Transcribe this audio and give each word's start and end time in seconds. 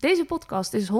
Deze 0.00 0.24
podcast 0.24 0.74
is 0.74 0.90
100% 0.90 0.94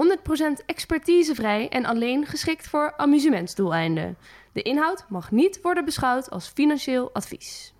expertisevrij 0.65 1.69
en 1.69 1.85
alleen 1.85 2.25
geschikt 2.25 2.67
voor 2.67 2.93
amusementsdoeleinden. 2.97 4.17
De 4.51 4.61
inhoud 4.61 5.05
mag 5.09 5.31
niet 5.31 5.59
worden 5.61 5.85
beschouwd 5.85 6.29
als 6.29 6.47
financieel 6.47 7.09
advies. 7.13 7.73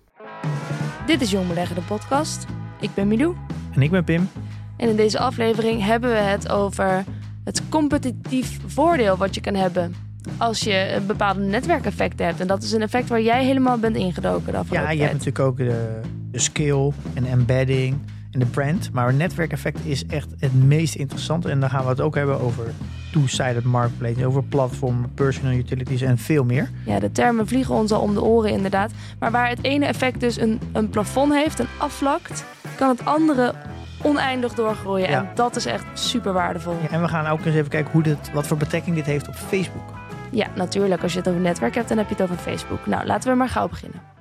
Dit 1.06 1.20
is 1.20 1.30
Jong 1.30 1.48
Beleggen, 1.48 1.74
de 1.74 1.82
podcast. 1.82 2.46
Ik 2.80 2.94
ben 2.94 3.08
Milou. 3.08 3.36
En 3.74 3.82
ik 3.82 3.90
ben 3.90 4.04
Pim. 4.04 4.28
En 4.76 4.88
in 4.88 4.96
deze 4.96 5.18
aflevering 5.18 5.84
hebben 5.84 6.10
we 6.10 6.16
het 6.16 6.48
over 6.48 7.04
het 7.44 7.68
competitief 7.68 8.58
voordeel 8.66 9.16
wat 9.16 9.34
je 9.34 9.40
kan 9.40 9.54
hebben 9.54 9.94
als 10.38 10.60
je 10.60 10.92
een 10.94 11.06
bepaalde 11.06 11.40
netwerkeffecten 11.40 12.26
hebt. 12.26 12.40
En 12.40 12.46
dat 12.46 12.62
is 12.62 12.72
een 12.72 12.82
effect 12.82 13.08
waar 13.08 13.22
jij 13.22 13.44
helemaal 13.44 13.78
bent 13.78 13.96
ingedoken. 13.96 14.52
De 14.52 14.60
ja, 14.70 14.90
je 14.90 15.00
hebt 15.00 15.12
natuurlijk 15.12 15.38
ook 15.38 15.56
de, 15.56 16.00
de 16.30 16.38
skill 16.38 16.92
en 17.14 17.24
embedding 17.24 17.98
en 18.32 18.38
de 18.38 18.46
brand. 18.46 18.92
Maar 18.92 19.14
netwerkeffect 19.14 19.78
is 19.84 20.06
echt 20.06 20.30
het 20.38 20.64
meest 20.64 20.94
interessante. 20.94 21.50
En 21.50 21.60
dan 21.60 21.70
gaan 21.70 21.82
we 21.82 21.88
het 21.90 22.00
ook 22.00 22.14
hebben 22.14 22.40
over 22.40 22.64
two-sided 23.12 23.64
marketplace, 23.64 24.26
over 24.26 24.42
platformen, 24.42 25.14
personal 25.14 25.52
utilities 25.52 26.00
en 26.00 26.18
veel 26.18 26.44
meer. 26.44 26.70
Ja, 26.86 26.98
de 26.98 27.12
termen 27.12 27.46
vliegen 27.48 27.74
ons 27.74 27.92
al 27.92 28.00
om 28.00 28.14
de 28.14 28.22
oren 28.22 28.50
inderdaad. 28.50 28.92
Maar 29.18 29.30
waar 29.30 29.48
het 29.48 29.64
ene 29.64 29.86
effect 29.86 30.20
dus 30.20 30.40
een, 30.40 30.60
een 30.72 30.88
plafond 30.88 31.32
heeft, 31.32 31.58
een 31.58 31.66
afvlakt, 31.78 32.44
kan 32.76 32.88
het 32.88 33.04
andere 33.04 33.54
oneindig 34.02 34.54
doorgroeien. 34.54 35.08
En 35.08 35.28
dat 35.34 35.56
is 35.56 35.66
echt 35.66 35.84
super 35.92 36.32
waardevol. 36.32 36.76
Ja, 36.82 36.88
en 36.88 37.00
we 37.00 37.08
gaan 37.08 37.26
ook 37.26 37.44
eens 37.44 37.54
even 37.54 37.70
kijken 37.70 37.92
hoe 37.92 38.02
dit, 38.02 38.32
wat 38.32 38.46
voor 38.46 38.56
betrekking 38.56 38.96
dit 38.96 39.06
heeft 39.06 39.28
op 39.28 39.34
Facebook. 39.34 40.00
Ja, 40.30 40.46
natuurlijk. 40.54 41.02
Als 41.02 41.12
je 41.12 41.18
het 41.18 41.28
over 41.28 41.40
netwerk 41.40 41.74
hebt, 41.74 41.88
dan 41.88 41.98
heb 41.98 42.08
je 42.08 42.14
het 42.14 42.22
over 42.22 42.36
Facebook. 42.36 42.86
Nou, 42.86 43.06
laten 43.06 43.30
we 43.30 43.36
maar 43.36 43.48
gauw 43.48 43.68
beginnen. 43.68 44.11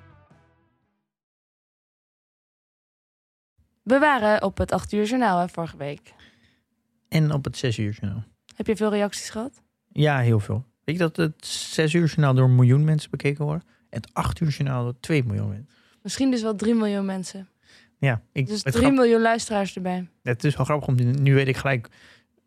We 3.92 4.00
waren 4.00 4.44
op 4.44 4.58
het 4.58 4.72
8 4.72 4.92
uur 4.92 5.06
journaal 5.06 5.40
hè, 5.40 5.50
vorige 5.50 5.78
week. 5.78 6.14
En 7.10 7.34
op 7.34 7.44
het 7.44 7.58
6 7.58 7.78
uur 7.78 7.98
journaal. 8.00 8.24
Heb 8.56 8.68
je 8.68 8.76
veel 8.76 8.90
reacties 8.90 9.30
gehad? 9.30 9.62
Ja, 9.88 10.20
heel 10.20 10.40
veel. 10.40 10.66
Weet 10.84 10.96
je 10.96 11.02
dat 11.02 11.16
het 11.16 11.46
6 11.46 11.94
uur 11.94 12.06
journaal 12.06 12.34
door 12.34 12.46
een 12.46 12.56
miljoen 12.56 12.84
mensen 12.84 13.10
bekeken 13.10 13.46
wordt? 13.46 13.66
En 13.66 14.02
het 14.02 14.10
8 14.14 14.40
uur 14.40 14.50
journaal 14.50 14.84
door 14.84 15.00
2 15.00 15.24
miljoen 15.24 15.48
mensen. 15.50 15.68
Misschien 16.02 16.32
dus 16.32 16.42
wel 16.42 16.56
3 16.56 16.76
miljoen 16.76 17.06
mensen. 17.06 17.50
Ja. 17.98 18.22
Ik, 18.32 18.48
dus 18.48 18.62
3 18.62 18.92
miljoen 18.92 19.22
luisteraars 19.22 19.76
erbij. 19.76 20.08
Het 20.24 20.44
is 20.44 20.56
wel 20.56 20.66
grappig, 20.66 20.88
om 20.88 21.22
nu 21.22 21.34
weet 21.34 21.48
ik 21.48 21.58
gelijk 21.58 21.88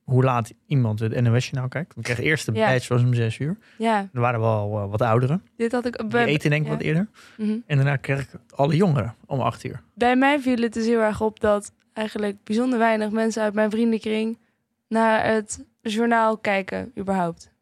hoe 0.04 0.24
laat 0.24 0.52
iemand 0.66 1.00
het 1.00 1.20
NOS-journaal 1.20 1.68
kijkt. 1.68 1.94
We 1.94 2.02
kregen 2.02 2.24
eerst 2.24 2.46
de 2.46 2.52
ja. 2.52 2.70
badge, 2.72 2.92
was 2.92 3.02
om 3.02 3.14
zes 3.14 3.38
uur. 3.38 3.58
Ja. 3.78 4.08
Er 4.12 4.20
waren 4.20 4.40
wel 4.40 4.82
uh, 4.82 4.90
wat 4.90 5.02
ouderen. 5.02 5.42
Dit 5.56 5.72
had 5.72 5.86
ik... 5.86 6.10
Die 6.10 6.24
eten 6.24 6.50
denk 6.50 6.64
ik 6.64 6.70
wat 6.70 6.80
eerder. 6.80 7.08
Mm 7.36 7.46
-hmm. 7.46 7.62
En 7.66 7.76
daarna 7.76 7.96
kreeg 7.96 8.20
ik 8.20 8.28
alle 8.54 8.76
jongeren 8.76 9.14
om 9.26 9.40
acht 9.40 9.64
uur. 9.64 9.82
Bij 9.94 10.16
mij 10.16 10.40
viel 10.40 10.62
het 10.62 10.72
dus 10.72 10.86
heel 10.86 11.00
erg 11.00 11.20
op 11.20 11.40
dat 11.40 11.72
eigenlijk 11.92 12.36
bijzonder 12.44 12.78
weinig 12.78 13.10
mensen 13.10 13.42
uit 13.42 13.54
mijn 13.54 13.70
vriendenkring 13.70 14.38
naar 14.88 15.26
het 15.26 15.64
journaal 15.80 16.38
kijken, 16.38 16.92
überhaupt. 16.98 17.52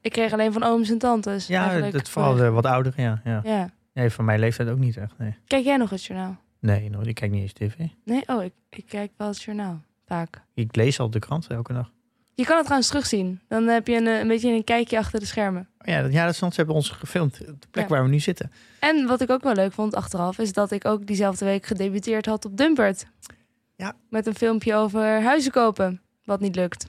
Ik 0.00 0.12
kreeg 0.12 0.32
alleen 0.32 0.52
van 0.52 0.62
ooms 0.62 0.90
en 0.90 0.98
tantes. 0.98 1.46
Ja, 1.46 1.90
dat 1.90 2.08
vooral 2.08 2.34
de 2.34 2.50
wat 2.50 2.66
ouderen, 2.66 3.04
ja. 3.04 3.20
ja. 3.24 3.40
ja. 3.44 3.70
Nee, 3.92 4.10
van 4.10 4.24
mijn 4.24 4.38
leeftijd 4.38 4.68
ook 4.68 4.78
niet 4.78 4.96
echt, 4.96 5.18
nee. 5.18 5.34
Kijk 5.46 5.64
jij 5.64 5.76
nog 5.76 5.90
het 5.90 6.04
journaal? 6.04 6.36
Nee, 6.58 6.90
no, 6.90 7.00
ik 7.00 7.14
kijk 7.14 7.30
niet 7.30 7.42
eens 7.42 7.52
tv. 7.52 7.74
Nee? 8.04 8.22
Oh, 8.26 8.42
ik, 8.42 8.52
ik 8.68 8.84
kijk 8.86 9.10
wel 9.16 9.28
het 9.28 9.42
journaal. 9.42 9.82
Vaak. 10.06 10.42
Ik 10.54 10.76
lees 10.76 11.00
al 11.00 11.10
de 11.10 11.18
krant 11.18 11.46
elke 11.46 11.72
dag. 11.72 11.90
Je 12.34 12.44
kan 12.44 12.54
het 12.54 12.64
trouwens 12.64 12.90
terugzien. 12.90 13.40
Dan 13.48 13.66
heb 13.66 13.86
je 13.86 13.96
een, 13.96 14.06
een 14.06 14.28
beetje 14.28 14.52
een 14.52 14.64
kijkje 14.64 14.98
achter 14.98 15.20
de 15.20 15.26
schermen. 15.26 15.68
Ja, 15.78 16.02
dat, 16.02 16.12
ja, 16.12 16.24
dat 16.26 16.36
ze 16.36 16.48
hebben 16.54 16.74
ons 16.74 16.88
gefilmd. 16.90 17.38
De 17.38 17.68
plek 17.70 17.88
waar 17.88 18.02
we 18.02 18.08
nu 18.08 18.20
zitten. 18.20 18.52
En 18.80 19.06
wat 19.06 19.20
ik 19.20 19.30
ook 19.30 19.42
wel 19.42 19.54
leuk 19.54 19.72
vond 19.72 19.94
achteraf... 19.94 20.38
is 20.38 20.52
dat 20.52 20.70
ik 20.70 20.84
ook 20.84 21.06
diezelfde 21.06 21.44
week 21.44 21.66
gedebuteerd 21.66 22.26
had 22.26 22.44
op 22.44 22.56
Dumpert. 22.56 23.06
Ja. 23.76 23.94
Met 24.08 24.26
een 24.26 24.34
filmpje 24.34 24.74
over 24.74 25.22
huizen 25.22 25.52
kopen. 25.52 26.00
Wat 26.24 26.40
niet 26.40 26.56
lukt. 26.56 26.86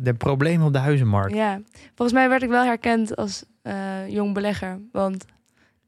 De 0.00 0.14
problemen 0.14 0.66
op 0.66 0.72
de 0.72 0.78
huizenmarkt. 0.78 1.34
Ja. 1.34 1.60
Volgens 1.94 2.18
mij 2.18 2.28
werd 2.28 2.42
ik 2.42 2.48
wel 2.48 2.64
herkend 2.64 3.16
als 3.16 3.44
uh, 3.62 4.08
jong 4.08 4.34
belegger. 4.34 4.80
Want 4.92 5.24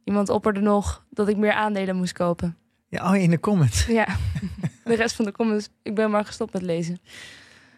iemand 0.05 0.29
opperde 0.29 0.61
nog 0.61 1.05
dat 1.11 1.28
ik 1.28 1.37
meer 1.37 1.53
aandelen 1.53 1.97
moest 1.97 2.12
kopen. 2.12 2.56
Ja, 2.88 3.11
oh, 3.11 3.17
in 3.17 3.31
de 3.31 3.41
comments. 3.41 3.87
Ja, 3.87 4.06
de 4.88 4.97
rest 4.97 5.16
van 5.16 5.25
de 5.25 5.32
comments. 5.32 5.69
Ik 5.82 5.94
ben 5.94 6.10
maar 6.10 6.25
gestopt 6.25 6.53
met 6.53 6.62
lezen. 6.62 6.99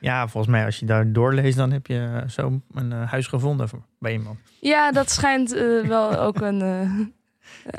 Ja, 0.01 0.29
volgens 0.29 0.53
mij 0.53 0.65
als 0.65 0.79
je 0.79 0.87
daar 0.87 1.13
doorleest, 1.13 1.57
dan 1.57 1.71
heb 1.71 1.87
je 1.87 2.25
zo 2.29 2.61
een 2.75 2.91
uh, 2.91 3.11
huis 3.11 3.27
gevonden 3.27 3.69
bij 3.99 4.13
iemand. 4.13 4.39
Ja, 4.61 4.93
dat 4.93 5.11
schijnt 5.11 5.55
uh, 5.55 5.87
wel 5.87 6.19
ook 6.19 6.41
een, 6.41 6.61
uh, 6.61 6.81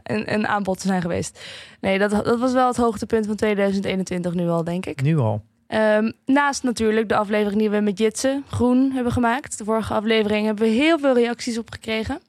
een, 0.03 0.33
een, 0.33 0.47
aanbod 0.47 0.79
te 0.79 0.87
zijn 0.87 1.01
geweest. 1.01 1.41
Nee, 1.79 1.99
dat, 1.99 2.11
dat 2.11 2.39
was 2.39 2.53
wel 2.53 2.67
het 2.67 2.77
hoogtepunt 2.77 3.25
van 3.25 3.35
2021 3.35 4.33
nu 4.33 4.47
al, 4.47 4.63
denk 4.63 4.85
ik. 4.85 5.01
Nu 5.01 5.17
al. 5.17 5.43
Um, 5.67 6.13
naast 6.25 6.63
natuurlijk 6.63 7.09
de 7.09 7.15
aflevering 7.15 7.59
die 7.59 7.69
we 7.69 7.79
met 7.79 7.97
Jitse 7.97 8.41
Groen 8.47 8.91
hebben 8.91 9.11
gemaakt. 9.11 9.57
De 9.57 9.63
vorige 9.63 9.93
aflevering 9.93 10.45
hebben 10.45 10.65
we 10.65 10.71
heel 10.71 10.99
veel 10.99 11.13
reacties 11.13 11.57
op 11.57 11.71
gekregen. 11.71 12.19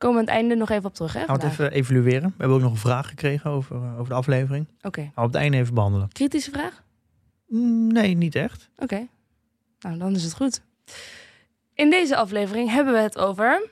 Komen 0.00 0.16
we 0.16 0.22
aan 0.22 0.34
het 0.34 0.42
einde 0.42 0.54
nog 0.54 0.70
even 0.70 0.84
op 0.84 0.94
terug. 0.94 1.12
Hè, 1.12 1.24
Gaan 1.24 1.36
we 1.36 1.42
het 1.42 1.52
even 1.52 1.72
evalueren. 1.72 2.28
We 2.28 2.34
hebben 2.36 2.56
ook 2.56 2.62
nog 2.62 2.72
een 2.72 2.78
vraag 2.78 3.08
gekregen 3.08 3.50
over, 3.50 3.76
over 3.76 4.08
de 4.08 4.14
aflevering. 4.14 4.66
Oké. 4.76 4.86
Okay. 4.86 5.12
Op 5.14 5.24
het 5.24 5.34
einde 5.34 5.56
even 5.56 5.74
behandelen. 5.74 6.08
Kritische 6.08 6.50
vraag? 6.50 6.84
Nee, 7.88 8.14
niet 8.14 8.34
echt. 8.34 8.70
Oké. 8.74 8.82
Okay. 8.82 9.08
Nou, 9.80 9.98
dan 9.98 10.14
is 10.14 10.22
het 10.22 10.34
goed. 10.34 10.62
In 11.74 11.90
deze 11.90 12.16
aflevering 12.16 12.70
hebben 12.70 12.94
we 12.94 13.00
het 13.00 13.18
over 13.18 13.68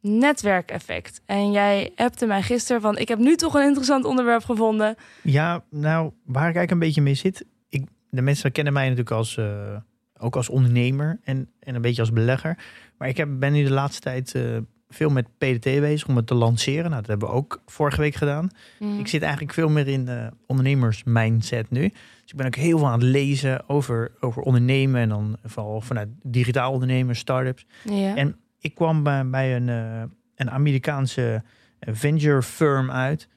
netwerkeffect. 0.00 1.20
En 1.26 1.52
jij 1.52 1.92
appte 1.96 2.26
mij 2.26 2.42
gisteren 2.42 2.80
van... 2.80 2.98
ik 2.98 3.08
heb 3.08 3.18
nu 3.18 3.36
toch 3.36 3.54
een 3.54 3.66
interessant 3.66 4.04
onderwerp 4.04 4.44
gevonden. 4.44 4.96
Ja, 5.22 5.64
nou, 5.70 6.12
waar 6.24 6.48
ik 6.48 6.56
eigenlijk 6.56 6.70
een 6.70 6.78
beetje 6.78 7.02
mee 7.02 7.14
zit... 7.14 7.44
Ik, 7.68 7.86
de 8.10 8.22
mensen 8.22 8.52
kennen 8.52 8.72
mij 8.72 8.84
natuurlijk 8.84 9.10
als, 9.10 9.36
uh, 9.36 9.76
ook 10.18 10.36
als 10.36 10.48
ondernemer 10.48 11.20
en, 11.24 11.50
en 11.60 11.74
een 11.74 11.82
beetje 11.82 12.00
als 12.00 12.12
belegger. 12.12 12.58
Maar 12.98 13.08
ik 13.08 13.16
heb, 13.16 13.28
ben 13.38 13.52
nu 13.52 13.64
de 13.64 13.70
laatste 13.70 14.00
tijd... 14.00 14.34
Uh, 14.34 14.58
veel 14.88 15.10
met 15.10 15.26
PDT 15.38 15.62
bezig 15.64 16.08
om 16.08 16.16
het 16.16 16.26
te 16.26 16.34
lanceren. 16.34 16.90
Nou, 16.90 16.96
dat 16.96 17.06
hebben 17.06 17.28
we 17.28 17.34
ook 17.34 17.62
vorige 17.66 18.00
week 18.00 18.14
gedaan. 18.14 18.50
Mm. 18.78 18.98
Ik 18.98 19.08
zit 19.08 19.22
eigenlijk 19.22 19.52
veel 19.52 19.68
meer 19.68 19.88
in 19.88 20.04
de 20.04 20.30
ondernemers-mindset 20.46 21.70
nu. 21.70 21.88
Dus 22.22 22.32
ik 22.32 22.36
ben 22.36 22.46
ook 22.46 22.54
heel 22.54 22.78
veel 22.78 22.86
aan 22.86 23.00
het 23.00 23.08
lezen 23.08 23.68
over, 23.68 24.12
over 24.20 24.42
ondernemen. 24.42 25.00
En 25.00 25.08
dan 25.08 25.36
vooral 25.44 25.80
vanuit 25.80 26.08
digitaal 26.22 26.72
ondernemen, 26.72 27.16
start-ups. 27.16 27.66
Ja. 27.84 28.16
En 28.16 28.36
ik 28.58 28.74
kwam 28.74 29.02
bij, 29.02 29.26
bij 29.26 29.56
een, 29.56 29.68
uh, 29.68 30.02
een 30.34 30.50
Amerikaanse 30.50 31.42
venture 31.80 32.42
firm 32.42 32.90
uit. 32.90 33.28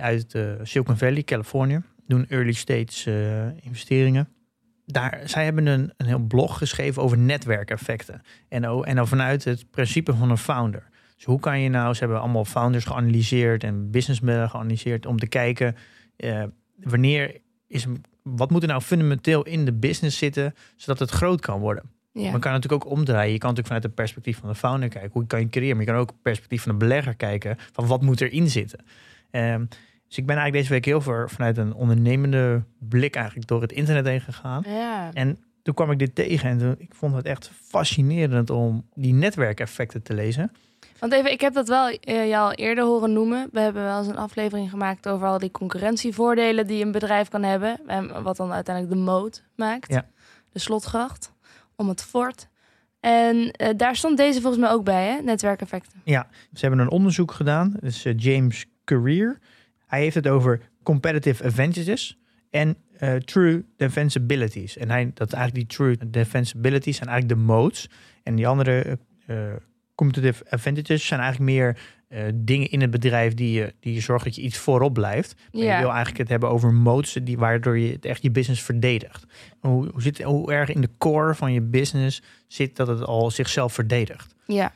Uit 0.00 0.38
Silicon 0.62 0.96
Valley, 0.96 1.22
Californië. 1.22 1.82
Doen 2.06 2.26
early 2.28 2.52
stage 2.52 3.54
investeringen. 3.60 4.28
Daar, 4.86 5.20
zij 5.24 5.44
hebben 5.44 5.66
een, 5.66 5.92
een 5.96 6.06
heel 6.06 6.18
blog 6.18 6.58
geschreven 6.58 7.02
over 7.02 7.18
netwerkeffecten. 7.18 8.22
En, 8.48 8.64
en 8.64 8.96
dan 8.96 9.08
vanuit 9.08 9.44
het 9.44 9.70
principe 9.70 10.14
van 10.14 10.30
een 10.30 10.38
founder. 10.38 10.88
Dus 11.16 11.24
hoe 11.24 11.40
kan 11.40 11.60
je 11.60 11.68
nou, 11.68 11.94
ze 11.94 11.98
hebben 11.98 12.20
allemaal 12.20 12.44
founders 12.44 12.84
geanalyseerd 12.84 13.64
en 13.64 13.90
businessmodellen 13.90 14.50
geanalyseerd 14.50 15.06
om 15.06 15.18
te 15.18 15.26
kijken 15.26 15.76
uh, 16.16 16.42
wanneer 16.76 17.40
is, 17.66 17.86
wat 18.22 18.50
moet 18.50 18.62
er 18.62 18.68
nou 18.68 18.80
fundamenteel 18.80 19.42
in 19.42 19.64
de 19.64 19.72
business 19.72 20.18
zitten 20.18 20.54
zodat 20.76 20.98
het 20.98 21.10
groot 21.10 21.40
kan 21.40 21.60
worden. 21.60 21.90
Ja. 22.12 22.30
Man 22.30 22.40
kan 22.40 22.52
natuurlijk 22.52 22.84
ook 22.84 22.92
omdraaien. 22.92 23.32
Je 23.32 23.38
kan 23.38 23.48
natuurlijk 23.48 23.66
vanuit 23.66 23.82
het 23.82 23.94
perspectief 23.94 24.38
van 24.38 24.48
de 24.48 24.54
founder 24.54 24.88
kijken. 24.88 25.10
Hoe 25.12 25.26
kan 25.26 25.40
je 25.40 25.48
creëren? 25.48 25.76
Maar 25.76 25.84
je 25.84 25.90
kan 25.90 26.00
ook 26.00 26.10
het 26.10 26.22
perspectief 26.22 26.62
van 26.62 26.72
de 26.72 26.78
belegger 26.78 27.14
kijken. 27.14 27.56
Van 27.72 27.86
wat 27.86 28.02
moet 28.02 28.20
erin 28.20 28.50
zitten? 28.50 28.84
Um, 29.30 29.68
dus 30.14 30.22
ik 30.22 30.28
ben 30.28 30.38
eigenlijk 30.38 30.66
deze 30.66 30.80
week 30.80 30.84
heel 30.84 31.00
veel 31.00 31.28
vanuit 31.28 31.56
een 31.56 31.74
ondernemende 31.74 32.62
blik 32.78 33.14
eigenlijk 33.14 33.46
door 33.46 33.60
het 33.60 33.72
internet 33.72 34.06
heen 34.06 34.20
gegaan. 34.20 34.62
Ja. 34.66 35.10
En 35.12 35.38
toen 35.62 35.74
kwam 35.74 35.90
ik 35.90 35.98
dit 35.98 36.14
tegen 36.14 36.48
en 36.48 36.58
toen, 36.58 36.74
ik 36.78 36.94
vond 36.94 37.14
het 37.14 37.26
echt 37.26 37.50
fascinerend 37.62 38.50
om 38.50 38.86
die 38.94 39.12
netwerkeffecten 39.12 40.02
te 40.02 40.14
lezen. 40.14 40.52
Want 40.98 41.12
even, 41.12 41.32
ik 41.32 41.40
heb 41.40 41.54
dat 41.54 41.68
wel 41.68 41.88
uh, 41.88 42.28
jou 42.28 42.44
al 42.44 42.52
eerder 42.52 42.84
horen 42.84 43.12
noemen. 43.12 43.48
We 43.52 43.60
hebben 43.60 43.82
wel 43.82 43.98
eens 43.98 44.06
een 44.06 44.16
aflevering 44.16 44.70
gemaakt 44.70 45.08
over 45.08 45.26
al 45.26 45.38
die 45.38 45.50
concurrentievoordelen 45.50 46.66
die 46.66 46.84
een 46.84 46.92
bedrijf 46.92 47.28
kan 47.28 47.42
hebben. 47.42 47.80
En 47.86 48.22
wat 48.22 48.36
dan 48.36 48.52
uiteindelijk 48.52 48.94
de 48.94 49.02
moot 49.02 49.42
maakt. 49.56 49.92
Ja. 49.92 50.06
De 50.52 50.58
slotgracht 50.58 51.32
om 51.76 51.88
het 51.88 52.02
fort. 52.02 52.48
En 53.00 53.36
uh, 53.36 53.68
daar 53.76 53.96
stond 53.96 54.16
deze 54.16 54.40
volgens 54.40 54.62
mij 54.62 54.72
ook 54.72 54.84
bij, 54.84 55.06
hè? 55.06 55.22
netwerkeffecten. 55.22 56.00
Ja, 56.04 56.26
ze 56.52 56.60
hebben 56.60 56.78
een 56.78 56.90
onderzoek 56.90 57.32
gedaan. 57.32 57.74
Dus 57.80 58.04
uh, 58.04 58.12
James 58.16 58.66
Career. 58.84 59.38
Hij 59.94 60.02
heeft 60.02 60.14
het 60.14 60.28
over 60.28 60.60
competitive 60.82 61.44
advantages 61.44 62.18
en 62.50 62.76
uh, 63.00 63.14
true 63.14 63.64
defensibilities. 63.76 64.76
En 64.76 64.90
hij, 64.90 65.10
dat 65.14 65.32
eigenlijk 65.32 65.68
die 65.68 65.76
true 65.76 65.96
defensibilities 66.10 66.96
zijn 66.96 67.08
eigenlijk 67.08 67.40
de 67.40 67.46
modes. 67.46 67.90
En 68.22 68.34
die 68.34 68.46
andere 68.48 68.98
uh, 69.26 69.36
competitive 69.94 70.44
advantages 70.50 71.06
zijn 71.06 71.20
eigenlijk 71.20 71.50
meer 71.50 71.78
uh, 72.08 72.22
dingen 72.34 72.70
in 72.70 72.80
het 72.80 72.90
bedrijf 72.90 73.34
die 73.34 73.52
je, 73.52 73.74
die 73.80 73.94
je 73.94 74.00
zorgt 74.00 74.24
dat 74.24 74.34
je 74.34 74.42
iets 74.42 74.58
voorop 74.58 74.94
blijft. 74.94 75.34
Maar 75.52 75.62
je 75.62 75.78
wil 75.78 75.88
eigenlijk 75.88 76.18
het 76.18 76.28
hebben 76.28 76.50
over 76.50 76.72
modes 76.72 77.18
die, 77.22 77.38
waardoor 77.38 77.78
je 77.78 77.92
het 77.92 78.04
echt 78.04 78.22
je 78.22 78.30
business 78.30 78.62
verdedigt. 78.62 79.24
Hoe, 79.60 79.88
hoe, 79.92 80.02
zit, 80.02 80.22
hoe 80.22 80.52
erg 80.52 80.68
in 80.68 80.80
de 80.80 80.90
core 80.98 81.34
van 81.34 81.52
je 81.52 81.60
business 81.60 82.22
zit 82.46 82.76
dat 82.76 82.88
het 82.88 83.02
al 83.02 83.30
zichzelf 83.30 83.72
verdedigt. 83.72 84.34
Ja, 84.46 84.72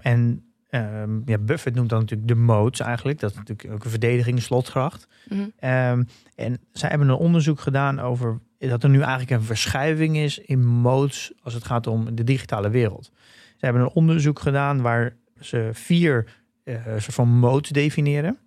en 0.00 0.43
ehm, 0.74 1.20
ja, 1.24 1.38
Buffett 1.38 1.76
noemt 1.76 1.88
dan 1.88 2.00
natuurlijk 2.00 2.28
de 2.28 2.34
moats 2.34 2.80
eigenlijk. 2.80 3.20
Dat 3.20 3.30
is 3.30 3.36
natuurlijk 3.36 3.72
ook 3.74 3.84
een 3.84 3.90
verdediging, 3.90 4.42
slotgracht. 4.42 5.06
Mhm. 5.28 5.40
Ehm, 5.58 6.02
en 6.34 6.58
zij 6.72 6.88
hebben 6.88 7.08
een 7.08 7.14
onderzoek 7.14 7.60
gedaan 7.60 8.00
over 8.00 8.40
dat 8.58 8.82
er 8.82 8.88
nu 8.88 9.00
eigenlijk 9.00 9.30
een 9.30 9.42
verschuiving 9.42 10.16
is 10.16 10.38
in 10.38 10.64
modes 10.66 11.32
als 11.42 11.54
het 11.54 11.64
gaat 11.64 11.86
om 11.86 12.14
de 12.14 12.24
digitale 12.24 12.70
wereld. 12.70 13.10
Ze 13.56 13.64
hebben 13.64 13.82
een 13.82 13.90
onderzoek 13.94 14.38
gedaan 14.38 14.80
waar 14.82 15.16
ze 15.40 15.68
vier 15.72 16.26
eh 16.64 16.74
soort 16.86 17.14
van 17.14 17.28
modes 17.28 17.70
definiëren. 17.70 18.38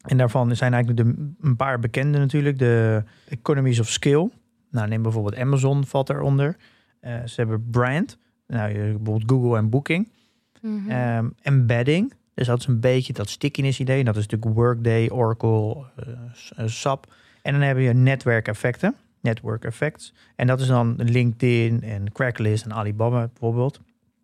En 0.00 0.16
daarvan 0.16 0.56
zijn 0.56 0.72
eigenlijk 0.72 1.04
de, 1.06 1.32
een 1.40 1.56
paar 1.56 1.78
bekende 1.78 2.18
natuurlijk. 2.18 2.58
De 2.58 3.02
economies 3.28 3.80
of 3.80 3.88
skill. 3.88 4.30
Nou, 4.70 4.88
neem 4.88 5.02
bijvoorbeeld 5.02 5.36
Amazon 5.36 5.84
valt 5.86 6.06
daaronder. 6.06 6.56
Eh, 7.00 7.24
ze 7.24 7.34
hebben 7.40 7.70
brand. 7.70 8.18
Nou, 8.46 8.68
je- 8.72 8.78
bijvoorbeeld 8.78 9.30
Google 9.30 9.56
en 9.56 9.68
Booking. 9.70 10.08
Mhm. 10.60 10.90
Ehm, 10.90 11.28
embedding. 11.42 12.12
Dus 12.34 12.46
dat 12.46 12.58
is 12.58 12.66
een 12.66 12.80
beetje 12.80 13.12
dat 13.12 13.28
stickiness 13.28 13.80
idee. 13.80 14.04
Dat 14.04 14.16
is 14.16 14.26
natuurlijk 14.26 14.56
Workday, 14.56 15.10
Oracle, 15.10 15.84
eh, 15.96 16.08
eh, 16.56 16.68
SAP. 16.68 17.12
En 17.42 17.52
dan 17.52 17.62
heb 17.62 17.78
je 17.78 17.92
netwerkeffecten. 17.92 18.94
Network 19.20 19.64
effects. 19.64 20.12
En 20.36 20.46
dat 20.46 20.60
is 20.60 20.66
dan 20.66 20.94
LinkedIn 20.96 21.82
en 21.82 22.12
Craigslist 22.12 22.64
en 22.64 22.72
Alibaba 22.72 23.26
bijvoorbeeld. 23.26 23.80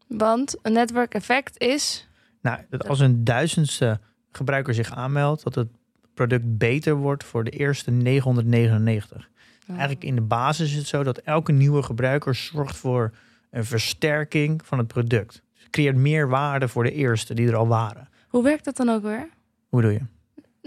Want 0.06 0.56
een 0.62 0.72
netwerkeffect 0.72 1.58
is... 1.58 2.08
Nou, 2.40 2.58
dat 2.70 2.88
als 2.88 3.00
een 3.00 3.24
duizendste 3.24 4.00
gebruiker 4.32 4.74
zich 4.74 4.92
aanmeldt, 4.92 5.42
dat 5.42 5.54
het 5.54 5.68
product 6.14 6.58
beter 6.58 6.94
wordt 6.94 7.24
voor 7.24 7.44
de 7.44 7.50
eerste 7.50 7.90
999. 7.90 9.28
Eigenlijk 9.68 10.04
in 10.04 10.14
de 10.14 10.20
basis 10.20 10.70
is 10.70 10.76
het 10.76 10.86
zo 10.86 11.02
dat 11.02 11.18
elke 11.18 11.52
nieuwe 11.52 11.82
gebruiker 11.82 12.34
zorgt 12.34 12.76
voor 12.76 13.12
een 13.50 13.64
versterking 13.64 14.66
van 14.66 14.78
het 14.78 14.86
product. 14.86 15.42
Creëert 15.70 15.96
meer 15.96 16.28
waarde 16.28 16.68
voor 16.68 16.82
de 16.82 16.92
eerste 16.92 17.34
die 17.34 17.48
er 17.48 17.56
al 17.56 17.68
waren. 17.68 18.08
Hoe 18.28 18.42
werkt 18.42 18.64
dat 18.64 18.76
dan 18.76 18.88
ook 18.88 19.02
weer? 19.02 19.28
Hoe 19.68 19.82
doe 19.82 19.92
je? 19.92 20.00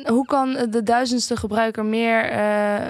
Hoe 0.03 0.25
kan 0.25 0.53
de 0.69 0.83
duizendste 0.83 1.35
gebruiker 1.35 1.85
meer 1.85 2.23
eh, 2.23 2.37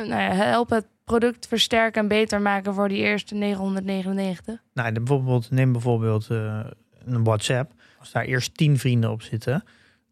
nou 0.08 0.22
ja, 0.22 0.32
helpen 0.32 0.76
het 0.76 0.88
product 1.04 1.48
versterken 1.48 2.02
en 2.02 2.08
beter 2.08 2.42
maken 2.42 2.74
voor 2.74 2.90
die 2.90 2.98
eerste 2.98 3.36
999? 3.36 4.62
Nou, 4.74 4.92
bijvoorbeeld, 4.92 5.52
neem 5.52 5.72
bijvoorbeeld 5.72 6.30
eh, 6.30 6.60
een 7.06 7.24
WhatsApp. 7.24 7.72
Als 8.00 8.12
daar 8.12 8.24
eerst 8.24 8.58
tien 8.58 8.78
vrienden 8.78 9.12
op 9.12 9.22
zitten, 9.22 9.64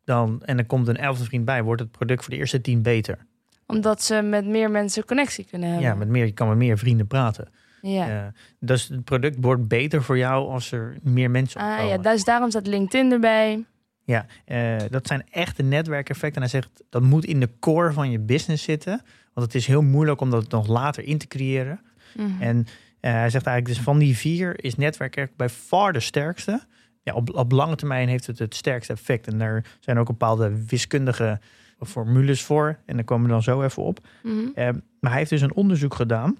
dan, 0.04 0.42
en 0.46 0.58
er 0.58 0.66
komt 0.66 0.88
een 0.88 0.98
elfde 0.98 1.24
vriend 1.24 1.46
bij, 1.46 1.64
wordt 1.64 1.82
het 1.82 1.92
product 1.92 2.24
voor 2.24 2.34
de 2.34 2.40
eerste 2.40 2.62
tien 2.62 2.82
beter. 2.82 3.18
Omdat 3.66 4.04
ze 4.04 4.22
met 4.22 4.46
meer 4.46 4.72
mensen 4.72 5.06
connectie 5.06 5.46
kunnen 5.46 5.70
hebben. 5.70 5.88
Ja, 5.88 5.96
met 5.96 6.08
meer, 6.08 6.26
je 6.26 6.32
kan 6.32 6.48
met 6.48 6.58
meer 6.58 6.78
vrienden 6.78 7.08
praten. 7.08 7.48
Ja. 7.94 8.32
Dus 8.60 8.88
het 8.88 9.04
product 9.04 9.38
wordt 9.40 9.68
beter 9.68 10.04
voor 10.04 10.18
jou 10.18 10.50
als 10.50 10.72
er 10.72 10.98
meer 11.02 11.32
mensen 11.32 11.62
op 11.62 11.68
Ah 11.68 11.78
komen. 11.78 11.92
ja, 11.92 11.98
dus 11.98 12.24
daarom 12.24 12.50
staat 12.50 12.68
LinkedIn 12.68 13.12
erbij. 13.12 13.66
Ja, 14.04 14.26
eh, 14.46 14.76
dat 14.90 15.08
zijn 15.08 15.24
echte 15.30 15.64
netwerkeffecten. 15.64 16.42
En 16.42 16.50
hij 16.50 16.62
zegt 16.62 16.84
dat 16.90 17.02
moet 17.02 17.26
in 17.26 17.40
de 17.40 17.50
core 17.60 17.94
van 17.94 18.12
je 18.12 18.20
business 18.20 18.64
zitten. 18.64 19.02
Want 19.34 19.46
het 19.46 19.56
is 19.56 19.68
heel 19.68 19.82
moeilijk 19.82 20.22
om 20.22 20.30
dat 20.30 20.52
nog 20.52 20.68
later 20.68 21.04
in 21.04 21.18
te 21.18 21.28
creëren. 21.28 21.80
Mhm. 22.16 22.42
En 22.42 22.66
eh, 23.00 23.12
hij 23.12 23.30
zegt 23.30 23.46
eigenlijk, 23.46 23.76
dus 23.78 23.86
van 23.86 23.98
die 23.98 24.18
vier 24.18 24.64
is 24.64 24.76
netwerk 24.76 25.30
bij 25.36 25.50
far 25.50 25.94
de 25.94 26.00
sterkste. 26.00 26.62
Ja, 27.04 27.14
op, 27.14 27.36
op 27.36 27.52
lange 27.52 27.76
termijn 27.76 28.08
heeft 28.08 28.28
het 28.28 28.40
het 28.40 28.56
sterkste 28.56 28.94
effect. 28.94 29.28
En 29.28 29.38
daar 29.38 29.66
zijn 29.80 29.98
ook 30.00 30.08
bepaalde 30.08 30.66
wiskundige 30.66 31.40
formules 31.80 32.44
voor. 32.44 32.80
En 32.86 32.96
daar 32.96 33.06
komen 33.06 33.26
we 33.26 33.32
dan 33.32 33.44
zo 33.44 33.62
even 33.62 33.84
op. 33.84 34.00
Mhm. 34.24 34.36
Eh, 34.56 34.70
maar 35.00 35.12
hij 35.12 35.20
heeft 35.20 35.30
dus 35.30 35.42
een 35.42 35.54
onderzoek 35.54 35.94
gedaan 35.94 36.38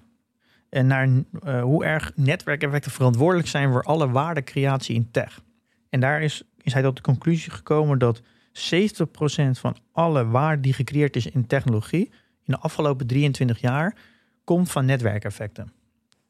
eh, 0.68 0.82
naar 0.82 1.08
eh, 1.42 1.62
hoe 1.62 1.84
erg 1.84 2.12
netwerkeffecten 2.14 2.90
verantwoordelijk 2.90 3.48
zijn 3.48 3.72
voor 3.72 3.82
alle 3.82 4.10
waardecreatie 4.10 4.94
in 4.94 5.10
tech. 5.10 5.40
En 5.90 6.00
daar 6.00 6.22
is, 6.22 6.42
is 6.62 6.72
hij 6.72 6.82
tot 6.82 6.96
de 6.96 7.02
conclusie 7.02 7.52
gekomen 7.52 7.98
dat 7.98 8.20
70% 8.20 8.22
van 9.50 9.76
alle 9.92 10.26
waarde 10.26 10.62
die 10.62 10.72
gecreëerd 10.72 11.16
is 11.16 11.26
in 11.26 11.46
technologie 11.46 12.10
in 12.44 12.54
de 12.54 12.58
afgelopen 12.58 13.06
23 13.06 13.60
jaar 13.60 13.96
komt 14.44 14.70
van 14.70 14.84
netwerkeffecten. 14.84 15.72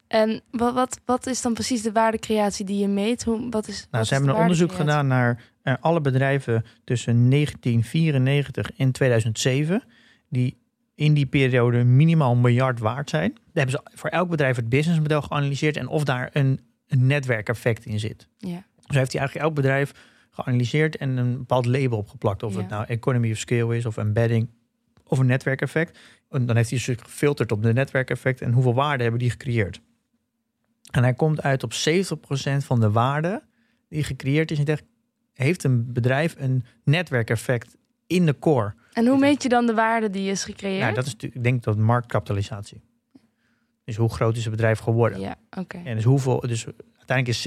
En 0.09 0.43
wat, 0.51 0.75
wat, 0.75 1.01
wat 1.05 1.27
is 1.27 1.43
dan 1.43 1.55
precies 1.55 1.83
de 1.83 1.93
waardecreatie 1.93 2.65
die 2.65 2.79
je 2.79 2.89
meet? 2.89 3.25
Hoe, 3.25 3.51
wat 3.51 3.69
is, 3.69 3.77
Nou, 3.77 3.87
wat 3.91 4.07
ze 4.07 4.13
is 4.15 4.19
hebben 4.19 4.37
een 4.37 4.41
onderzoek 4.41 4.73
gedaan 4.73 5.07
naar 5.07 5.43
eh, 5.63 5.75
alle 5.81 6.01
bedrijven 6.01 6.65
tussen 6.85 7.31
1994 7.31 8.71
en 8.77 8.93
2007, 8.93 9.83
die 10.29 10.59
in 10.99 11.15
die 11.15 11.27
periode 11.27 11.85
minimaal 11.85 12.33
een 12.33 12.41
miljard 12.41 12.79
waard 12.79 13.11
zijn. 13.11 13.33
Daar 13.35 13.65
hebben 13.65 13.75
ze 13.75 13.99
voor 13.99 14.11
elk 14.11 14.29
bedrijf 14.29 14.57
het 14.57 14.69
businessmodel 14.69 15.23
geanalyseerd 15.23 15.77
en 15.77 15.89
of 15.89 16.05
daar 16.05 16.31
een, 16.33 16.61
een 16.87 17.07
netwerkeffect 17.07 17.85
in 17.85 18.01
zit. 18.01 18.29
Ja. 18.39 18.65
Dus 18.87 18.97
heeft 18.97 19.13
hij 19.13 19.21
eigenlijk 19.21 19.35
elk 19.35 19.55
bedrijf 19.55 19.93
geanalyseerd 20.31 20.97
en 20.97 21.17
een 21.17 21.37
bepaald 21.37 21.67
label 21.67 21.99
opgeplakt. 21.99 22.43
Of 22.43 22.57
het 22.57 22.69
nou 22.69 22.85
economy 22.87 23.31
of 23.31 23.39
scale 23.39 23.77
is, 23.77 23.87
of 23.87 23.97
embedding, 23.97 24.49
of 25.05 25.19
een 25.19 25.27
netwerkeffect. 25.27 25.99
En 26.31 26.47
dan 26.47 26.57
heeft 26.57 26.71
hij 26.71 26.79
dus 26.87 26.97
gefilterd 27.03 27.53
op 27.53 27.63
de 27.63 27.73
netwerkeffect 27.73 28.41
en 28.41 28.53
hoeveel 28.53 28.75
waarde 28.75 29.03
hebben 29.03 29.21
die 29.21 29.31
gecreëerd. 29.31 29.81
En 30.91 31.03
hij 31.03 31.15
komt 31.15 31.43
uit 31.43 31.63
op 31.63 31.73
70% 31.73 31.77
van 32.59 32.81
de 32.81 32.91
waarde 32.91 33.43
die 33.89 34.05
gecreëerd 34.05 34.51
is 34.51 34.65
tech, 34.65 34.83
heeft 35.33 35.65
een 35.65 35.93
bedrijf 35.93 36.35
een 36.39 36.65
netwerkeffect 36.85 37.77
in 38.07 38.27
de 38.27 38.39
core. 38.39 38.75
En 38.99 39.07
hoe 39.07 39.19
meet 39.19 39.43
je 39.43 39.49
dan 39.49 39.67
de 39.67 39.75
waarde 39.75 40.11
die 40.11 40.31
is 40.31 40.45
gecreëerd? 40.45 40.83
Nou, 40.83 40.95
dat 40.95 41.07
is 41.07 41.13
natuurlijk, 41.13 41.35
ik 41.41 41.43
denk 41.51 41.63
dat 41.63 41.77
marktkapitalisatie. 41.77 42.81
Dus 43.85 43.97
hoe 43.97 44.09
groot 44.09 44.37
is 44.37 44.43
het 44.43 44.51
bedrijf 44.51 44.79
geworden? 44.79 45.21
Ja, 45.21 45.35
oké. 45.59 45.81
En 45.85 45.95
dus 45.95 46.05
hoeveel, 46.05 46.41
dus 46.41 46.67
uiteindelijk 46.99 47.39
is 47.39 47.43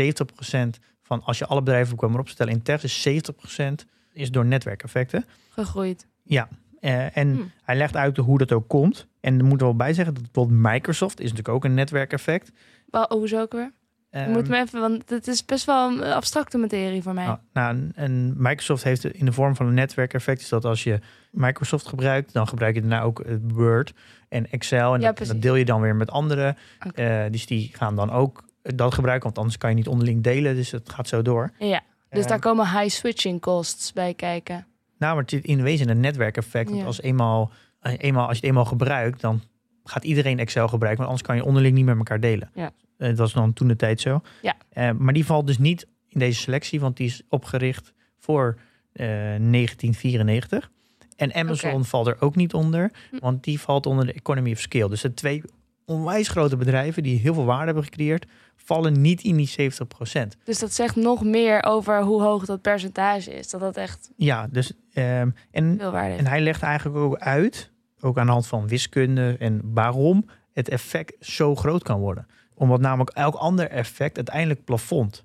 70% 0.76 0.80
van 1.02 1.24
als 1.24 1.38
je 1.38 1.46
alle 1.46 1.62
bedrijven 1.62 1.98
kwam 1.98 2.14
erop 2.14 2.30
stellen 2.30 2.54
in 2.54 2.62
tech, 2.62 2.84
is 2.84 3.08
70% 3.10 3.86
is 4.14 4.32
door 4.32 4.46
netwerkeffecten. 4.46 5.26
Gegroeid. 5.50 6.08
Ja, 6.24 6.48
eh, 6.80 7.18
en 7.18 7.34
Hmm. 7.34 7.52
hij 7.64 7.76
legt 7.76 7.96
uit 7.96 8.18
hoe 8.18 8.38
dat 8.38 8.52
ook 8.52 8.68
komt. 8.68 9.08
En 9.20 9.40
er 9.40 9.46
moet 9.46 9.60
er 9.60 9.66
wel 9.66 9.76
bij 9.76 9.94
zeggen 9.94 10.14
dat 10.14 10.24
bijvoorbeeld 10.24 10.60
Microsoft 10.74 11.20
is 11.20 11.30
natuurlijk 11.30 11.56
ook 11.56 11.64
een 11.66 11.74
netwerkeffect. 11.74 12.52
Wel, 12.88 13.06
hoezo 13.10 13.42
ook 13.42 13.52
weer? 13.52 13.72
Ehm, 14.10 14.32
moet 14.32 14.48
me 14.48 14.58
even, 14.58 14.80
want 14.80 15.10
het 15.10 15.28
is 15.28 15.46
best 15.46 15.66
wel 15.66 15.90
een 15.92 16.04
abstracte 16.04 16.58
materie 16.58 17.02
voor 17.02 17.14
mij. 17.14 17.26
Nou, 17.26 17.40
nou, 17.54 17.90
en- 17.96 18.34
Microsoft 18.38 18.84
heeft 18.84 19.06
in 19.06 19.26
de 19.26 19.32
vorm 19.32 19.56
van 19.56 19.66
een 19.68 19.74
netwerkeffect. 19.74 20.42
Is 20.42 20.50
dat 20.50 20.66
als 20.66 20.84
je 20.84 21.00
Microsoft 21.32 21.88
gebruikt, 21.88 22.34
dan 22.34 22.48
gebruik 22.48 22.76
je 22.76 22.82
daarna 22.82 23.02
ook 23.02 23.24
het 23.26 23.52
Word 23.52 23.94
en 24.30 24.52
Excel. 24.52 24.94
En 24.94 25.02
Ja, 25.02 25.12
dat, 25.12 25.34
deel 25.42 25.56
je 25.56 25.66
dan 25.66 25.82
weer 25.82 25.96
met 25.96 26.12
anderen. 26.12 26.58
Eh, 26.94 27.24
dus 27.32 27.46
die 27.46 27.70
gaan 27.74 27.96
dan 27.96 28.12
ook 28.12 28.44
dat 28.62 28.94
gebruiken, 28.94 29.26
want 29.26 29.38
anders 29.38 29.58
kan 29.58 29.70
je 29.70 29.76
niet 29.76 29.88
onderling 29.88 30.24
delen. 30.24 30.56
Dus 30.56 30.72
het 30.72 30.90
gaat 30.90 31.08
zo 31.08 31.22
door. 31.22 31.52
Ja, 31.60 31.82
dus 32.10 32.20
Ehm, 32.20 32.28
daar 32.30 32.40
komen 32.40 32.80
high 32.80 32.96
switching 32.96 33.42
costs 33.42 33.94
bij 33.94 34.14
kijken. 34.14 34.66
Nou, 34.98 35.14
maar 35.14 35.24
het 35.24 35.34
is 35.34 35.42
in 35.42 35.62
wezen 35.62 35.90
een 35.90 36.00
netwerkeffect. 36.00 36.68
Want 36.70 36.80
Ja. 36.82 36.86
als, 36.86 37.02
eenmaal, 37.02 37.52
eh, 37.80 37.94
eenmaal, 37.98 38.24
als 38.28 38.32
je 38.32 38.40
het 38.40 38.46
eenmaal 38.50 38.66
gebruikt, 38.66 39.22
dan 39.22 39.42
gaat 39.84 40.04
iedereen 40.04 40.40
Excel 40.40 40.68
gebruiken. 40.68 40.98
Want 41.06 41.10
anders 41.10 41.28
kan 41.28 41.36
je 41.36 41.46
onderling 41.46 41.76
niet 41.76 41.86
met 41.86 41.98
elkaar 41.98 42.20
delen. 42.20 42.50
Ja. 42.54 42.72
Eh, 42.98 43.08
dat 43.08 43.18
was 43.18 43.34
dan 43.34 43.54
toen 43.54 43.68
de 43.68 43.76
tijd 43.76 44.02
zo. 44.02 44.22
Ja. 44.42 44.56
Eh, 44.70 44.92
maar 44.92 45.14
die 45.14 45.26
valt 45.26 45.48
dus 45.48 45.58
niet 45.58 45.88
in 46.08 46.20
deze 46.20 46.40
selectie, 46.40 46.80
want 46.80 46.98
die 46.98 47.08
is 47.08 47.22
opgericht 47.30 47.94
voor 48.20 48.58
eh, 48.92 49.06
1994. 49.40 50.72
En 51.16 51.34
Amazon 51.34 51.86
valt 51.86 52.08
er 52.08 52.18
ook 52.20 52.36
niet 52.36 52.54
onder, 52.54 52.92
Hm. 53.10 53.18
want 53.20 53.44
die 53.44 53.60
valt 53.60 53.86
onder 53.86 54.06
de 54.06 54.14
economy 54.14 54.52
of 54.52 54.60
scale. 54.60 54.90
Dus 54.90 55.02
de 55.02 55.14
twee 55.14 55.44
onwijs 55.86 56.28
grote 56.28 56.58
bedrijven 56.58 57.04
die 57.04 57.20
heel 57.20 57.34
veel 57.34 57.46
waarde 57.46 57.66
hebben 57.66 57.84
gecreëerd, 57.84 58.26
vallen 58.56 59.02
niet 59.02 59.24
in 59.24 59.36
die 59.36 59.48
70%. 59.48 60.38
Dus 60.44 60.60
dat 60.60 60.74
zegt 60.74 60.96
nog 60.96 61.24
meer 61.24 61.64
over 61.64 62.02
hoe 62.02 62.22
hoog 62.22 62.46
dat 62.46 62.62
percentage 62.62 63.34
is. 63.34 63.50
Dat 63.50 63.62
dat 63.62 63.78
echt 63.78 64.12
Ja, 64.16 64.48
dus 64.52 64.72
ehm, 64.94 65.30
en 65.52 65.76
veel 65.80 65.92
waarde 65.92 66.16
En 66.16 66.28
hij 66.28 66.42
legt 66.42 66.62
eigenlijk 66.62 66.98
ook 66.98 67.18
uit, 67.18 67.72
ook 68.00 68.18
aan 68.18 68.26
de 68.26 68.32
hand 68.32 68.48
van 68.48 68.68
wiskunde 68.68 69.36
en 69.40 69.62
waarom 69.64 70.26
het 70.54 70.70
effect 70.70 71.14
zo 71.20 71.56
groot 71.56 71.84
kan 71.84 72.00
worden. 72.00 72.28
Omdat 72.54 72.80
namelijk 72.80 73.10
elk 73.10 73.36
ander 73.36 73.70
effect 73.70 74.16
uiteindelijk 74.16 74.64
plafond. 74.64 75.24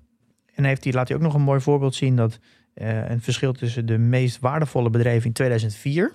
En 0.55 0.63
heeft 0.63 0.83
hij, 0.83 0.93
laat 0.93 1.07
hij 1.07 1.17
ook 1.17 1.23
nog 1.23 1.33
een 1.33 1.41
mooi 1.41 1.59
voorbeeld 1.61 1.95
zien 1.95 2.15
dat 2.15 2.39
eh, 2.77 3.09
een 3.09 3.21
verschil 3.21 3.53
tussen 3.53 3.85
de 3.85 3.97
meest 3.97 4.39
waardevolle 4.39 4.89
bedrijven 4.89 5.27
in 5.27 5.33
2004 5.33 6.13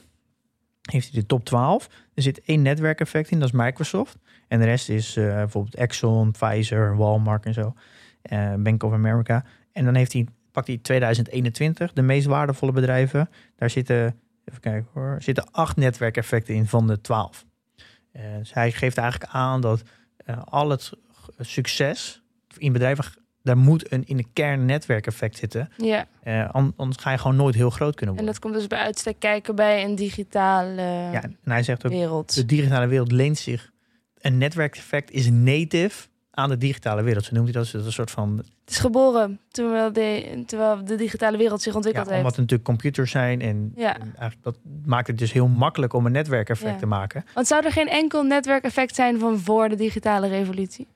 heeft 0.90 1.12
hij 1.12 1.20
de 1.20 1.26
top 1.26 1.44
12. 1.44 1.88
Er 2.14 2.22
zit 2.22 2.40
één 2.40 2.62
netwerkeffect 2.62 3.30
in, 3.30 3.38
dat 3.38 3.48
is 3.48 3.54
Microsoft. 3.54 4.18
En 4.48 4.58
de 4.58 4.64
rest 4.64 4.88
is 4.88 5.16
eh, 5.16 5.24
bijvoorbeeld 5.24 5.74
Exxon, 5.74 6.30
Pfizer, 6.30 6.96
Walmart 6.96 7.46
en 7.46 7.54
zo. 7.54 7.74
Eh, 8.22 8.54
Bank 8.54 8.82
of 8.82 8.92
America. 8.92 9.44
En 9.72 9.84
dan 9.84 9.94
heeft 9.94 10.12
hij, 10.12 10.26
pakt 10.52 10.66
hij 10.66 10.78
2021, 10.78 11.92
de 11.92 12.02
meest 12.02 12.26
waardevolle 12.26 12.72
bedrijven. 12.72 13.30
Daar 13.56 13.70
zitten 13.70 14.20
Even 14.44 14.60
kijken 14.60 14.88
hoor. 14.92 15.16
Zitten 15.18 15.50
acht 15.50 15.76
netwerkeffecten 15.76 16.54
in 16.54 16.66
van 16.66 16.86
de 16.86 17.00
twaalf. 17.00 17.46
Eh, 18.12 18.22
dus 18.38 18.52
hij 18.52 18.72
geeft 18.72 18.96
eigenlijk 18.96 19.32
aan 19.32 19.60
dat 19.60 19.82
al 20.44 20.70
het 20.70 20.92
succes 21.38 22.22
in 22.56 22.72
bedrijven, 22.72 23.04
daar 23.42 23.56
moet 23.58 23.92
een 23.92 24.04
in 24.06 24.16
de 24.16 24.26
kern 24.32 24.64
netwerkeffect 24.64 25.36
zitten. 25.36 25.68
Ja, 25.76 26.04
Eh, 26.22 26.50
an- 26.50 26.72
anders 26.76 27.02
ga 27.02 27.10
je 27.10 27.18
gewoon 27.18 27.36
nooit 27.36 27.54
heel 27.54 27.70
groot 27.70 27.94
kunnen 27.94 28.16
en 28.16 28.22
worden. 28.24 28.40
dat 28.40 28.50
komt 28.50 28.54
dus 28.54 28.66
bij 28.66 28.78
uitstek 28.78 29.18
kijken 29.18 29.54
bij 29.54 29.84
een 29.84 29.94
digitale 29.94 30.82
ja, 30.82 31.22
en 31.22 31.36
hij 31.44 31.62
zegt 31.62 31.86
ook, 31.86 31.92
wereld. 31.92 32.34
de 32.34 32.44
digitale 32.46 32.86
wereld 32.86 33.12
leent 33.12 33.38
zich. 33.38 33.70
Een 34.18 34.38
netwerkeffect 34.38 35.10
is 35.10 35.30
native 35.30 36.08
aan 36.30 36.48
de 36.48 36.56
digitale 36.58 37.02
wereld. 37.02 37.24
Zo 37.24 37.30
noemt 37.34 37.44
hij 37.46 37.54
dat. 37.54 37.62
Dus 37.62 37.72
dat 37.72 37.80
is 37.80 37.86
een 37.86 37.92
soort 37.92 38.10
van 38.10 38.36
Het 38.38 38.70
is 38.70 38.78
geboren 38.78 39.40
terwijl 39.50 39.92
de, 39.92 40.42
terwijl 40.46 40.84
de 40.84 40.94
digitale 40.96 41.36
wereld 41.36 41.60
zich 41.62 41.70
Ja, 41.70 41.76
ontwikkeld 41.76 42.06
omdat 42.06 42.22
heeft. 42.22 42.36
het 42.36 42.40
natuurlijk 42.50 42.68
computers 42.68 43.10
zijn. 43.10 43.40
En, 43.40 43.72
Ja. 43.76 43.94
en 43.94 44.00
eigenlijk 44.02 44.42
dat 44.42 44.58
maakt 44.84 45.06
het 45.06 45.18
dus 45.18 45.32
heel 45.32 45.48
makkelijk 45.48 45.92
om 45.92 46.06
een 46.06 46.12
netwerkeffect 46.12 46.72
Ja. 46.72 46.78
te 46.78 46.86
maken. 46.86 47.24
Want 47.34 47.46
zou 47.46 47.64
er 47.64 47.72
geen 47.72 47.88
enkel 47.88 48.22
netwerkeffect 48.22 48.94
zijn 48.94 49.18
van 49.18 49.38
voor 49.38 49.68
de 49.68 49.76
digitale 49.76 50.28
revolutie? 50.28 50.86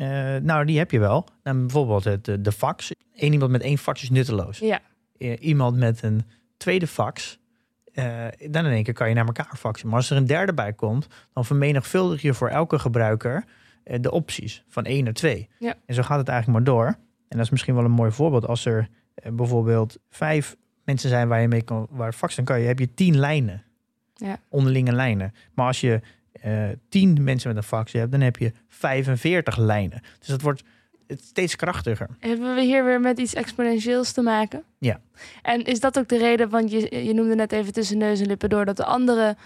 Eh, 0.00 0.36
nou, 0.42 0.64
die 0.64 0.78
heb 0.78 0.90
je 0.90 0.98
wel. 0.98 1.26
Nou, 1.42 1.58
bijvoorbeeld 1.58 2.04
het, 2.04 2.28
eh, 2.28 2.34
de 2.40 2.52
fax. 2.52 2.94
Eén 3.14 3.32
iemand 3.32 3.50
met 3.50 3.62
één 3.62 3.78
fax 3.78 4.02
is 4.02 4.10
nutteloos. 4.10 4.58
Ja. 4.58 4.80
Eh, 5.18 5.36
iemand 5.40 5.76
met 5.76 6.02
een 6.02 6.22
tweede 6.56 6.86
fax. 6.86 7.38
dan 8.50 8.64
in 8.66 8.72
één 8.72 8.82
keer 8.82 8.94
kan 8.94 9.08
je 9.08 9.14
naar 9.14 9.26
elkaar 9.26 9.56
faxen. 9.56 9.88
Maar 9.88 9.96
als 9.96 10.10
er 10.10 10.16
een 10.16 10.26
derde 10.26 10.54
bij 10.54 10.72
komt, 10.72 11.06
dan 11.32 11.44
vermenigvuldig 11.44 12.22
je 12.22 12.34
voor 12.34 12.48
elke 12.48 12.78
gebruiker 12.78 13.44
de 14.00 14.10
opties 14.10 14.64
van 14.68 14.84
één 14.84 15.04
naar 15.04 15.12
twee. 15.12 15.48
Ja. 15.58 15.74
En 15.86 15.94
zo 15.94 16.02
gaat 16.02 16.18
het 16.18 16.28
eigenlijk 16.28 16.58
maar 16.58 16.74
door. 16.74 16.86
En 17.28 17.36
dat 17.36 17.40
is 17.40 17.50
misschien 17.50 17.74
wel 17.74 17.84
een 17.84 17.90
mooi 17.90 18.10
voorbeeld. 18.10 18.46
Als 18.46 18.64
er 18.64 18.88
bijvoorbeeld 19.32 19.98
vijf 20.10 20.56
mensen 20.84 21.08
zijn 21.08 21.28
waar 21.28 21.40
je 21.40 21.48
mee 21.48 21.62
kan 21.62 21.86
waar 21.90 22.12
faxen 22.12 22.44
kan 22.44 22.60
je, 22.60 22.66
heb 22.66 22.78
je 22.78 22.94
tien 22.94 23.18
lijnen. 23.18 23.62
Ja. 24.14 24.38
Onderlinge 24.48 24.92
lijnen. 24.92 25.32
Maar 25.54 25.66
als 25.66 25.80
je 25.80 26.00
eh 26.32 26.68
tien 26.88 27.24
mensen 27.24 27.48
met 27.48 27.56
een 27.56 27.68
fax 27.68 27.92
hebt, 27.92 28.10
dan 28.10 28.20
heb 28.20 28.36
je 28.36 28.52
45 28.68 29.56
lijnen. 29.56 30.02
Dus 30.18 30.28
dat 30.28 30.40
wordt 30.40 30.62
het 31.06 31.24
steeds 31.24 31.56
krachtiger. 31.56 32.08
Hebben 32.18 32.54
we 32.54 32.60
hier 32.60 32.84
weer 32.84 33.00
met 33.00 33.18
iets 33.18 33.34
exponentieels 33.34 34.12
te 34.12 34.22
maken? 34.22 34.62
Ja. 34.78 35.00
En 35.42 35.64
is 35.64 35.80
dat 35.80 35.98
ook 35.98 36.08
de 36.08 36.18
reden, 36.18 36.48
want 36.48 36.70
je, 36.70 37.04
je 37.04 37.14
noemde 37.14 37.34
net 37.34 37.52
even 37.52 37.72
tussen 37.72 37.98
neus 37.98 38.20
en 38.20 38.26
lippen 38.26 38.48
door... 38.48 38.64
dat 38.64 38.76
de 38.76 38.84
andere 38.84 39.36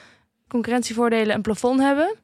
concurrentievoordelen 0.49 1.35
een 1.35 1.43
plafond 1.43 1.81
hebben, 1.81 2.15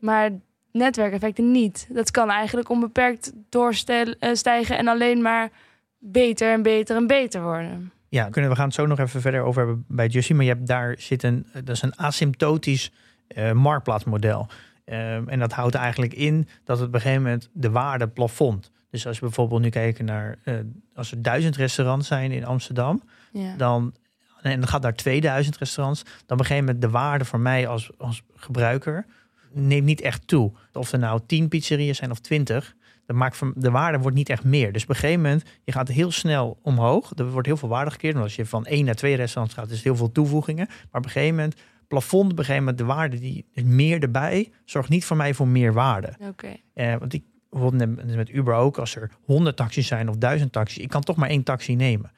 maar 0.00 0.30
netwerkeffecten 0.72 1.50
niet. 1.50 1.86
Dat 1.90 2.10
kan 2.10 2.30
eigenlijk 2.30 2.68
onbeperkt 2.68 3.32
doorstijgen 3.48 4.78
en 4.78 4.88
alleen 4.88 5.22
maar 5.22 5.50
beter 5.98 6.52
en 6.52 6.62
beter 6.62 6.96
en 6.96 7.06
beter 7.06 7.42
worden. 7.42 7.92
Ja, 8.08 8.28
kunnen 8.28 8.50
we 8.50 8.56
gaan 8.56 8.66
het 8.66 8.74
zo 8.74 8.86
nog 8.86 8.98
even 8.98 9.20
verder 9.20 9.42
over 9.42 9.64
hebben 9.64 9.84
bij 9.88 10.06
Jussie. 10.06 10.34
Maar 10.34 10.44
je 10.44 10.50
hebt 10.50 10.66
daar 10.66 10.94
zit 10.98 11.22
een, 11.22 11.46
dat 11.52 11.68
is 11.68 11.82
een 11.82 11.96
asymptotisch 11.96 12.92
eh, 13.26 13.52
marktplaatsmodel. 13.52 14.46
Ehm, 14.84 15.28
en 15.28 15.38
dat 15.38 15.52
houdt 15.52 15.74
eigenlijk 15.74 16.14
in 16.14 16.48
dat 16.64 16.78
het 16.78 16.88
op 16.88 16.94
een 16.94 17.00
gegeven 17.00 17.22
moment 17.22 17.48
de 17.52 17.70
waarde 17.70 18.08
plafond. 18.08 18.70
Dus 18.90 19.06
als 19.06 19.18
we 19.18 19.26
bijvoorbeeld 19.26 19.60
nu 19.62 19.68
kijken 19.68 20.04
naar 20.04 20.38
eh, 20.44 20.54
als 20.94 21.10
er 21.10 21.22
duizend 21.22 21.56
restaurants 21.56 22.08
zijn 22.08 22.32
in 22.32 22.44
Amsterdam, 22.44 23.02
Ja. 23.32 23.56
dan 23.56 23.94
en 24.42 24.60
dan 24.60 24.68
gaat 24.68 24.82
naar 24.82 24.94
2000 24.94 25.58
restaurants, 25.58 26.02
dan 26.02 26.12
op 26.26 26.30
een 26.30 26.38
gegeven 26.38 26.64
moment 26.64 26.82
de 26.82 26.90
waarde 26.90 27.24
voor 27.24 27.40
mij 27.40 27.66
als, 27.66 27.90
als 27.98 28.22
gebruiker 28.34 29.06
neemt 29.52 29.84
niet 29.84 30.00
echt 30.00 30.26
toe. 30.26 30.52
Of 30.72 30.92
er 30.92 30.98
nou 30.98 31.20
10 31.26 31.48
pizzerieën 31.48 31.94
zijn 31.94 32.10
of 32.10 32.18
20, 32.18 32.74
dat 33.06 33.16
maakt 33.16 33.36
van, 33.36 33.52
de 33.56 33.70
waarde 33.70 33.98
wordt 33.98 34.16
niet 34.16 34.28
echt 34.28 34.44
meer. 34.44 34.72
Dus 34.72 34.82
op 34.82 34.88
een 34.88 34.94
gegeven 34.94 35.20
moment, 35.22 35.44
je 35.64 35.72
gaat 35.72 35.88
heel 35.88 36.10
snel 36.10 36.58
omhoog. 36.62 37.12
Er 37.16 37.30
wordt 37.30 37.46
heel 37.46 37.56
veel 37.56 37.68
waarde 37.68 37.90
gekeerd. 37.90 38.12
Want 38.12 38.24
als 38.24 38.36
je 38.36 38.46
van 38.46 38.66
één 38.66 38.84
naar 38.84 38.94
twee 38.94 39.14
restaurants 39.16 39.54
gaat, 39.54 39.68
is 39.68 39.74
het 39.74 39.84
heel 39.84 39.96
veel 39.96 40.12
toevoegingen. 40.12 40.66
Maar 40.66 41.00
op 41.00 41.04
een 41.04 41.10
gegeven 41.10 41.34
moment, 41.34 41.60
plafond, 41.98 42.24
op 42.32 42.38
een 42.38 42.44
gegeven 42.44 42.58
moment, 42.64 42.78
de 42.78 42.84
waarde 42.84 43.18
die 43.18 43.44
meer 43.64 44.02
erbij, 44.02 44.52
zorgt 44.64 44.88
niet 44.88 45.04
voor 45.04 45.16
mij 45.16 45.34
voor 45.34 45.48
meer 45.48 45.72
waarde. 45.72 46.12
Oké. 46.28 46.56
Eh, 46.74 46.96
want 46.96 47.12
ik 47.12 47.22
bijvoorbeeld 47.50 48.14
met- 48.16 48.30
Uber 48.30 48.54
ook, 48.54 48.78
als 48.78 48.96
er 48.96 49.10
100 49.24 49.56
taxis 49.56 49.86
zijn 49.86 50.08
of 50.08 50.16
1000 50.16 50.52
taxis, 50.52 50.82
ik 50.82 50.88
kan 50.88 51.00
toch 51.02 51.16
maar 51.16 51.28
één 51.28 51.42
taxi 51.42 51.74
nemen. 51.76 52.10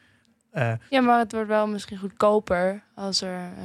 Eh, 0.50 0.72
Ja, 0.90 1.00
maar 1.00 1.18
het 1.18 1.32
wordt 1.32 1.48
wel 1.48 1.66
misschien 1.66 1.98
goedkoper 1.98 2.82
als 2.94 3.20
er... 3.22 3.34
eh, 3.58 3.64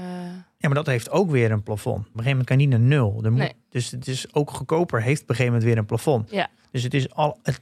Ja, 0.57 0.67
maar 0.67 0.73
dat 0.73 0.85
heeft 0.85 1.09
ook 1.11 1.29
weer 1.31 1.51
een 1.51 1.63
plafond. 1.63 1.97
Op 1.97 2.03
een 2.03 2.09
gegeven 2.09 2.29
moment 2.29 2.47
kan 2.47 2.59
je 2.59 2.67
niet 2.67 2.77
naar 2.79 2.87
nul. 2.87 3.19
Er 3.23 3.31
moet, 3.31 3.39
Nee. 3.39 3.53
Dus 3.69 3.91
het 3.91 4.07
is 4.07 4.33
ook 4.33 4.51
goedkoper, 4.51 5.01
heeft 5.01 5.21
op 5.21 5.29
een 5.29 5.35
gegeven 5.35 5.53
moment 5.53 5.71
weer 5.71 5.79
een 5.81 5.85
plafond. 5.87 6.31
Ja. 6.31 6.47
Dus 6.71 6.83
het 6.83 6.93
is 6.93 7.13
al, 7.13 7.39
het, 7.43 7.61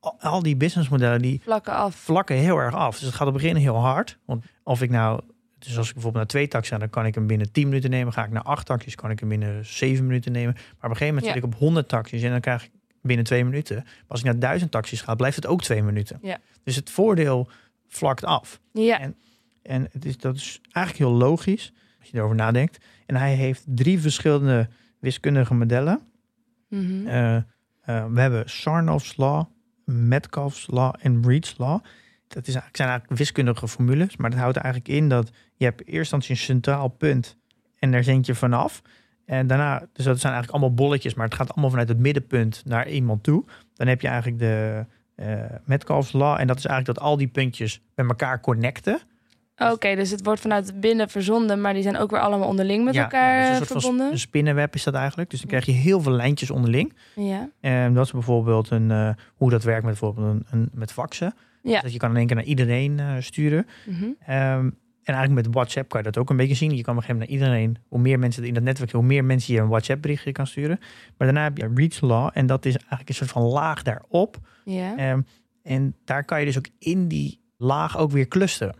al, 0.00 0.16
al 0.20 0.42
die 0.42 0.56
businessmodellen 0.56 1.22
die 1.22 1.40
vlakken 1.44 1.72
af. 1.74 1.94
vlakken 1.94 2.36
heel 2.36 2.56
erg 2.58 2.74
af. 2.74 2.94
Dus 2.98 3.06
het 3.06 3.14
gaat 3.14 3.26
op 3.28 3.32
het 3.34 3.42
begin 3.42 3.56
heel 3.56 3.76
hard. 3.76 4.18
Want 4.24 4.44
of 4.62 4.82
ik 4.82 4.90
nou, 4.90 5.20
dus 5.58 5.76
als 5.78 5.86
ik 5.88 5.92
bijvoorbeeld 5.94 6.14
naar 6.24 6.32
twee 6.32 6.48
taxis 6.48 6.70
ga, 6.72 6.78
dan 6.78 6.90
kan 6.90 7.06
ik 7.06 7.14
hem 7.14 7.26
binnen 7.26 7.52
10 7.52 7.68
minuten 7.68 7.90
nemen. 7.90 8.12
Ga 8.12 8.24
ik 8.24 8.30
naar 8.30 8.42
acht 8.42 8.66
taxis, 8.66 8.94
kan 8.94 9.10
ik 9.10 9.20
hem 9.20 9.28
binnen 9.28 9.66
7 9.66 10.06
minuten 10.06 10.32
nemen. 10.32 10.52
Maar 10.54 10.62
op 10.64 10.82
een 10.82 10.88
gegeven 10.96 11.06
moment 11.06 11.24
Ja. 11.26 11.32
zit 11.32 11.42
ik 11.44 11.48
op 11.54 11.54
100 11.58 11.88
taxis 11.88 12.22
en 12.22 12.30
dan 12.30 12.40
krijg 12.40 12.64
ik 12.64 12.70
binnen 13.02 13.24
twee 13.24 13.44
minuten. 13.44 13.76
Maar 13.76 13.94
als 14.08 14.18
ik 14.20 14.24
naar 14.26 14.38
1000 14.38 14.70
taxis 14.70 15.00
ga, 15.00 15.14
blijft 15.14 15.36
het 15.36 15.46
ook 15.46 15.62
twee 15.62 15.82
minuten. 15.82 16.18
Ja. 16.22 16.38
Dus 16.64 16.76
het 16.76 16.90
voordeel 16.90 17.48
vlakt 17.88 18.24
af. 18.24 18.60
Ja. 18.72 19.00
En- 19.00 19.16
En 19.62 19.88
het 19.92 20.04
is, 20.04 20.16
dat 20.18 20.36
is 20.36 20.60
eigenlijk 20.72 21.10
heel 21.10 21.18
logisch 21.18 21.72
als 22.00 22.08
je 22.08 22.16
erover 22.16 22.36
nadenkt. 22.36 22.84
En 23.06 23.16
hij 23.16 23.34
heeft 23.34 23.62
drie 23.66 24.00
verschillende 24.00 24.68
wiskundige 24.98 25.54
modellen. 25.54 26.00
Mhm. 26.68 27.06
Eh, 27.06 27.36
eh, 27.36 27.42
we 28.10 28.20
hebben 28.20 28.50
Sarnoff's 28.50 29.16
Law, 29.16 29.44
Metcalfe's 29.84 30.66
Law 30.70 30.94
en 30.98 31.22
Reed's 31.28 31.54
Law. 31.58 31.80
Dat 32.28 32.46
is 32.46 32.52
zijn 32.52 32.88
eigenlijk 32.88 33.18
wiskundige 33.18 33.68
formules, 33.68 34.16
maar 34.16 34.30
dat 34.30 34.38
houdt 34.38 34.56
eigenlijk 34.56 34.94
in 34.94 35.08
dat 35.08 35.30
je 35.56 35.64
hebt 35.64 35.80
eerst 35.80 35.98
instantie 35.98 36.30
een 36.30 36.36
centraal 36.36 36.88
punt 36.88 37.36
en 37.78 37.90
daar 37.90 38.04
zend 38.04 38.26
je 38.26 38.34
vanaf. 38.34 38.82
En 39.24 39.46
daarna, 39.46 39.78
dus 39.78 40.04
dat 40.04 40.20
zijn 40.20 40.32
eigenlijk 40.32 40.50
allemaal 40.52 40.74
bolletjes, 40.74 41.14
maar 41.14 41.24
het 41.26 41.34
gaat 41.34 41.50
allemaal 41.50 41.70
vanuit 41.70 41.88
het 41.88 41.98
middenpunt 41.98 42.62
naar 42.64 42.88
iemand 42.88 43.22
toe. 43.22 43.44
Dan 43.74 43.86
heb 43.86 44.00
je 44.00 44.08
eigenlijk 44.08 44.38
de 44.38 44.84
eh 45.14 45.34
Metcalfe's 45.64 46.12
Law 46.12 46.40
en 46.40 46.46
dat 46.46 46.56
is 46.58 46.64
eigenlijk 46.66 46.98
dat 46.98 47.08
al 47.08 47.16
die 47.16 47.26
puntjes 47.28 47.80
bij 47.94 48.06
elkaar 48.06 48.40
connecten. 48.40 49.00
Oké, 49.56 49.94
dus 49.94 50.10
het 50.10 50.24
wordt 50.24 50.40
vanuit 50.40 50.80
binnen 50.80 51.08
verzonden, 51.08 51.60
maar 51.60 51.74
die 51.74 51.82
zijn 51.82 51.96
ook 51.96 52.10
weer 52.10 52.20
allemaal 52.20 52.48
onderling 52.48 52.84
met 52.84 52.94
Ja, 52.94 53.02
elkaar 53.02 53.34
ja, 53.34 53.40
dus 53.40 53.48
een 53.48 53.56
soort 53.56 53.68
van 53.68 53.80
verbonden. 53.80 54.12
een 54.12 54.18
spinnenweb 54.18 54.74
is 54.74 54.82
dat 54.84 54.94
eigenlijk. 54.94 55.30
Dus 55.30 55.38
dan 55.38 55.48
krijg 55.48 55.66
je 55.66 55.72
heel 55.72 56.00
veel 56.00 56.12
lijntjes 56.12 56.50
onderling. 56.50 56.92
Ja. 57.14 57.48
En 57.60 57.94
dat 57.94 58.04
is 58.04 58.12
bijvoorbeeld 58.12 58.70
een, 58.70 58.90
eh, 58.90 59.08
hoe 59.34 59.50
dat 59.50 59.62
werkt 59.62 59.84
met 59.84 59.98
bijvoorbeeld 59.98 60.26
een, 60.26 60.46
een, 60.50 60.68
met 60.72 60.92
faxen. 60.92 61.34
Ja. 61.70 61.80
Dat 61.80 61.92
je 61.92 61.98
kan 61.98 62.10
in 62.10 62.16
één 62.16 62.26
keer 62.26 62.36
naar 62.36 62.44
iedereen 62.44 63.00
eh, 63.00 63.14
sturen. 63.18 63.66
Mhm. 63.86 64.04
Ehm, 64.26 64.70
en 65.02 65.14
eigenlijk 65.14 65.46
met 65.46 65.54
WhatsApp 65.54 65.88
kan 65.88 66.00
je 66.00 66.10
dat 66.10 66.18
ook 66.18 66.30
een 66.30 66.36
beetje 66.36 66.54
zien. 66.54 66.76
Je 66.76 66.82
kan 66.82 66.96
op 66.96 67.02
een 67.02 67.06
gegeven 67.06 67.28
moment 67.28 67.40
naar 67.40 67.58
iedereen, 67.58 67.84
hoe 67.88 67.98
meer 67.98 68.18
mensen 68.18 68.44
in 68.44 68.54
dat 68.54 68.62
netwerk, 68.62 68.92
hoe 68.92 69.02
meer 69.02 69.24
mensen 69.24 69.54
je 69.54 69.60
een 69.60 69.68
WhatsApp 69.68 70.02
berichtje 70.02 70.32
kan 70.32 70.46
sturen. 70.46 70.78
Maar 71.16 71.26
daarna 71.26 71.42
heb 71.42 71.56
je 71.56 71.70
Reach 71.74 72.00
Law 72.00 72.30
en 72.32 72.46
dat 72.46 72.64
is 72.64 72.76
eigenlijk 72.76 73.08
een 73.08 73.14
soort 73.14 73.30
van 73.30 73.42
laag 73.42 73.82
daarop. 73.82 74.36
Ja. 74.64 74.96
Ehm, 74.96 75.20
en 75.62 75.94
daar 76.04 76.24
kan 76.24 76.40
je 76.40 76.46
dus 76.46 76.58
ook 76.58 76.68
in 76.78 77.08
die 77.08 77.40
laag 77.56 77.98
ook 77.98 78.10
weer 78.10 78.28
clusteren. 78.28 78.74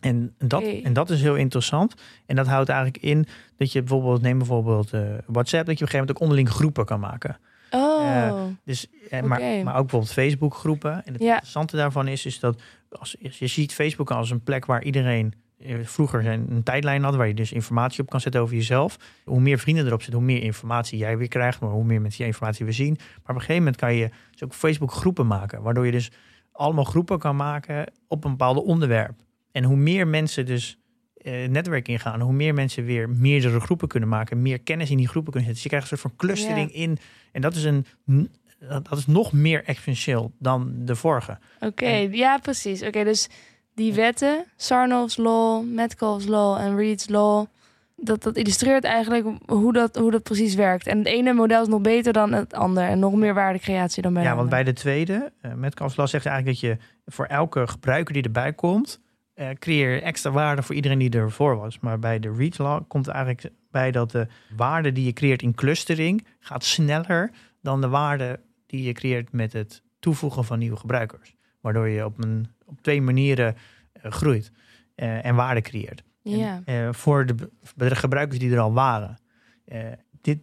En 0.00 0.34
dat, 0.38 0.62
en 0.62 0.92
dat 0.92 1.10
is 1.10 1.22
heel 1.22 1.36
interessant. 1.36 1.94
En 2.26 2.36
dat 2.36 2.46
houdt 2.46 2.68
eigenlijk 2.68 3.02
in 3.02 3.26
dat 3.56 3.72
je 3.72 3.80
bijvoorbeeld, 3.80 4.22
neem 4.22 4.38
bijvoorbeeld 4.38 4.92
eh, 4.92 5.00
WhatsApp, 5.26 5.66
dat 5.66 5.78
je 5.78 5.84
op 5.84 5.90
een 5.92 5.98
gegeven 5.98 5.98
moment 5.98 6.10
ook 6.10 6.20
onderling 6.20 6.48
groepen 6.48 6.84
kan 6.84 7.00
maken. 7.00 7.38
Oh. 7.70 8.42
Dus, 8.64 8.86
eh, 9.10 9.22
maar, 9.22 9.40
maar 9.40 9.74
ook 9.74 9.80
bijvoorbeeld 9.82 10.12
Facebook 10.12 10.54
groepen. 10.54 11.04
En 11.04 11.12
het 11.12 11.22
Ja. 11.22 11.28
interessante 11.28 11.76
daarvan 11.76 12.08
is, 12.08 12.26
is 12.26 12.40
dat 12.40 12.60
als, 12.90 13.16
je 13.20 13.46
ziet 13.46 13.74
Facebook 13.74 14.10
als 14.10 14.30
een 14.30 14.42
plek 14.42 14.66
waar 14.66 14.82
iedereen 14.82 15.34
eh, 15.58 15.76
vroeger 15.82 16.22
zijn 16.22 16.46
een 16.50 16.62
tijdlijn 16.62 17.02
had, 17.02 17.14
waar 17.14 17.26
je 17.28 17.34
dus 17.34 17.52
informatie 17.52 18.02
op 18.02 18.10
kan 18.10 18.20
zetten 18.20 18.40
over 18.40 18.54
jezelf. 18.54 18.96
Hoe 19.24 19.40
meer 19.40 19.58
vrienden 19.58 19.86
erop 19.86 20.02
zitten, 20.02 20.18
hoe 20.18 20.28
meer 20.32 20.42
informatie 20.42 20.98
jij 20.98 21.18
weer 21.18 21.28
krijgt, 21.28 21.60
maar 21.60 21.70
hoe 21.70 21.84
meer 21.84 22.00
mensen 22.00 22.24
je 22.24 22.30
informatie 22.30 22.64
weer 22.64 22.74
zien. 22.74 22.94
Maar 22.98 23.06
op 23.22 23.28
een 23.28 23.34
gegeven 23.34 23.56
moment 23.56 23.76
kan 23.76 23.94
je 23.94 24.10
dus 24.30 24.44
ook 24.44 24.54
Facebook 24.54 24.92
groepen 24.92 25.26
maken, 25.26 25.62
waardoor 25.62 25.86
je 25.86 25.92
dus 25.92 26.10
allemaal 26.52 26.84
groepen 26.84 27.18
kan 27.18 27.36
maken 27.36 27.92
op 28.08 28.24
een 28.24 28.30
bepaald 28.30 28.56
onderwerp. 28.64 29.20
En 29.52 29.64
hoe 29.64 29.76
meer 29.76 30.06
mensen 30.08 30.46
dus 30.46 30.77
eh, 31.22 31.48
netwerk 31.48 31.88
ingaan, 31.88 32.20
hoe 32.20 32.32
meer 32.32 32.54
mensen 32.54 32.84
weer 32.84 33.08
meerdere 33.08 33.60
groepen 33.60 33.88
kunnen 33.88 34.08
maken, 34.08 34.42
meer 34.42 34.60
kennis 34.60 34.90
in 34.90 34.96
die 34.96 35.08
groepen 35.08 35.32
kunnen 35.32 35.48
zetten. 35.48 35.54
Dus 35.54 35.62
je 35.62 35.68
krijgt 35.68 35.90
een 35.90 35.98
soort 35.98 36.12
van 36.12 36.26
clustering 36.26 36.72
in. 36.72 36.98
En 37.32 37.40
dat 37.40 37.54
is 37.54 37.64
een 37.64 37.86
dat 38.58 38.98
is 38.98 39.06
nog 39.06 39.32
meer 39.32 39.64
exponentieel 39.64 40.32
dan 40.38 40.72
de 40.78 40.96
vorige. 40.96 41.38
Oké, 41.60 41.90
ja, 42.10 42.38
precies. 42.38 42.82
Oké, 42.82 43.04
dus 43.04 43.28
die 43.74 43.94
wetten, 43.94 44.44
Sarnoff's 44.56 45.16
Law, 45.16 45.64
Metcalfe's 45.64 46.26
Law 46.26 46.58
en 46.58 46.76
Reed's 46.76 47.08
Law, 47.08 47.46
dat, 47.96 48.22
dat 48.22 48.36
illustreert 48.36 48.84
eigenlijk 48.84 49.26
hoe 49.46 49.72
dat, 49.72 49.96
hoe 49.96 50.10
dat 50.10 50.22
precies 50.22 50.54
werkt. 50.54 50.86
En 50.86 50.98
het 50.98 51.06
ene 51.06 51.32
model 51.32 51.62
is 51.62 51.68
nog 51.68 51.80
beter 51.80 52.12
dan 52.12 52.32
het 52.32 52.54
andere 52.54 52.86
en 52.86 52.98
nog 52.98 53.14
meer 53.14 53.34
waardecreatie 53.34 54.02
dan 54.02 54.12
bij 54.12 54.22
Ja, 54.22 54.28
want 54.28 54.40
ander. 54.40 54.54
bij 54.54 54.64
de 54.64 54.72
tweede, 54.72 55.32
uh, 55.42 55.52
met 55.54 55.74
Kanslas 55.74 56.10
zegt 56.10 56.26
eigenlijk 56.26 56.60
dat 56.60 56.70
je 56.70 56.76
voor 57.06 57.26
elke 57.26 57.66
gebruiker 57.66 58.14
die 58.14 58.22
erbij 58.22 58.52
komt, 58.52 59.00
eh, 59.38 59.50
creëer 59.50 60.02
extra 60.02 60.30
waarde 60.30 60.62
voor 60.62 60.74
iedereen 60.74 60.98
die 60.98 61.10
ervoor 61.10 61.56
was. 61.56 61.78
Maar 61.78 61.98
bij 61.98 62.18
de 62.18 62.32
reach 62.32 62.58
law 62.58 62.82
komt 62.88 63.08
eigenlijk 63.08 63.50
bij 63.70 63.90
dat 63.90 64.10
de 64.10 64.26
waarde 64.56 64.92
die 64.92 65.04
je 65.04 65.12
creëert 65.12 65.42
in 65.42 65.54
clustering 65.54 66.26
gaat 66.40 66.64
sneller 66.64 67.30
dan 67.62 67.80
de 67.80 67.88
waarde 67.88 68.40
die 68.66 68.82
je 68.82 68.92
creëert 68.92 69.32
met 69.32 69.52
het 69.52 69.82
toevoegen 69.98 70.44
van 70.44 70.58
nieuwe 70.58 70.76
gebruikers. 70.76 71.34
Waardoor 71.60 71.88
je 71.88 72.04
op, 72.04 72.22
een, 72.24 72.46
op 72.64 72.80
twee 72.80 73.02
manieren 73.02 73.56
eh, 73.92 74.12
groeit 74.12 74.52
eh, 74.94 75.24
en 75.24 75.34
waarde 75.34 75.60
creëert. 75.60 76.02
Ja, 76.22 76.62
En, 76.64 76.94
voor 76.94 77.26
de, 77.26 77.34
de 77.74 77.96
gebruikers 77.96 78.38
die 78.38 78.52
er 78.52 78.60
al 78.60 78.72
waren. 78.72 79.18
Dit, 80.20 80.38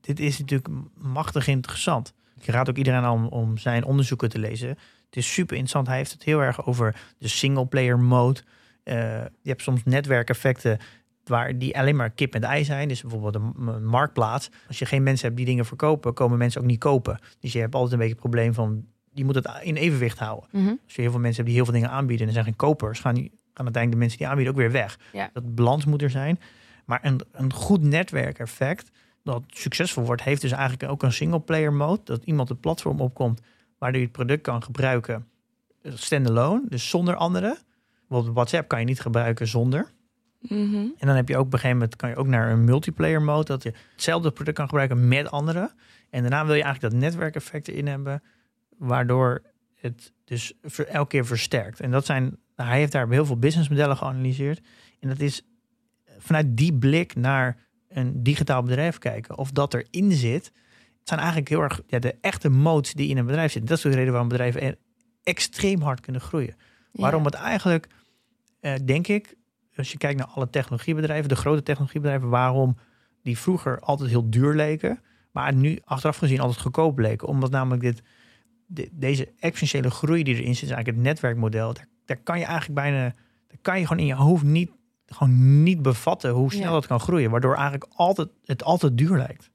dit 0.00 0.20
is 0.20 0.38
natuurlijk 0.38 0.68
machtig 0.94 1.46
interessant. 1.46 2.14
Ik 2.40 2.46
raad 2.46 2.68
ook 2.70 2.76
iedereen 2.76 3.02
aan 3.02 3.12
om, 3.12 3.26
om 3.26 3.58
zijn 3.58 3.84
onderzoeken 3.84 4.28
te 4.28 4.38
lezen. 4.38 4.76
Het 5.08 5.16
is 5.16 5.32
super 5.32 5.56
interessant. 5.56 5.86
Hij 5.86 5.96
heeft 5.96 6.12
het 6.12 6.22
heel 6.22 6.40
erg 6.40 6.66
over 6.66 7.00
de 7.18 7.28
single 7.28 7.66
player 7.66 7.98
mode. 7.98 8.40
Eh, 8.82 8.94
je 9.42 9.50
hebt 9.50 9.62
soms 9.62 9.84
netwerkeffecten 9.84 10.78
waar 11.24 11.58
die 11.58 11.78
alleen 11.78 11.96
maar 11.96 12.10
kip 12.10 12.34
en 12.34 12.42
ei 12.42 12.64
zijn. 12.64 12.88
Dus 12.88 13.02
bijvoorbeeld 13.02 13.34
een, 13.34 13.86
marktplaats. 13.86 14.50
Als 14.66 14.78
je 14.78 14.86
geen 14.86 15.02
mensen 15.02 15.26
hebt 15.26 15.36
die 15.36 15.46
dingen 15.46 15.66
verkopen, 15.66 16.14
komen 16.14 16.38
mensen 16.38 16.60
ook 16.60 16.66
niet 16.66 16.78
kopen. 16.78 17.18
Dus 17.40 17.52
je 17.52 17.58
hebt 17.58 17.74
altijd 17.74 17.92
een 17.92 17.98
beetje 17.98 18.12
het 18.12 18.22
probleem 18.22 18.54
van, 18.54 18.86
je 19.12 19.24
moet 19.24 19.34
het 19.34 19.50
in 19.62 19.76
evenwicht 19.76 20.18
houden. 20.18 20.48
Mhm. 20.52 20.74
Als 20.84 20.94
je 20.94 21.02
heel 21.02 21.10
veel 21.10 21.20
mensen 21.20 21.36
hebt 21.36 21.46
die 21.46 21.56
heel 21.56 21.64
veel 21.64 21.74
dingen 21.74 21.90
aanbieden 21.90 22.20
en 22.20 22.26
er 22.26 22.32
zijn 22.32 22.44
geen 22.44 22.56
kopers, 22.56 23.00
gaan, 23.00 23.14
die, 23.14 23.30
gaan 23.54 23.64
uiteindelijk 23.64 23.92
de 23.92 23.98
mensen 23.98 24.18
die 24.18 24.28
aanbieden 24.28 24.52
ook 24.52 24.60
weer 24.60 24.72
weg. 24.72 24.98
Ja. 25.12 25.30
Dat 25.32 25.54
balans 25.54 25.84
moet 25.84 26.02
er 26.02 26.10
zijn. 26.10 26.40
Maar 26.84 26.98
een, 27.02 27.20
een 27.32 27.52
goed 27.52 27.82
netwerkeffect 27.82 28.90
dat 29.22 29.42
succesvol 29.46 30.04
wordt, 30.04 30.22
heeft 30.22 30.40
dus 30.40 30.52
eigenlijk 30.52 30.90
ook 30.90 31.02
een 31.02 31.12
single 31.12 31.40
player 31.40 31.72
mode. 31.72 32.00
Dat 32.04 32.24
iemand 32.24 32.48
het 32.48 32.60
platform 32.60 33.00
opkomt 33.00 33.40
waardoor 33.78 34.00
je 34.00 34.06
het 34.06 34.16
product 34.16 34.42
kan 34.42 34.62
gebruiken 34.62 35.26
eh, 35.82 35.92
standalone, 35.94 36.64
dus 36.68 36.88
zonder 36.88 37.16
anderen. 37.16 37.58
Bijvoorbeeld 38.00 38.34
WhatsApp 38.34 38.68
kan 38.68 38.80
je 38.80 38.86
niet 38.86 39.00
gebruiken 39.00 39.46
zonder. 39.46 39.92
Mhm. 40.40 40.76
En 40.76 41.06
dan 41.06 41.16
heb 41.16 41.28
je 41.28 41.36
ook 41.36 41.46
op 41.46 41.52
een 41.52 41.58
gegeven 41.58 41.78
moment 41.78 41.96
kan 41.96 42.08
je 42.08 42.16
ook 42.16 42.26
naar 42.26 42.50
een 42.50 42.64
multiplayer 42.64 43.22
mode 43.22 43.44
dat 43.44 43.62
je 43.62 43.72
hetzelfde 43.92 44.30
product 44.30 44.56
kan 44.56 44.68
gebruiken 44.68 45.08
met 45.08 45.30
anderen. 45.30 45.70
En 46.10 46.20
daarna 46.20 46.46
wil 46.46 46.54
je 46.54 46.62
eigenlijk 46.62 46.92
dat 46.92 47.02
netwerkeffect 47.02 47.68
erin 47.68 47.86
hebben, 47.86 48.22
waardoor 48.76 49.42
het 49.74 50.12
dus 50.24 50.52
elke 50.88 51.08
keer 51.08 51.26
versterkt. 51.26 51.80
En 51.80 51.90
dat 51.90 52.06
zijn, 52.06 52.38
hij 52.54 52.78
heeft 52.78 52.92
daar 52.92 53.08
heel 53.08 53.26
veel 53.26 53.38
businessmodellen 53.38 53.96
geanalyseerd. 53.96 54.60
En 55.00 55.08
dat 55.08 55.20
is 55.20 55.42
vanuit 56.18 56.56
die 56.56 56.74
blik 56.74 57.14
naar 57.14 57.56
een 57.88 58.22
digitaal 58.22 58.62
bedrijf 58.62 58.98
kijken. 58.98 59.38
Of 59.38 59.50
dat 59.50 59.74
erin 59.74 60.12
zit. 60.12 60.52
Zijn 61.08 61.20
eigenlijk 61.20 61.48
heel 61.48 61.62
erg 61.62 61.80
ja, 61.86 61.98
de 61.98 62.14
echte 62.20 62.48
modes 62.48 62.92
die 62.92 63.08
in 63.08 63.16
een 63.18 63.26
bedrijf 63.26 63.52
zitten. 63.52 63.68
Dat 63.70 63.76
is 63.78 63.82
de 63.90 63.90
reden 63.98 64.10
waarom 64.12 64.28
bedrijven 64.28 64.62
e- 64.66 64.74
extreem 65.22 65.80
hard 65.80 66.00
kunnen 66.00 66.20
groeien. 66.20 66.56
Waarom 66.92 67.24
het 67.24 67.34
eigenlijk, 67.34 67.86
eh, 68.60 68.74
denk 68.84 69.06
ik, 69.08 69.36
als 69.76 69.92
je 69.92 69.98
kijkt 69.98 70.18
naar 70.18 70.26
alle 70.28 70.50
technologiebedrijven, 70.50 71.28
de 71.28 71.36
grote 71.36 71.62
technologiebedrijven, 71.62 72.28
waarom 72.28 72.76
die 73.22 73.38
vroeger 73.38 73.80
altijd 73.80 74.10
heel 74.10 74.30
duur 74.30 74.54
leken, 74.54 75.00
maar 75.32 75.54
nu 75.54 75.78
achteraf 75.84 76.16
gezien 76.16 76.40
altijd 76.40 76.60
goedkoop 76.60 76.98
leken. 76.98 77.28
Omdat 77.28 77.50
namelijk 77.50 77.82
dit, 77.82 78.02
de- 78.66 78.88
deze 78.92 79.32
exponentiële 79.38 79.90
groei 79.90 80.22
die 80.22 80.34
erin 80.34 80.54
zit, 80.54 80.62
is 80.68 80.70
eigenlijk 80.70 80.96
het 80.96 81.06
netwerkmodel. 81.06 81.72
Daar, 81.74 81.86
daar 82.04 82.16
kan 82.16 82.38
je 82.38 82.44
eigenlijk 82.44 82.74
bijna, 82.74 83.00
daar 83.46 83.58
kan 83.62 83.78
je 83.80 83.86
gewoon 83.86 84.02
in 84.02 84.08
je 84.08 84.14
hoofd 84.14 84.42
niet, 84.44 84.70
gewoon 85.06 85.62
niet 85.62 85.82
bevatten 85.82 86.30
hoe 86.30 86.52
snel 86.52 86.62
Ja. 86.64 86.70
dat 86.70 86.86
kan 86.86 87.00
groeien. 87.00 87.30
Waardoor 87.30 87.54
eigenlijk 87.54 87.86
altijd, 87.94 88.28
het 88.44 88.62
altijd 88.64 88.98
duur 88.98 89.16
lijkt. 89.16 89.50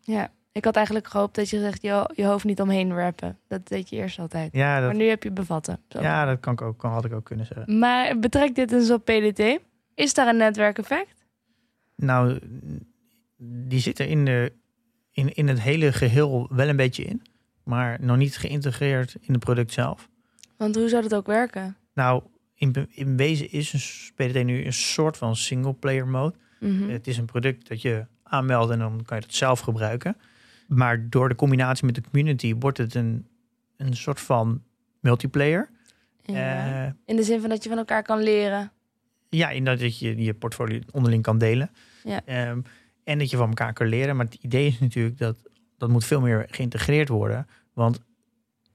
Ja, 0.00 0.30
ik 0.56 0.64
had 0.64 0.76
eigenlijk 0.76 1.06
gehoopt 1.06 1.34
dat 1.34 1.50
je 1.50 1.58
zegt, 1.58 1.82
je, 1.82 2.10
je 2.14 2.24
hoofd 2.24 2.44
niet 2.44 2.60
omheen 2.60 2.94
werpen. 2.94 3.38
Dat 3.48 3.68
deed 3.68 3.88
je 3.88 3.96
eerst 3.96 4.18
altijd. 4.18 4.52
Ja, 4.52 4.80
Maar 4.80 4.94
nu 4.94 5.08
heb 5.08 5.22
je 5.22 5.30
bevatten. 5.30 5.78
Zo. 5.88 6.00
ja, 6.00 6.24
dat 6.24 6.40
kan 6.40 6.52
ik 6.52 6.62
ook, 6.62 6.78
kan, 6.78 6.90
had 6.90 7.04
ik 7.04 7.12
ook 7.12 7.24
kunnen 7.24 7.46
zeggen. 7.46 7.78
Maar 7.78 8.18
betrek 8.18 8.54
dit 8.54 8.72
eens 8.72 8.90
op 8.90 9.04
PDT. 9.04 9.58
Is 9.94 10.14
daar 10.14 10.28
een 10.28 10.36
netwerkeffect? 10.36 11.24
Nou, 11.94 12.38
die 13.38 13.80
zitten 13.80 14.08
in, 14.08 14.24
de, 14.24 14.52
in, 15.12 15.34
in 15.34 15.48
het 15.48 15.60
hele 15.60 15.92
geheel 15.92 16.48
wel 16.50 16.68
een 16.68 16.76
beetje 16.76 17.04
in. 17.04 17.22
Maar 17.62 17.98
nog 18.00 18.16
niet 18.16 18.36
geïntegreerd 18.36 19.16
in 19.20 19.32
het 19.32 19.44
product 19.44 19.72
zelf. 19.72 20.08
Want 20.56 20.74
hoe 20.74 20.88
zou 20.88 21.02
dat 21.02 21.14
ook 21.14 21.26
werken? 21.26 21.76
Nou, 21.94 22.22
in, 22.54 22.88
in 22.90 23.16
wezen 23.16 23.52
is 23.52 23.72
een 23.72 24.14
PDT 24.14 24.44
nu 24.44 24.64
een 24.64 24.72
soort 24.72 25.16
van 25.16 25.36
single 25.36 25.74
player 25.74 26.08
mode. 26.08 26.34
Mhm. 26.60 26.88
Het 26.88 27.06
is 27.06 27.18
een 27.18 27.24
product 27.24 27.68
dat 27.68 27.82
je 27.82 28.06
aanmeldt 28.22 28.72
en 28.72 28.78
dan 28.78 29.02
kan 29.04 29.16
je 29.16 29.22
het 29.22 29.34
zelf 29.34 29.60
gebruiken. 29.60 30.16
Maar 30.66 31.10
door 31.10 31.28
de 31.28 31.34
combinatie 31.34 31.86
met 31.86 31.94
de 31.94 32.00
community 32.10 32.54
wordt 32.58 32.78
het 32.78 32.94
een, 32.94 33.26
een 33.76 33.96
soort 33.96 34.20
van 34.20 34.62
multiplayer. 35.00 35.68
Ja. 36.22 36.84
Eh, 36.86 36.92
In 37.04 37.16
de 37.16 37.22
zin 37.22 37.40
van 37.40 37.48
dat 37.48 37.62
je 37.62 37.68
van 37.68 37.78
elkaar 37.78 38.02
kan 38.02 38.22
leren. 38.22 38.72
Ja, 39.28 39.50
in 39.50 39.64
dat 39.64 39.98
je 39.98 40.16
je 40.22 40.34
portfolio 40.34 40.80
onderling 40.92 41.22
kan 41.22 41.38
delen. 41.38 41.70
Ja. 42.04 42.20
Ehm, 42.24 42.60
en 43.04 43.18
dat 43.18 43.30
je 43.30 43.36
van 43.36 43.48
elkaar 43.48 43.72
kan 43.72 43.86
leren. 43.86 44.16
Maar 44.16 44.24
het 44.24 44.34
idee 44.34 44.66
is 44.66 44.78
natuurlijk 44.78 45.18
dat 45.18 45.36
dat 45.78 45.88
moet 45.88 46.04
veel 46.04 46.20
meer 46.20 46.46
geïntegreerd 46.50 47.08
worden. 47.08 47.46
Want 47.72 48.00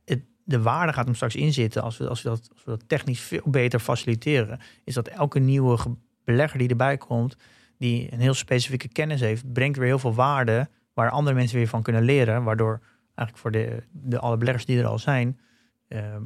het, 0.05 0.21
de 0.43 0.62
waarde 0.62 0.93
gaat 0.93 1.05
hem 1.05 1.15
straks 1.15 1.36
inzitten 1.36 1.81
als 1.81 1.98
we, 1.98 2.07
als, 2.07 2.21
we 2.21 2.29
dat, 2.29 2.50
als 2.53 2.63
we 2.63 2.71
dat 2.71 2.83
technisch 2.88 3.19
veel 3.19 3.41
beter 3.45 3.79
faciliteren. 3.79 4.60
Is 4.83 4.93
dat 4.93 5.07
elke 5.07 5.39
nieuwe 5.39 5.77
ge- 5.77 5.95
belegger 6.24 6.60
die 6.60 6.69
erbij 6.69 6.98
komt, 6.98 7.36
die 7.77 8.13
een 8.13 8.19
heel 8.19 8.33
specifieke 8.33 8.88
kennis 8.88 9.19
heeft, 9.21 9.53
brengt 9.53 9.77
weer 9.77 9.88
heel 9.88 10.00
veel 10.00 10.13
waarde 10.13 10.69
waar 11.01 11.12
andere 11.12 11.36
mensen 11.36 11.58
weer 11.58 11.67
van 11.67 11.81
kunnen 11.81 12.03
leren. 12.03 12.43
Waardoor 12.43 12.79
eigenlijk 13.15 13.38
voor 13.38 13.51
de, 13.51 13.84
de 13.91 14.20
alle 14.20 14.38
beleggers 14.38 14.65
die 14.65 14.79
er 14.79 14.86
al 14.86 15.00
zijn, 15.00 15.39
ehm 15.88 16.22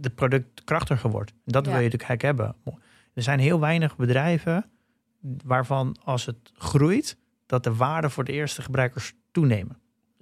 het 0.00 0.14
product 0.14 0.64
krachtiger 0.64 1.10
wordt. 1.10 1.30
En 1.30 1.36
dat 1.44 1.64
Ja. 1.64 1.70
wil 1.70 1.80
je 1.80 1.88
natuurlijk 1.90 2.22
hebben. 2.22 2.56
Er 3.14 3.22
zijn 3.22 3.38
heel 3.38 3.60
weinig 3.60 3.96
bedrijven 3.96 4.70
waarvan 5.44 5.96
als 6.04 6.26
het 6.26 6.52
groeit, 6.54 7.18
dat 7.46 7.64
de 7.64 7.74
waarde 7.74 8.10
voor 8.10 8.24
de 8.24 8.32
eerste 8.32 8.62
gebruikers 8.62 9.14
toenemen. 9.30 9.78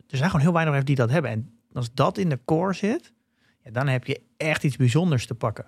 Er 0.08 0.16
zijn 0.16 0.30
gewoon 0.30 0.44
heel 0.44 0.52
weinig 0.52 0.74
bedrijven 0.74 0.86
die 0.86 0.96
dat 0.96 1.10
hebben. 1.10 1.30
En 1.30 1.58
als 1.72 1.94
dat 1.94 2.18
in 2.18 2.28
de 2.28 2.38
core 2.44 2.72
zit, 2.72 3.12
ja, 3.64 3.70
dan 3.70 3.88
heb 3.88 4.04
je 4.04 4.20
echt 4.36 4.64
iets 4.64 4.76
bijzonders 4.76 5.26
te 5.26 5.34
pakken. 5.34 5.66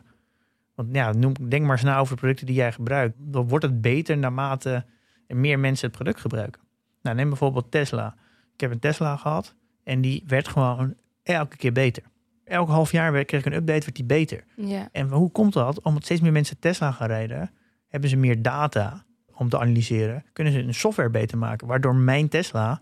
Want 0.75 0.89
ja, 0.95 1.13
noem, 1.13 1.33
denk 1.49 1.63
maar 1.63 1.77
eens 1.77 1.83
na 1.83 1.99
over 1.99 2.15
de 2.15 2.21
producten 2.21 2.47
die 2.47 2.55
jij 2.55 2.73
gebruikt. 2.73 3.17
Dan 3.19 3.49
wordt 3.49 3.65
het 3.65 3.81
beter 3.81 4.19
naarmate 4.19 4.85
er 5.27 5.37
meer 5.37 5.59
mensen 5.59 5.87
het 5.87 5.97
product 5.97 6.21
gebruiken. 6.21 6.63
Nou, 7.03 7.17
neem 7.17 7.29
bijvoorbeeld 7.29 7.71
Tesla. 7.71 8.17
Ik 8.59 8.65
heb 8.65 8.73
een 8.73 8.79
Tesla 8.79 9.17
gehad 9.17 9.55
en 9.85 10.01
die 10.01 10.25
werd 10.27 10.49
gewoon 10.49 10.95
elke 11.23 11.57
keer 11.57 11.73
beter. 11.73 12.03
Elk 12.45 12.69
half 12.69 12.93
jaar 12.93 13.25
kreeg 13.25 13.41
ik 13.41 13.47
een 13.47 13.59
update, 13.59 13.85
werd 13.85 13.97
die 13.97 14.05
beter. 14.05 14.45
Ja. 14.57 14.89
En 14.93 15.09
hoe 15.09 15.31
komt 15.31 15.53
dat? 15.53 15.83
Omdat 15.83 16.05
steeds 16.05 16.21
meer 16.21 16.33
mensen 16.33 16.59
Tesla 16.59 16.93
gaan 16.93 17.07
rijden, 17.07 17.51
hebben 17.89 18.11
ze 18.11 18.17
meer 18.17 18.43
data 18.43 19.05
om 19.35 19.49
te 19.49 19.59
analyseren. 19.59 20.25
Kunnen 20.33 20.53
ze 20.53 20.59
een 20.59 20.75
software 20.75 21.11
beter 21.11 21.39
maken, 21.39 21.67
waardoor 21.67 21.95
mijn 21.95 22.29
Tesla 22.29 22.81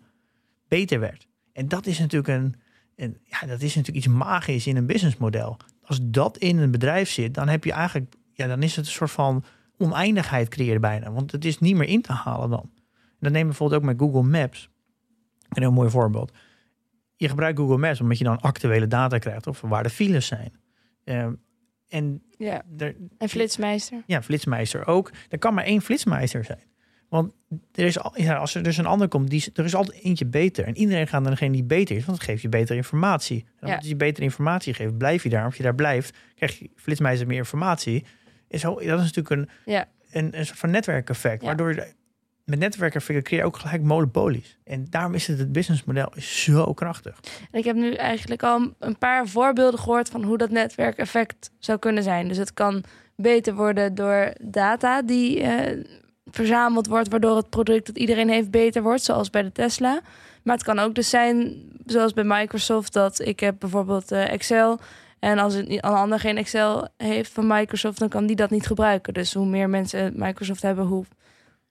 beter 0.68 1.00
werd. 1.00 1.26
En 1.52 1.68
dat 1.68 1.86
is 1.86 1.98
natuurlijk 1.98 2.28
een, 2.28 2.54
een 2.96 3.18
ja, 3.24 3.46
dat 3.46 3.60
is 3.60 3.74
natuurlijk 3.74 4.06
iets 4.06 4.14
magisch 4.14 4.66
in 4.66 4.76
een 4.76 4.86
businessmodel. 4.86 5.56
Als 5.82 5.98
dat 6.02 6.36
in 6.36 6.58
een 6.58 6.70
bedrijf 6.70 7.10
zit, 7.10 7.34
dan 7.34 7.48
heb 7.48 7.64
je 7.64 7.72
eigenlijk, 7.72 8.14
ja, 8.32 8.46
dan 8.46 8.62
is 8.62 8.76
het 8.76 8.86
een 8.86 8.92
soort 8.92 9.10
van 9.10 9.44
oneindigheid 9.78 10.48
creëren 10.48 10.80
bijna. 10.80 11.12
Want 11.12 11.32
het 11.32 11.44
is 11.44 11.58
niet 11.58 11.76
meer 11.76 11.88
in 11.88 12.02
te 12.02 12.12
halen 12.12 12.50
dan. 12.50 12.70
En 12.94 13.22
dan 13.22 13.32
neem 13.32 13.40
je 13.40 13.46
bijvoorbeeld 13.46 13.80
ook 13.80 13.86
met 13.86 13.98
Google 13.98 14.22
Maps. 14.30 14.70
Een 15.56 15.62
heel 15.62 15.72
mooi 15.72 15.90
voorbeeld. 15.90 16.32
Je 17.16 17.28
gebruikt 17.28 17.58
Google 17.58 17.76
Maps 17.78 18.00
omdat 18.00 18.18
je 18.18 18.24
dan 18.24 18.40
actuele 18.40 18.86
data 18.86 19.18
krijgt 19.18 19.48
over 19.48 19.68
waar 19.68 19.82
de 19.82 19.90
files 19.90 20.26
zijn. 20.26 20.52
Ehm, 21.04 21.32
en 21.88 22.22
ja. 22.38 22.62
er, 22.78 22.96
En 23.18 23.28
flitsmeister? 23.28 24.02
ja, 24.06 24.22
flitsmeister 24.22 24.86
ook. 24.86 25.10
Er 25.28 25.38
kan 25.38 25.54
maar 25.54 25.64
één 25.64 25.82
flitsmeister 25.82 26.44
zijn. 26.44 26.62
Want 27.08 27.32
er 27.72 27.84
is 27.86 27.98
al, 27.98 28.12
ja, 28.20 28.36
als 28.36 28.54
er 28.54 28.62
dus 28.62 28.76
een 28.76 28.86
ander 28.86 29.08
komt, 29.08 29.28
die, 29.30 29.38
is- 29.38 29.50
er 29.54 29.64
is 29.64 29.74
altijd 29.74 30.02
eentje 30.02 30.26
beter. 30.26 30.64
En 30.64 30.76
iedereen 30.76 31.06
gaat 31.08 31.22
naar 31.22 31.30
degene 31.30 31.52
die 31.52 31.64
beter 31.64 31.96
is, 31.96 32.04
want 32.04 32.18
dat 32.18 32.26
geeft 32.26 32.42
je 32.42 32.48
betere 32.48 32.76
informatie. 32.78 33.44
En 33.60 33.68
Ja. 33.68 33.76
als 33.76 33.86
je 33.88 33.96
betere 33.96 34.24
informatie 34.24 34.74
geeft, 34.74 34.96
blijf 34.98 35.22
je 35.22 35.28
daar. 35.28 35.44
Als 35.44 35.56
je 35.56 35.62
daar 35.62 35.74
blijft, 35.74 36.16
krijg 36.34 36.58
je 36.58 36.70
flitsmeister 36.76 37.26
meer 37.26 37.36
informatie. 37.36 38.04
Zo, 38.50 38.74
dat 38.74 39.00
is 39.00 39.12
natuurlijk 39.14 39.30
een, 39.30 39.48
Ja. 39.72 39.88
een, 40.10 40.38
een 40.38 40.46
soort 40.46 40.58
van 40.58 40.70
netwerkeffect. 40.70 41.42
Waardoor 41.42 41.74
je, 41.74 41.92
met 42.46 42.76
creëer 42.76 43.34
je 43.34 43.44
ook 43.44 43.56
gelijk 43.56 43.82
monopolies. 43.82 44.58
En 44.64 44.86
daarom 44.90 45.14
is 45.14 45.26
het, 45.26 45.38
het 45.38 45.52
businessmodel 45.52 46.12
zo 46.18 46.72
krachtig. 46.72 47.20
En 47.50 47.58
ik 47.58 47.64
heb 47.64 47.76
nu 47.76 47.94
eigenlijk 47.94 48.42
al 48.42 48.74
een 48.78 48.98
paar 48.98 49.26
voorbeelden 49.26 49.80
gehoord 49.80 50.08
van 50.08 50.22
hoe 50.22 50.38
dat 50.38 50.50
netwerkeffect 50.50 51.50
zou 51.58 51.78
kunnen 51.78 52.02
zijn. 52.02 52.28
Dus 52.28 52.36
het 52.36 52.54
kan 52.54 52.84
beter 53.16 53.54
worden 53.54 53.94
door 53.94 54.32
data 54.40 55.02
die 55.02 55.40
eh, 55.40 55.84
verzameld 56.30 56.86
wordt, 56.86 57.08
waardoor 57.08 57.36
het 57.36 57.50
product 57.50 57.86
dat 57.86 57.98
iedereen 57.98 58.28
heeft 58.28 58.50
beter 58.50 58.82
wordt, 58.82 59.02
zoals 59.02 59.30
bij 59.30 59.42
de 59.42 59.52
Tesla. 59.52 60.00
Maar 60.42 60.54
het 60.54 60.64
kan 60.64 60.78
ook 60.78 60.94
dus 60.94 61.10
zijn, 61.10 61.62
zoals 61.86 62.12
bij 62.12 62.24
Microsoft, 62.24 62.92
dat 62.92 63.20
ik 63.20 63.40
heb 63.40 63.56
bijvoorbeeld 63.58 64.12
eh, 64.12 64.32
Excel. 64.32 64.78
En 65.18 65.38
als 65.38 65.54
een 65.54 65.80
ander 65.80 66.20
geen 66.20 66.36
Excel 66.36 66.88
heeft 66.96 67.32
van 67.32 67.46
Microsoft, 67.46 67.98
dan 67.98 68.08
kan 68.08 68.26
die 68.26 68.36
dat 68.36 68.50
niet 68.50 68.66
gebruiken. 68.66 69.14
Dus 69.14 69.34
hoe 69.34 69.46
meer 69.46 69.70
mensen 69.70 70.12
Microsoft 70.16 70.62
hebben, 70.62 70.84
hoe, 70.84 71.04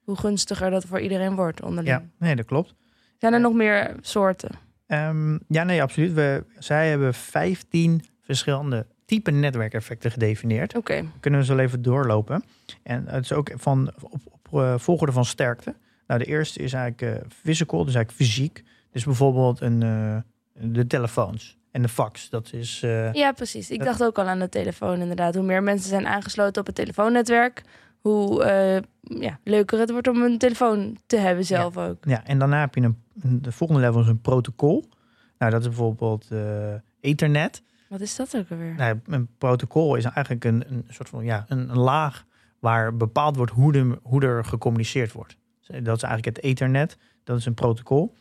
hoe 0.06 0.18
gunstiger 0.18 0.70
dat 0.72 0.86
voor 0.86 1.00
iedereen 1.00 1.36
wordt 1.36 1.62
onderling. 1.62 1.88
Ja, 1.96 2.04
nee, 2.20 2.36
dat 2.36 2.46
klopt. 2.46 2.74
Zijn 3.20 3.34
er 3.34 3.39
nog 3.39 3.54
meer 3.54 3.96
soorten? 4.02 4.50
Ehm, 4.88 5.38
ja, 5.48 5.63
nee, 5.63 5.82
absoluut. 5.82 6.13
We, 6.13 6.44
zij 6.60 6.89
hebben 6.89 7.13
15 7.13 8.06
verschillende 8.22 8.86
type 9.06 9.32
netwerkeffecten 9.32 10.12
gedefinieerd. 10.12 10.76
Oké. 10.76 11.04
Kunnen 11.20 11.39
we 11.39 11.46
zo 11.46 11.58
even 11.58 11.82
doorlopen. 11.82 12.44
En 12.84 13.08
het 13.08 13.24
is 13.24 13.34
ook 13.34 13.52
van, 13.56 13.91
op, 14.02 14.22
op 14.32 14.60
eh, 14.62 14.74
volgorde 14.78 15.13
van 15.13 15.26
sterkte. 15.26 15.76
Nou, 16.08 16.20
de 16.20 16.26
eerste 16.26 16.60
is 16.60 16.74
eigenlijk 16.74 17.18
eh, 17.22 17.28
physical, 17.44 17.86
dus 17.86 17.96
eigenlijk 17.96 18.24
fysiek. 18.26 18.63
Dus 18.91 19.04
bijvoorbeeld 19.04 19.62
een, 19.62 19.84
eh, 19.84 20.18
de 20.72 20.88
telefoons 20.88 21.58
en 21.72 21.82
de 21.82 21.88
fax. 21.89 22.30
Dat 22.30 22.54
is... 22.54 22.82
eh, 22.84 23.13
Ja, 23.13 23.32
precies. 23.32 23.70
Ik 23.72 23.78
Dat- 23.78 23.88
dacht 23.88 24.04
ook 24.04 24.18
al 24.18 24.26
aan 24.28 24.39
de 24.39 24.50
telefoon, 24.50 25.00
inderdaad. 25.02 25.36
Hoe 25.36 25.44
meer 25.44 25.63
mensen 25.63 25.89
zijn 25.89 26.08
aangesloten 26.08 26.62
op 26.62 26.68
het 26.68 26.76
telefoonnetwerk, 26.76 27.62
hoe 28.10 28.44
eh, 28.44 28.82
ja, 29.22 29.39
leuker 29.44 29.80
het 29.80 29.91
wordt 29.91 30.08
om 30.08 30.22
een 30.22 30.38
telefoon 30.38 30.98
te 31.06 31.18
hebben 31.18 31.46
zelf 31.46 31.78
ook. 31.78 31.98
Ja, 32.06 32.26
en 32.26 32.39
daarna 32.39 32.60
heb 32.60 32.76
je 32.76 32.82
een, 32.82 32.98
de 33.41 33.52
volgende 33.52 33.82
level 33.82 34.02
is 34.02 34.08
een 34.08 34.22
protocol. 34.22 34.86
Nou, 35.38 35.52
dat 35.52 35.62
is 35.62 35.68
bijvoorbeeld 35.68 36.28
eh, 36.32 36.74
Ethernet. 37.00 37.63
Wat 37.89 38.02
is 38.02 38.15
dat 38.15 38.38
ook 38.38 38.52
alweer? 38.52 38.76
Nou, 38.76 39.00
een 39.06 39.28
protocol 39.38 39.96
is 39.96 40.04
eigenlijk 40.04 40.46
een, 40.46 40.63
een 40.68 40.86
soort 40.89 41.10
van 41.10 41.24
ja, 41.24 41.46
een, 41.48 41.70
een 41.70 41.78
laag 41.78 42.26
waar 42.60 42.98
bepaald 42.98 43.36
wordt 43.36 43.52
hoe, 43.52 43.72
de, 43.72 44.00
hoe 44.02 44.22
er 44.22 44.46
gecommuniceerd 44.46 45.12
wordt. 45.12 45.38
Dat 45.68 45.96
is 45.96 46.04
eigenlijk 46.04 46.26
het 46.36 46.46
Ethernet. 46.46 46.98
Dat 47.24 47.38
is 47.38 47.46
een 47.46 47.54
protocol. 47.54 48.13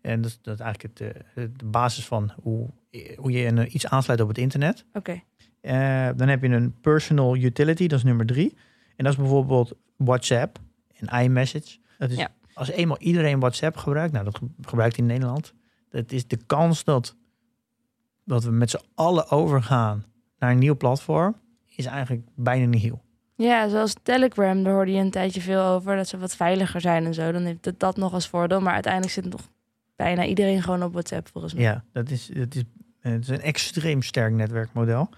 En 0.00 0.20
dat 0.20 0.30
is, 0.30 0.38
dat 0.42 0.54
is 0.54 0.60
eigenlijk 0.60 0.98
het, 0.98 1.12
eh, 1.34 1.44
de 1.56 1.64
basis 1.64 2.06
van 2.06 2.32
hoe, 2.42 2.68
hoe 3.16 3.30
je 3.30 3.46
een, 3.46 3.74
iets 3.74 3.86
aansluit 3.86 4.20
op 4.20 4.28
het 4.28 4.38
internet. 4.38 4.84
Oké. 4.92 5.22
Eh, 5.60 6.08
dan 6.16 6.28
heb 6.28 6.42
je 6.42 6.48
een 6.48 6.80
personal 6.80 7.36
utility, 7.36 7.86
dat 7.86 7.98
is 7.98 8.04
nummer 8.04 8.26
drie. 8.26 8.56
En 8.98 9.04
dat 9.04 9.12
is 9.12 9.18
bijvoorbeeld 9.18 9.72
WhatsApp 9.96 10.58
en 10.94 11.22
iMessage. 11.22 11.78
Dat 11.98 12.10
is, 12.10 12.16
Ja. 12.16 12.28
Als 12.54 12.68
eenmaal 12.70 12.98
iedereen 12.98 13.40
WhatsApp 13.40 13.76
gebruikt, 13.76 14.12
nou 14.12 14.24
dat 14.24 14.36
ge- 14.38 14.48
gebruikt 14.60 14.96
in 14.98 15.06
Nederland, 15.06 15.52
dat 15.90 16.12
is 16.12 16.26
de 16.26 16.36
kans 16.46 16.84
dat, 16.84 17.16
dat 18.24 18.44
we 18.44 18.50
met 18.50 18.70
z'n 18.70 18.80
allen 18.94 19.30
overgaan 19.30 20.04
naar 20.38 20.50
een 20.50 20.58
nieuw 20.58 20.76
platform, 20.76 21.36
is 21.76 21.84
eigenlijk 21.86 22.26
bijna 22.34 22.66
niet 22.66 22.82
heel. 22.82 23.02
Ja, 23.34 23.68
zoals 23.68 23.94
Telegram, 24.02 24.62
daar 24.62 24.72
hoorde 24.72 24.92
je 24.92 25.00
een 25.00 25.10
tijdje 25.10 25.40
veel 25.40 25.62
over. 25.62 25.96
Dat 25.96 26.08
ze 26.08 26.18
wat 26.18 26.36
veiliger 26.36 26.80
zijn 26.80 27.04
en 27.04 27.14
zo. 27.14 27.32
Dan 27.32 27.42
heeft 27.44 27.64
het 27.64 27.80
dat 27.80 27.96
nog 27.96 28.12
als 28.12 28.28
voordeel. 28.28 28.60
Maar 28.60 28.72
uiteindelijk 28.72 29.12
zit 29.12 29.24
nog 29.30 29.40
bijna 29.96 30.24
iedereen 30.24 30.62
gewoon 30.62 30.82
op 30.82 30.92
WhatsApp, 30.92 31.28
volgens 31.32 31.54
mij. 31.54 31.62
Ja, 31.62 31.84
dat 31.92 32.10
is, 32.10 32.26
dat 32.26 32.54
is, 32.54 32.62
het 33.00 33.22
is 33.22 33.28
een 33.28 33.40
extreem 33.40 34.02
sterk 34.02 34.32
netwerkmodel. 34.32 35.08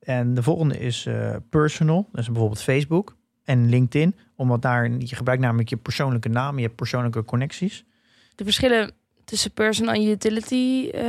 En 0.00 0.34
de 0.34 0.42
volgende 0.42 0.78
is 0.78 1.06
eh, 1.06 1.36
personal, 1.50 2.08
dat 2.12 2.20
is 2.20 2.26
bijvoorbeeld 2.26 2.62
Facebook 2.62 3.16
en 3.50 3.68
LinkedIn, 3.68 4.14
omdat 4.34 4.62
daar 4.62 4.90
je 4.98 5.16
gebruikt 5.16 5.42
namelijk 5.42 5.68
je 5.68 5.76
persoonlijke 5.76 6.28
naam, 6.28 6.56
je 6.56 6.62
hebt 6.64 6.76
persoonlijke 6.76 7.24
connecties. 7.24 7.84
De 8.34 8.44
verschillen 8.44 8.92
tussen 9.24 9.52
personal 9.52 9.94
en 9.94 10.08
utility, 10.08 10.88
eh, 10.92 11.02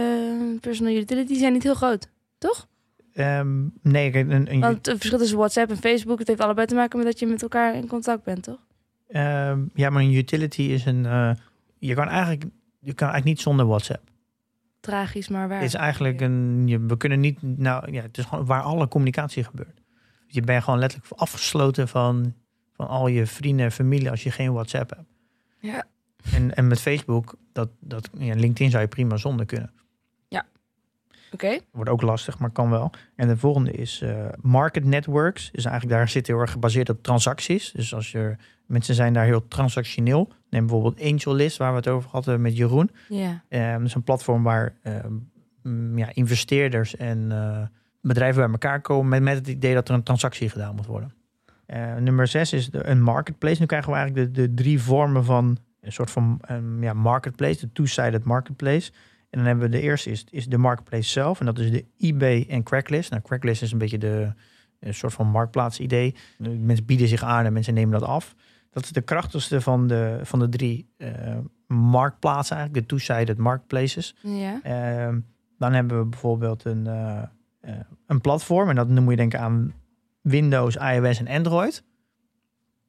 personal 0.61 0.93
utility 0.93 1.35
zijn 1.35 1.53
niet 1.53 1.63
heel 1.63 1.75
groot, 1.75 2.09
toch? 2.37 2.67
Ehm, 3.13 3.63
nee, 3.81 4.15
een, 4.15 4.59
Want 4.59 4.85
het 4.85 4.97
verschil 4.97 5.17
tussen 5.17 5.37
WhatsApp 5.37 5.69
en 5.69 5.77
Facebook, 5.77 6.19
het 6.19 6.27
heeft 6.27 6.39
allebei 6.39 6.67
te 6.67 6.75
maken 6.75 6.97
met 6.97 7.07
dat 7.07 7.19
je 7.19 7.25
met 7.27 7.41
elkaar 7.41 7.75
in 7.75 7.87
contact 7.87 8.23
bent, 8.23 8.43
toch? 8.43 8.59
ehm, 9.07 9.59
ja, 9.73 9.89
maar 9.89 10.03
een 10.03 10.13
utility 10.13 10.61
is 10.61 10.85
een. 10.85 11.05
eh, 11.05 11.31
je 11.79 11.93
kan 11.93 12.07
eigenlijk, 12.07 12.43
je 12.79 12.93
kan 12.93 13.07
eigenlijk 13.07 13.25
niet 13.25 13.41
zonder 13.41 13.65
WhatsApp. 13.65 14.09
Tragisch, 14.79 15.27
maar 15.27 15.47
waar. 15.47 15.57
Het 15.57 15.67
is 15.67 15.73
eigenlijk 15.73 16.21
een. 16.21 16.67
Je, 16.67 16.79
we 16.79 16.97
kunnen 16.97 17.19
niet. 17.19 17.37
Nou 17.41 17.91
ja, 17.91 18.01
het 18.01 18.17
is 18.17 18.25
gewoon 18.25 18.45
waar 18.45 18.61
alle 18.61 18.87
communicatie 18.87 19.43
gebeurt. 19.43 19.80
Je 20.31 20.41
bent 20.41 20.63
gewoon 20.63 20.79
letterlijk 20.79 21.11
afgesloten 21.15 21.87
van, 21.87 22.33
van 22.73 22.87
al 22.87 23.07
je 23.07 23.25
vrienden 23.25 23.65
en 23.65 23.71
familie 23.71 24.09
als 24.09 24.23
je 24.23 24.31
geen 24.31 24.53
WhatsApp 24.53 24.89
hebt. 24.89 25.09
Ja. 25.59 25.83
En, 26.33 26.55
en 26.55 26.67
met 26.67 26.81
Facebook, 26.81 27.35
dat, 27.53 27.69
dat, 27.79 28.09
ja, 28.17 28.33
LinkedIn 28.33 28.69
zou 28.69 28.81
je 28.81 28.89
prima 28.89 29.17
zonder 29.17 29.45
kunnen. 29.45 29.71
Oké. 31.33 31.59
Wordt 31.71 31.89
ook 31.89 32.01
lastig, 32.01 32.39
maar 32.39 32.49
kan 32.49 32.69
wel. 32.69 32.91
En 33.15 33.27
de 33.27 33.37
volgende 33.37 33.71
is 33.71 34.01
eh, 34.01 34.25
market 34.41 34.85
networks. 34.85 35.51
Dus 35.51 35.65
eigenlijk 35.65 35.97
daar 35.97 36.09
zit 36.09 36.27
heel 36.27 36.39
erg 36.39 36.51
gebaseerd 36.51 36.89
op 36.89 37.03
transacties. 37.03 37.71
Dus 37.71 37.93
als 37.93 38.11
je 38.11 38.35
mensen 38.65 38.95
zijn 38.95 39.13
daar 39.13 39.25
heel 39.25 39.47
transactioneel. 39.47 40.29
Neem 40.49 40.67
bijvoorbeeld 40.67 41.01
AngelList, 41.01 41.57
waar 41.57 41.71
we 41.71 41.77
het 41.77 41.87
over 41.87 42.09
hadden 42.09 42.41
met 42.41 42.57
Jeroen. 42.57 42.91
Ja. 43.09 43.43
Eh, 43.47 43.71
dat 43.71 43.81
is 43.81 43.93
een 43.93 44.03
platform 44.03 44.43
waar 44.43 44.75
eh, 44.81 44.95
mm, 45.63 45.97
ja, 45.97 46.09
investeerders 46.13 46.95
en 46.95 47.31
eh, 47.31 47.61
bedrijven 48.01 48.41
bij 48.41 48.51
elkaar 48.51 48.81
komen 48.81 49.09
met, 49.09 49.21
met 49.21 49.35
het 49.35 49.47
idee 49.47 49.73
dat 49.73 49.89
er 49.89 49.93
een 49.93 50.03
transactie 50.03 50.49
gedaan 50.49 50.75
moet 50.75 50.85
worden. 50.85 51.13
Eh, 51.65 51.95
nummer 51.95 52.27
zes 52.27 52.53
is 52.53 52.69
de, 52.69 52.87
een 52.87 53.01
marketplace. 53.01 53.59
Nu 53.59 53.65
krijgen 53.65 53.91
we 53.91 53.97
eigenlijk 53.97 54.35
de, 54.35 54.45
de 54.45 54.53
drie 54.53 54.81
vormen 54.81 55.25
van 55.25 55.57
een 55.81 55.91
soort 55.91 56.11
van 56.11 56.39
ehm, 56.41 56.83
ja, 56.83 56.93
marketplace, 56.93 57.59
de 57.59 57.71
two-sided 57.71 58.23
marketplace. 58.23 58.91
En 59.29 59.37
dan 59.37 59.47
hebben 59.47 59.65
we 59.65 59.77
de 59.77 59.81
eerste 59.81 60.09
is, 60.09 60.25
is 60.29 60.47
de 60.47 60.57
marketplace 60.57 61.09
zelf. 61.09 61.39
En 61.39 61.45
dat 61.45 61.59
is 61.59 61.71
de 61.71 61.85
eBay 61.97 62.45
en 62.49 62.63
Craigslist. 62.63 63.09
Nou, 63.09 63.21
Craigslist 63.21 63.61
is 63.61 63.71
een 63.71 63.77
beetje 63.77 63.97
de 63.97 64.33
een 64.79 64.93
soort 64.93 65.13
van 65.13 65.27
marktplaatsidee. 65.27 66.15
De 66.37 66.49
Mensen 66.49 66.85
bieden 66.85 67.07
zich 67.07 67.23
aan 67.23 67.45
en 67.45 67.53
mensen 67.53 67.73
nemen 67.73 67.99
dat 67.99 68.09
af. 68.09 68.35
Dat 68.69 68.83
is 68.83 68.91
de 68.91 69.01
krachtigste 69.01 69.61
van 69.61 69.87
de, 69.87 70.19
van 70.23 70.39
de 70.39 70.49
drie 70.49 70.89
eh, 70.97 71.37
marktplaatsen 71.67 72.55
eigenlijk. 72.55 72.87
De 72.87 72.95
two-sided 72.95 73.37
marketplaces. 73.37 74.15
Ja. 74.21 74.59
Ehm, 74.63 75.19
dan 75.57 75.73
hebben 75.73 75.99
we 75.99 76.05
bijvoorbeeld 76.05 76.65
een, 76.65 76.87
eh, 77.61 77.73
een 78.07 78.21
platform. 78.21 78.69
En 78.69 78.75
dat 78.75 78.87
noem 78.87 79.09
je 79.09 79.15
denken 79.15 79.39
aan 79.39 79.73
Windows, 80.21 80.75
iOS 80.75 81.19
en 81.19 81.27
Android. 81.27 81.83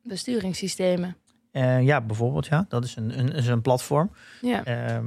Besturingssystemen. 0.02 1.16
Eh, 1.50 1.82
ja, 1.82 2.00
bijvoorbeeld, 2.00 2.46
ja. 2.46 2.64
Dat 2.68 2.84
is 2.84 2.96
een, 2.96 3.18
een, 3.18 3.32
is 3.32 3.46
een 3.46 3.62
platform. 3.62 4.10
Ja. 4.40 4.64
Ehm, 4.64 5.06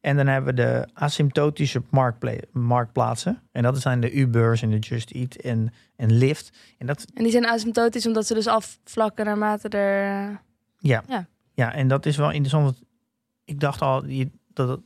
en 0.00 0.16
dan 0.16 0.26
hebben 0.26 0.54
we 0.54 0.62
de 0.62 0.88
asymptotische 0.92 1.82
marktpla- 1.90 2.40
marktplaatsen. 2.52 3.42
En 3.52 3.62
dat 3.62 3.80
zijn 3.80 4.00
de 4.00 4.12
Ubers 4.18 4.62
en 4.62 4.70
de 4.70 4.78
Just 4.78 5.10
Eat 5.10 5.34
en, 5.34 5.72
en 5.96 6.12
Lyft. 6.12 6.58
En 6.78 6.86
dat, 6.86 7.06
En 7.14 7.22
die 7.22 7.32
zijn 7.32 7.46
asymptotisch 7.46 8.06
omdat 8.06 8.26
ze 8.26 8.34
dus 8.34 8.46
afvlakken 8.46 9.24
naarmate 9.24 9.68
er... 9.68 10.28
eh, 10.30 10.36
ja. 10.78 11.02
Ja. 11.08 11.26
ja, 11.54 11.72
en 11.74 11.88
dat 11.88 12.06
is 12.06 12.16
wel 12.16 12.30
interessant. 12.30 12.64
Want 12.64 12.82
ik 13.44 13.60
dacht 13.60 13.80
al 13.82 14.04
dat 14.52 14.68
het, 14.68 14.80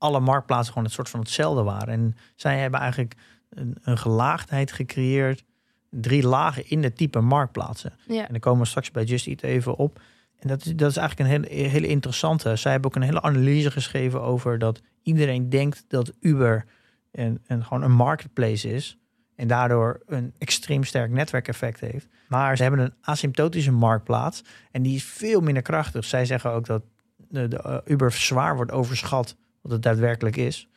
alle 0.00 0.20
marktplaatsen 0.20 0.72
gewoon 0.72 0.84
het 0.84 0.94
soort 0.94 1.08
van 1.08 1.20
hetzelfde 1.20 1.62
waren. 1.62 1.88
En 1.88 2.16
zij 2.34 2.58
hebben 2.58 2.80
eigenlijk 2.80 3.14
een, 3.50 3.76
een 3.82 3.98
gelaagdheid 3.98 4.72
gecreëerd. 4.72 5.44
Drie 5.90 6.26
lagen 6.26 6.70
in 6.70 6.82
de 6.82 6.92
type 6.92 7.20
marktplaatsen. 7.20 7.92
Ja. 8.06 8.26
En 8.26 8.28
daar 8.30 8.40
komen 8.40 8.60
we 8.60 8.68
straks 8.68 8.90
bij 8.90 9.04
Just 9.04 9.26
Eat 9.26 9.42
even 9.42 9.76
op. 9.76 10.00
En 10.38 10.48
dat 10.48 10.64
is, 10.64 10.76
dat 10.76 10.90
is 10.90 10.96
eigenlijk 10.96 11.30
een 11.30 11.44
hele, 11.48 11.68
hele 11.68 11.86
interessante. 11.86 12.56
Zij 12.56 12.72
hebben 12.72 12.90
ook 12.90 12.96
een 12.96 13.02
hele 13.02 13.22
analyse 13.22 13.70
geschreven 13.70 14.22
over 14.22 14.58
dat 14.58 14.80
iedereen 15.02 15.48
denkt 15.48 15.84
dat 15.88 16.12
Uber 16.20 16.64
een, 17.12 17.42
een, 17.46 17.64
gewoon 17.64 17.82
een 17.82 17.92
marketplace 17.92 18.72
is. 18.72 18.98
En 19.36 19.48
daardoor 19.48 20.00
een 20.06 20.34
extreem 20.38 20.84
sterk 20.84 21.10
netwerkeffect 21.10 21.80
heeft. 21.80 22.06
Maar 22.28 22.56
ze 22.56 22.62
hebben 22.62 22.80
een 22.80 22.94
asymptotische 23.00 23.72
marktplaats. 23.72 24.44
En 24.70 24.82
die 24.82 24.94
is 24.94 25.04
veel 25.04 25.40
minder 25.40 25.62
krachtig. 25.62 26.04
Zij 26.04 26.24
zeggen 26.24 26.50
ook 26.50 26.66
dat 26.66 26.82
de, 27.16 27.48
de, 27.48 27.62
eh, 27.62 27.76
Uber 27.84 28.12
zwaar 28.12 28.56
wordt 28.56 28.72
overschat. 28.72 29.36
Wat 29.60 29.72
het 29.72 29.82
daadwerkelijk 29.82 30.36
is. 30.36 30.68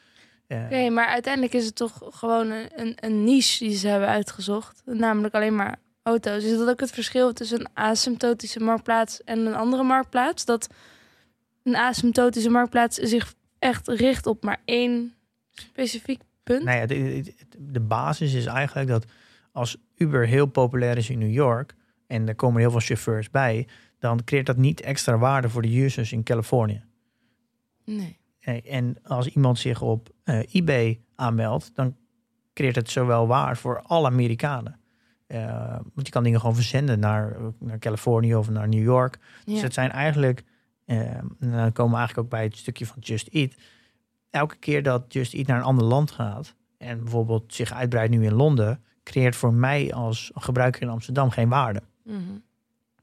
Oké, 0.48 0.90
maar 0.90 1.08
uiteindelijk 1.08 1.54
is 1.54 1.66
het 1.66 1.76
toch 1.76 2.02
gewoon 2.10 2.50
een, 2.52 2.70
een, 2.76 2.94
een 3.00 3.24
niche 3.24 3.64
die 3.66 3.76
ze 3.78 3.88
hebben 3.88 4.08
uitgezocht. 4.10 4.82
Namelijk 4.86 5.34
alleen 5.34 5.56
maar 5.56 5.80
auto's. 6.04 6.44
Is 6.44 6.58
dat 6.58 6.70
ook 6.70 6.80
het 6.80 6.92
verschil 6.92 7.34
tussen 7.34 7.60
een 7.60 7.68
asymptotische 7.74 8.60
marktplaats 8.60 9.24
en 9.24 9.40
een 9.46 9.56
andere 9.56 9.84
marktplaats? 9.84 10.46
Dat 10.46 10.68
een 11.64 11.76
asymptotische 11.76 12.50
marktplaats 12.50 12.98
zich 12.98 13.34
echt 13.60 13.88
richt 13.88 14.26
op 14.28 14.44
maar 14.44 14.62
één 14.66 15.14
specifiek 15.52 16.22
punt? 16.44 16.64
Nou 16.64 16.78
ja, 16.78 16.86
de- 16.86 17.34
de 17.60 17.80
basis 17.80 18.34
is 18.34 18.46
eigenlijk 18.46 18.88
dat 18.90 19.06
als 19.52 19.78
Uber 19.96 20.28
heel 20.28 20.46
populair 20.46 20.98
is 20.98 21.10
in 21.10 21.20
New 21.20 21.32
York 21.34 21.76
en 22.08 22.28
er 22.28 22.36
komen 22.36 22.62
heel 22.62 22.72
veel 22.72 22.80
chauffeurs 22.80 23.30
bij, 23.30 23.68
dan 24.00 24.24
creëert 24.24 24.46
dat 24.46 24.58
niet 24.58 24.82
extra 24.82 25.18
waarde 25.18 25.50
voor 25.50 25.62
de 25.62 25.82
users 25.84 26.12
in 26.12 26.24
Californië. 26.24 26.84
Nee. 27.86 28.22
Eh, 28.44 28.74
En 28.74 28.98
als 29.04 29.28
iemand 29.28 29.60
zich 29.60 29.82
op 29.82 30.10
eh, 30.24 30.40
eBay 30.52 31.02
aanmeldt, 31.16 31.72
dan 31.76 31.96
creëert 32.54 32.76
het 32.76 32.90
zowel 32.90 33.28
waarde 33.28 33.56
voor 33.56 33.82
alle 33.82 34.08
Amerikanen. 34.08 34.80
Eh, 35.28 35.80
want 35.94 36.06
je 36.08 36.10
kan 36.10 36.24
dingen 36.24 36.40
gewoon 36.40 36.56
verzenden 36.56 37.00
naar, 37.00 37.38
naar 37.60 37.80
Californië 37.80 38.36
of 38.36 38.50
naar 38.50 38.68
New 38.68 38.84
York. 38.84 39.20
Dus 39.46 39.62
het 39.62 39.74
zijn 39.74 39.92
eigenlijk, 39.92 40.44
eh, 40.86 41.00
en 41.00 41.36
dan 41.40 41.72
komen 41.72 41.92
we 41.92 41.98
eigenlijk 41.98 42.18
ook 42.18 42.30
bij 42.30 42.44
het 42.44 42.58
stukje 42.58 42.86
van 42.86 42.98
Just 43.00 43.28
Eat. 43.28 43.54
Elke 44.30 44.56
keer 44.56 44.84
dat 44.84 45.14
Just 45.14 45.34
Eat 45.34 45.48
naar 45.48 45.58
een 45.58 45.64
ander 45.64 45.86
land 45.86 46.12
gaat 46.12 46.56
en 46.78 47.00
bijvoorbeeld 47.00 47.54
zich 47.54 47.74
uitbreidt 47.74 48.12
nu 48.12 48.26
in 48.26 48.34
Londen, 48.34 48.84
creëert 49.04 49.36
voor 49.36 49.54
mij 49.54 49.94
als 49.94 50.32
gebruiker 50.34 50.82
in 50.82 50.90
Amsterdam 50.90 51.30
geen 51.30 51.50
waarde. 51.50 51.82
Mhm. 52.04 52.18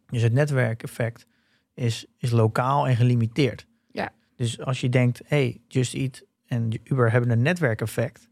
Dus 0.06 0.22
het 0.22 0.32
netwerkeffect 0.32 1.26
is, 1.74 2.06
is 2.18 2.30
lokaal 2.30 2.88
en 2.88 2.96
gelimiteerd. 2.96 3.66
Dus 4.40 4.60
als 4.60 4.80
je 4.80 4.88
denkt, 4.88 5.20
hey, 5.24 5.60
Just 5.68 5.94
Eat 5.94 6.24
en 6.46 6.72
Uber 6.84 7.12
hebben 7.12 7.30
een 7.30 7.42
netwerkeffect. 7.42 8.28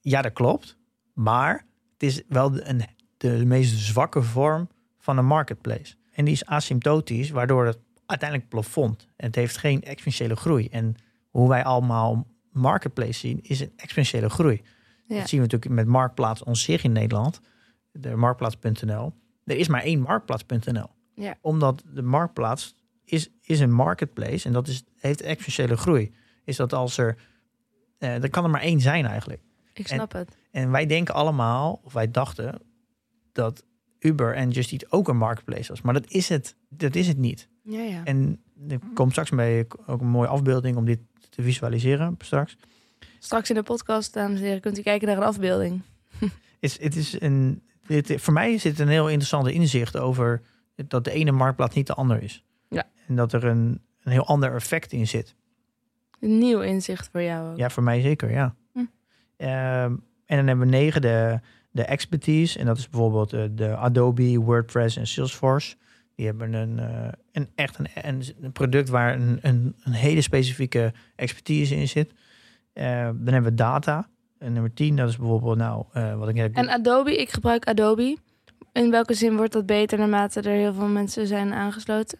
Ja, 0.00 0.22
dat 0.22 0.32
klopt. 0.32 0.76
Maar 1.14 1.66
het 1.92 2.02
is 2.02 2.22
wel 2.28 2.50
de, 2.50 2.68
een, 2.68 2.84
de 3.16 3.46
meest 3.46 3.78
zwakke 3.78 4.22
vorm 4.22 4.68
van 4.98 5.18
een 5.18 5.26
marketplace. 5.26 5.94
En 6.12 6.24
die 6.24 6.34
is 6.34 6.46
asymptotisch, 6.46 7.30
waardoor 7.30 7.66
het 7.66 7.78
uiteindelijk 8.06 8.48
plafond. 8.48 9.08
En 9.16 9.26
het 9.26 9.34
heeft 9.34 9.56
geen 9.56 9.82
exponentiële 9.82 10.36
groei. 10.36 10.68
En 10.68 10.94
hoe 11.30 11.48
wij 11.48 11.64
allemaal 11.64 12.26
marketplace 12.52 13.18
zien, 13.18 13.40
is 13.42 13.60
een 13.60 13.72
exponentiële 13.76 14.28
groei. 14.28 14.62
Ja. 15.06 15.18
Dat 15.18 15.28
zien 15.28 15.40
we 15.40 15.46
natuurlijk 15.46 15.74
met 15.74 15.86
Marktplaats 15.86 16.42
ons 16.42 16.62
zich 16.62 16.84
in 16.84 16.92
Nederland. 16.92 17.40
De 17.92 18.16
Marktplaats.nl. 18.16 19.12
Er 19.44 19.56
is 19.56 19.68
maar 19.68 19.82
één 19.82 20.00
Marktplaats.nl. 20.00 20.90
Ja. 21.14 21.36
Omdat 21.40 21.82
de 21.94 22.02
Marktplaats 22.02 22.74
is, 23.10 23.30
is 23.42 23.60
een 23.60 23.72
marketplace 23.72 24.46
en 24.46 24.52
dat 24.52 24.68
is, 24.68 24.84
heeft 24.96 25.20
exponentiële 25.20 25.76
groei. 25.76 26.12
Is 26.44 26.56
dat 26.56 26.72
als 26.72 26.98
er... 26.98 27.16
eh 27.98 28.22
er 28.22 28.30
kan 28.30 28.44
er 28.44 28.50
maar 28.50 28.60
één 28.60 28.80
zijn 28.80 29.06
eigenlijk. 29.06 29.42
Ik 29.72 29.86
snap 29.86 30.12
het. 30.12 30.36
En 30.50 30.70
wij 30.70 30.86
denken 30.86 31.14
allemaal, 31.14 31.80
of 31.84 31.92
wij 31.92 32.10
dachten, 32.10 32.62
dat 33.32 33.64
Uber 33.98 34.34
en 34.34 34.50
Just 34.50 34.72
Eat 34.72 34.92
ook 34.92 35.08
een 35.08 35.16
marketplace 35.16 35.68
was. 35.68 35.82
Maar 35.82 35.94
dat 35.94 36.10
is 36.10 36.28
het, 36.28 36.56
dat 36.68 36.94
is 36.94 37.08
het 37.08 37.18
niet. 37.18 37.48
Ja, 37.62 37.80
ja. 37.80 38.04
En 38.04 38.42
er 38.68 38.78
komt 38.94 39.10
straks 39.10 39.30
mee 39.30 39.66
ook 39.86 40.00
een 40.00 40.06
mooie 40.06 40.28
afbeelding 40.28 40.76
om 40.76 40.84
dit 40.84 40.98
te 41.28 41.42
visualiseren 41.42 42.14
straks. 42.18 42.56
Straks 43.18 43.48
in 43.48 43.54
de 43.54 43.62
podcast, 43.62 44.12
dames 44.12 44.38
en 44.38 44.44
heren, 44.44 44.60
kunt 44.60 44.78
u 44.78 44.82
kijken 44.82 45.08
naar 45.08 45.16
een 45.16 45.22
afbeelding. 45.22 45.82
Het 46.18 46.30
is, 46.60 46.80
het 46.80 46.96
is 46.96 47.20
een, 47.20 47.62
dit, 47.86 48.20
voor 48.20 48.32
mij 48.32 48.58
zit 48.58 48.78
een 48.78 48.88
heel 48.88 49.08
interessante 49.08 49.52
inzicht 49.52 49.96
over 49.96 50.42
dat 50.74 51.04
de 51.04 51.10
ene 51.10 51.32
marktplaats 51.32 51.74
niet 51.74 51.86
de 51.86 51.94
ander 51.94 52.22
is. 52.22 52.44
Ja. 52.70 52.84
En 53.06 53.16
dat 53.16 53.32
er 53.32 53.44
een, 53.44 53.80
een 54.02 54.12
heel 54.12 54.26
ander 54.26 54.54
effect 54.54 54.92
in 54.92 55.06
zit. 55.06 55.34
Een 56.20 56.38
nieuw 56.38 56.60
inzicht 56.60 57.08
voor 57.12 57.22
jou 57.22 57.50
ook. 57.50 57.56
Ja, 57.56 57.70
voor 57.70 57.82
mij 57.82 58.00
zeker, 58.00 58.30
ja. 58.30 58.54
Hm. 58.72 58.84
Ehm, 59.36 59.96
en 60.26 60.36
dan 60.36 60.46
hebben 60.46 60.58
we 60.58 60.76
negen 60.76 61.00
de, 61.00 61.40
de 61.70 61.84
expertise. 61.84 62.58
En 62.58 62.66
dat 62.66 62.78
is 62.78 62.88
bijvoorbeeld 62.88 63.32
eh, 63.32 63.44
de 63.50 63.76
Adobe, 63.76 64.38
WordPress 64.38 64.96
en 64.96 65.06
Salesforce. 65.06 65.76
Die 66.14 66.26
hebben 66.26 66.52
een, 66.52 66.78
eh, 66.78 67.08
een 67.32 67.48
echt 67.54 67.78
een, 67.78 67.86
een, 67.94 68.22
een 68.40 68.52
product 68.52 68.88
waar 68.88 69.14
een, 69.14 69.38
een, 69.42 69.76
een 69.82 69.92
hele 69.92 70.20
specifieke 70.20 70.92
expertise 71.16 71.76
in 71.76 71.88
zit. 71.88 72.12
Eh, 72.72 73.04
dan 73.04 73.32
hebben 73.32 73.50
we 73.50 73.54
data. 73.54 74.08
En 74.38 74.52
nummer 74.52 74.74
10, 74.74 74.96
dat 74.96 75.08
is 75.08 75.16
bijvoorbeeld 75.16 75.56
nou, 75.56 75.84
eh, 75.92 76.18
wat 76.18 76.28
ik 76.28 76.34
net... 76.34 76.52
En 76.52 76.68
Adobe, 76.68 77.16
ik 77.16 77.30
gebruik 77.30 77.68
Adobe. 77.68 78.16
In 78.72 78.90
welke 78.90 79.14
zin 79.14 79.36
wordt 79.36 79.52
dat 79.52 79.66
beter 79.66 79.98
naarmate 79.98 80.40
er 80.40 80.56
heel 80.56 80.74
veel 80.74 80.88
mensen 80.88 81.26
zijn 81.26 81.52
aangesloten? 81.52 82.18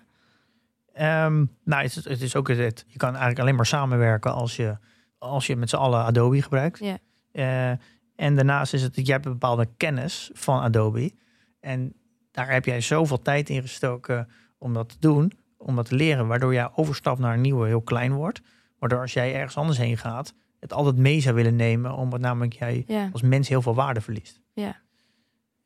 Ehm, 1.00 1.44
nou, 1.64 1.82
het 1.82 1.96
is, 1.96 2.04
het 2.04 2.20
is 2.22 2.36
ook 2.36 2.48
het. 2.48 2.84
Je 2.88 2.96
kan 2.98 3.08
eigenlijk 3.08 3.40
alleen 3.40 3.54
maar 3.54 3.66
samenwerken 3.66 4.32
als 4.34 4.56
je, 4.56 4.76
als 5.18 5.46
je 5.46 5.56
met 5.56 5.68
z'n 5.70 5.76
allen 5.76 6.04
Adobe 6.04 6.42
gebruikt. 6.42 6.78
Ja. 6.78 6.98
Eh, 7.32 7.70
en 8.16 8.36
daarnaast 8.36 8.74
is 8.74 8.82
het 8.82 8.94
dat 8.94 9.04
jij 9.06 9.14
hebt 9.14 9.26
een 9.26 9.32
bepaalde 9.32 9.68
kennis 9.76 10.30
van 10.32 10.60
Adobe. 10.60 11.12
En 11.60 11.92
daar 12.30 12.50
heb 12.52 12.64
jij 12.64 12.80
zoveel 12.80 13.18
tijd 13.18 13.48
in 13.48 13.60
gestoken 13.62 14.28
om 14.58 14.74
dat 14.74 14.88
te 14.88 14.96
doen, 14.98 15.32
om 15.56 15.76
dat 15.76 15.84
te 15.88 15.94
leren, 15.94 16.26
waardoor 16.26 16.52
jij 16.52 16.68
overstap 16.74 17.18
naar 17.18 17.34
een 17.34 17.40
nieuwe 17.40 17.66
heel 17.66 17.82
klein 17.82 18.12
wordt. 18.12 18.40
Waardoor 18.78 19.00
als 19.00 19.12
jij 19.12 19.34
ergens 19.34 19.56
anders 19.56 19.78
heen 19.78 19.96
gaat, 19.96 20.34
het 20.58 20.72
altijd 20.72 20.96
mee 20.96 21.20
zou 21.20 21.34
willen 21.34 21.56
nemen, 21.56 21.94
omdat 21.94 22.20
namelijk 22.20 22.52
jij 22.52 22.84
Ja. 22.86 23.08
als 23.12 23.22
mens 23.22 23.48
heel 23.48 23.62
veel 23.62 23.74
waarde 23.74 24.00
verliest. 24.00 24.40
Ja. 24.52 24.80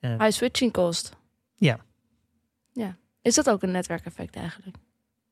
Eh, 0.01 0.11
High 0.11 0.31
switching 0.31 0.73
cost. 0.73 1.17
Ja. 1.55 1.79
Ja. 2.73 2.97
Is 3.23 3.35
dat 3.35 3.51
ook 3.51 3.63
een 3.63 3.71
netwerkeffect 3.71 4.37
eigenlijk? 4.37 4.77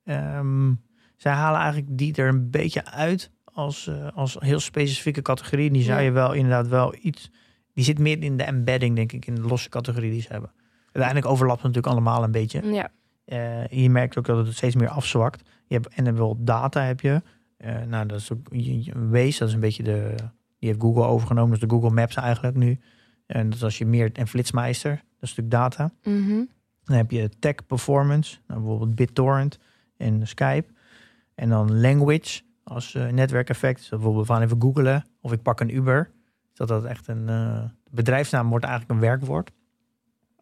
Ehm, 0.04 0.72
zij 1.16 1.32
halen 1.32 1.60
eigenlijk 1.60 1.98
die 1.98 2.14
er 2.14 2.28
een 2.28 2.50
beetje 2.50 2.84
uit 2.84 3.30
als, 3.44 3.86
eh, 3.86 4.08
als 4.14 4.36
heel 4.38 4.60
specifieke 4.60 5.22
categorie. 5.22 5.70
Die 5.70 5.82
zou 5.82 6.00
je 6.00 6.10
wel 6.10 6.32
inderdaad 6.32 6.68
wel 6.68 6.94
iets. 7.00 7.30
Die 7.72 7.84
zit 7.84 7.98
meer 7.98 8.22
in 8.22 8.36
de 8.36 8.42
embedding, 8.42 8.96
denk 8.96 9.12
ik, 9.12 9.26
in 9.26 9.34
de 9.34 9.40
losse 9.40 9.68
categorie 9.68 10.10
die 10.10 10.20
ze 10.20 10.32
hebben. 10.32 10.52
Uiteindelijk 10.84 11.26
overlapt 11.26 11.62
het 11.62 11.74
natuurlijk 11.74 11.94
allemaal 11.94 12.24
een 12.24 12.30
beetje. 12.30 12.72
Ja. 12.72 12.90
Eh, 13.24 13.66
je 13.66 13.90
merkt 13.90 14.18
ook 14.18 14.26
dat 14.26 14.46
het 14.46 14.56
steeds 14.56 14.74
meer 14.74 14.88
afzwakt. 14.88 15.48
Je 15.66 15.74
hebt, 15.74 15.88
en 15.88 16.04
dan 16.04 16.16
wel 16.16 16.36
data 16.44 16.82
heb 16.82 17.00
je. 17.00 17.22
Eh, 17.56 17.82
nou, 17.82 18.06
dat 18.06 18.20
is 18.20 18.32
ook 18.32 18.48
Waze, 18.94 19.38
dat 19.38 19.48
is 19.48 19.54
een 19.54 19.60
beetje 19.60 19.82
de. 19.82 20.14
Die 20.58 20.70
heeft 20.70 20.82
Google 20.82 21.04
overgenomen, 21.04 21.50
dus 21.50 21.68
de 21.68 21.74
Google 21.74 21.90
Maps 21.90 22.16
eigenlijk 22.16 22.56
nu. 22.56 22.78
En 23.26 23.44
dat 23.44 23.54
is 23.54 23.64
als 23.64 23.78
je 23.78 23.86
meer. 23.86 24.12
En 24.12 24.28
Flitsmeister, 24.28 24.90
dat 24.90 25.30
is 25.30 25.34
natuurlijk 25.34 25.50
data. 25.50 25.90
Mhm. 26.02 26.44
Dan 26.84 26.96
heb 26.96 27.10
je 27.10 27.28
tech 27.38 27.66
performance, 27.66 28.38
nou, 28.46 28.60
bijvoorbeeld 28.60 28.94
BitTorrent 28.94 29.58
en 30.02 30.26
Skype. 30.26 30.72
En 31.34 31.48
dan 31.48 31.80
language 31.80 32.42
als 32.64 32.94
eh, 32.94 33.06
netwerkeffect. 33.06 33.78
Dus 33.78 33.88
bijvoorbeeld 33.88 34.26
van 34.26 34.42
even 34.42 34.62
googlen 34.62 35.04
of 35.20 35.32
ik 35.32 35.42
pak 35.42 35.60
een 35.60 35.74
Uber. 35.74 36.10
Dat 36.54 36.68
dat 36.68 36.84
echt 36.84 37.08
een 37.08 37.28
eh, 37.28 37.64
bedrijfsnaam 37.90 38.48
wordt 38.48 38.64
eigenlijk 38.64 38.94
een 38.94 39.06
werkwoord. 39.06 39.50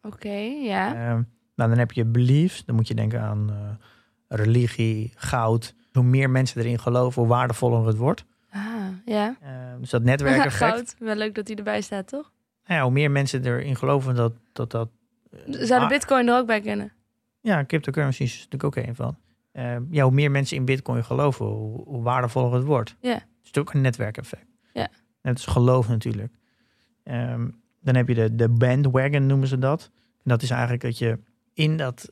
Oké, 0.03 0.37
ja. 0.62 0.94
Ehm, 0.94 1.23
nou, 1.55 1.70
dan 1.70 1.79
heb 1.79 1.92
je 1.92 2.05
beliefs. 2.05 2.64
Dan 2.64 2.75
moet 2.75 2.88
je 2.88 2.94
denken 2.94 3.20
aan 3.20 3.51
eh, 3.51 4.37
religie, 4.38 5.12
goud. 5.14 5.75
Hoe 5.92 6.03
meer 6.03 6.31
mensen 6.31 6.61
erin 6.61 6.79
geloven, 6.79 7.23
hoe 7.23 7.31
waardevoller 7.31 7.87
het 7.87 7.96
wordt. 7.96 8.25
Ah, 8.51 8.62
ja. 9.05 9.37
Ehm, 9.42 9.81
dus 9.81 9.90
dat 9.90 10.03
netwerkeffect. 10.03 10.73
Goud. 10.75 10.96
Wel 10.99 11.14
leuk 11.14 11.35
dat 11.35 11.49
hij 11.49 11.57
erbij 11.57 11.81
staat, 11.81 12.09
toch? 12.09 12.33
Nou 12.66 12.79
ja, 12.79 12.83
hoe 12.83 12.92
meer 12.92 13.11
mensen 13.11 13.44
erin 13.44 13.77
geloven 13.77 14.14
dat 14.14 14.33
dat... 14.53 14.70
dat 14.70 14.88
Zou 15.46 15.81
de 15.81 15.87
bitcoin 15.87 16.29
er 16.29 16.37
ook 16.37 16.46
bij 16.46 16.61
kennen? 16.61 16.92
Ja, 17.40 17.64
cryptocurrency 17.64 18.23
is 18.23 18.35
natuurlijk 18.35 18.64
ook 18.64 18.77
een 18.77 18.94
van. 18.94 19.16
Eh, 19.52 19.76
ja, 19.90 20.02
hoe 20.02 20.12
meer 20.12 20.30
mensen 20.30 20.56
in 20.56 20.64
bitcoin 20.64 21.04
geloven, 21.04 21.46
hoe, 21.46 21.82
hoe 21.84 22.02
waardevoller 22.02 22.52
het 22.54 22.64
wordt. 22.64 22.96
Ja. 23.00 23.12
Het 23.12 23.20
is 23.22 23.26
natuurlijk 23.36 23.68
ook 23.68 23.74
een 23.74 23.80
netwerkeffect. 23.80 24.46
Ja. 24.72 24.88
Net 25.22 25.34
als 25.34 25.46
geloof 25.46 25.88
natuurlijk. 25.88 26.32
Ehm, 27.04 27.48
dan 27.80 27.94
heb 27.94 28.08
je 28.08 28.14
de, 28.14 28.34
de 28.34 28.48
bandwagon, 28.48 29.26
noemen 29.26 29.48
ze 29.48 29.58
dat. 29.58 29.90
En 29.94 30.20
dat 30.30 30.42
is 30.42 30.50
eigenlijk 30.50 30.82
dat 30.82 30.98
je 30.98 31.18
in 31.54 31.76
dat 31.76 32.10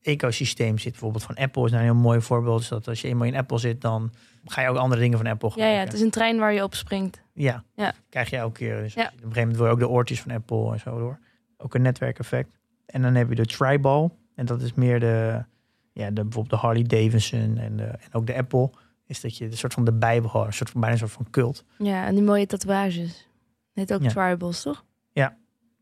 ecosysteem 0.00 0.78
zit. 0.78 0.90
Bijvoorbeeld 0.90 1.22
van 1.24 1.34
Apple 1.34 1.64
is 1.64 1.70
daar 1.70 1.80
een 1.80 1.86
heel 1.86 1.94
mooi 1.94 2.20
voorbeeld. 2.20 2.60
Is 2.60 2.68
dat 2.68 2.88
als 2.88 3.00
je 3.00 3.08
eenmaal 3.08 3.26
in 3.26 3.36
Apple 3.36 3.58
zit, 3.58 3.80
dan 3.80 4.12
ga 4.44 4.62
je 4.62 4.68
ook 4.68 4.76
andere 4.76 5.00
dingen 5.00 5.18
van 5.18 5.26
Apple 5.26 5.48
Ja, 5.48 5.52
gebruiken. 5.54 5.80
ja, 5.80 5.84
het 5.86 5.94
is 5.94 6.00
een 6.04 6.10
trein 6.10 6.38
waar 6.38 6.52
je 6.52 6.62
op 6.62 6.74
springt. 6.74 7.22
Ja, 7.32 7.64
Ja. 7.74 7.92
krijg 8.08 8.30
je 8.30 8.36
elke 8.36 8.58
keer. 8.58 8.80
Dus 8.82 8.94
Ja. 8.94 9.00
op 9.02 9.06
een 9.12 9.18
gegeven 9.18 9.38
moment 9.40 9.56
wil 9.56 9.66
je 9.66 9.72
ook 9.72 9.78
de 9.78 9.88
oortjes 9.88 10.20
van 10.20 10.30
Apple 10.30 10.72
en 10.72 10.80
zo 10.80 10.98
door. 10.98 11.18
Ook 11.58 11.74
een 11.74 11.82
netwerkeffect. 11.82 12.58
En 12.86 13.02
dan 13.02 13.14
heb 13.14 13.28
je 13.28 13.34
de 13.34 13.46
tribal. 13.46 14.18
En 14.34 14.46
dat 14.46 14.62
is 14.62 14.74
meer 14.74 15.00
de, 15.00 15.44
ja, 16.00 16.06
de 16.10 16.22
bijvoorbeeld 16.22 16.50
de 16.60 16.66
Harley 16.66 16.82
Davidson 16.82 17.58
en, 17.58 17.76
de, 17.76 17.84
en 17.84 18.12
ook 18.12 18.26
de 18.26 18.36
Apple. 18.36 18.70
Is 19.06 19.20
dat 19.20 19.36
je 19.36 19.44
een 19.44 19.56
soort 19.56 19.72
van 19.72 19.84
de 19.84 19.92
bijbel, 19.92 20.46
een 20.46 20.52
soort 20.52 20.70
van 20.70 20.80
bijna 20.80 20.94
een 20.94 21.00
soort 21.08 21.12
van 21.12 21.30
cult. 21.30 21.64
Ja, 21.78 22.06
en 22.06 22.14
die 22.14 22.24
mooie 22.24 22.46
tatoeages. 22.46 23.28
Heet 23.72 23.92
ook 23.92 24.02
Ja. 24.02 24.08
tribals, 24.08 24.62
toch? 24.62 24.84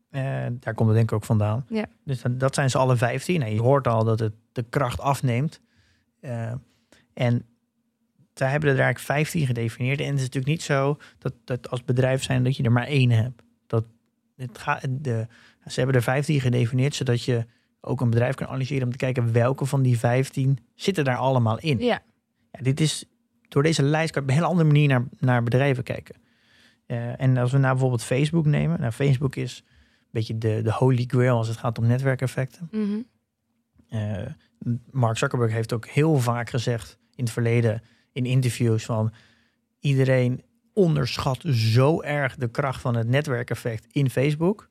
Eh, 0.09 0.45
daar 0.59 0.73
komt 0.73 0.87
het 0.89 0.97
denk 0.97 1.09
ik 1.09 1.15
ook 1.15 1.23
vandaan. 1.25 1.65
Ja. 1.67 1.85
Dus 2.03 2.21
dat, 2.21 2.39
dat 2.39 2.55
zijn 2.55 2.69
ze 2.69 2.77
alle 2.77 2.95
15. 2.97 3.41
En 3.41 3.53
je 3.53 3.61
hoort 3.61 3.87
al 3.87 4.03
dat 4.03 4.19
het 4.19 4.33
de 4.51 4.63
kracht 4.69 4.99
afneemt. 4.99 5.61
Eh, 6.19 6.51
en 7.13 7.45
zij 8.33 8.49
hebben 8.49 8.69
er 8.69 8.75
eigenlijk 8.75 9.05
15 9.05 9.45
gedefinieerd. 9.45 9.99
En 9.99 10.05
het 10.05 10.15
is 10.15 10.21
natuurlijk 10.21 10.51
niet 10.51 10.61
zo 10.61 10.97
dat, 11.17 11.33
dat 11.43 11.69
als 11.69 11.83
bedrijf 11.83 12.23
zijn 12.23 12.43
dat 12.43 12.55
je 12.57 12.63
er 12.63 12.71
maar 12.71 12.85
één 12.87 13.09
hebt. 13.09 13.41
Dat, 13.67 13.85
het 14.35 14.57
gaat, 14.57 14.85
de, 14.89 15.27
ze 15.65 15.79
hebben 15.79 15.95
er 15.95 16.03
15 16.03 16.41
gedefinieerd, 16.41 16.95
zodat 16.95 17.23
je 17.23 17.45
ook 17.81 18.01
een 18.01 18.09
bedrijf 18.09 18.35
kan 18.35 18.47
analyseren 18.47 18.83
om 18.83 18.91
te 18.91 18.97
kijken 18.97 19.33
welke 19.33 19.65
van 19.65 19.81
die 19.81 19.99
15 19.99 20.57
zitten 20.75 21.03
daar 21.03 21.17
allemaal 21.17 21.59
in. 21.59 21.79
Ja. 21.79 22.01
Ja, 22.51 22.61
dit 22.61 22.79
is, 22.79 23.05
door 23.47 23.63
deze 23.63 23.83
lijst 23.83 24.11
kan 24.11 24.21
je 24.21 24.27
op 24.27 24.33
een 24.33 24.41
hele 24.41 24.51
andere 24.51 24.67
manier 24.67 24.87
naar, 24.87 25.03
naar 25.19 25.43
bedrijven 25.43 25.83
kijken. 25.83 26.15
Eh, 26.85 27.21
en 27.21 27.37
als 27.37 27.51
we 27.51 27.57
nou 27.57 27.71
bijvoorbeeld 27.71 28.03
Facebook 28.03 28.45
nemen. 28.45 28.79
Nou, 28.79 28.91
Facebook 28.91 29.35
is 29.35 29.63
een 29.67 30.07
beetje 30.11 30.37
de, 30.37 30.61
de 30.61 30.73
holy 30.73 31.03
grail 31.07 31.37
als 31.37 31.47
het 31.47 31.57
gaat 31.57 31.77
om 31.77 31.87
netwerkeffecten. 31.87 32.67
Mhm. 32.71 33.01
Eh, 33.89 34.25
Mark 34.91 35.17
Zuckerberg 35.17 35.51
heeft 35.51 35.73
ook 35.73 35.87
heel 35.87 36.17
vaak 36.17 36.49
gezegd 36.49 36.97
in 37.15 37.23
het 37.23 37.33
verleden 37.33 37.81
in 38.11 38.25
interviews 38.25 38.85
van 38.85 39.13
iedereen 39.79 40.43
onderschat 40.73 41.41
zo 41.51 42.01
erg 42.01 42.35
de 42.35 42.47
kracht 42.47 42.81
van 42.81 42.95
het 42.95 43.07
netwerkeffect 43.07 43.85
in 43.91 44.09
Facebook. 44.09 44.69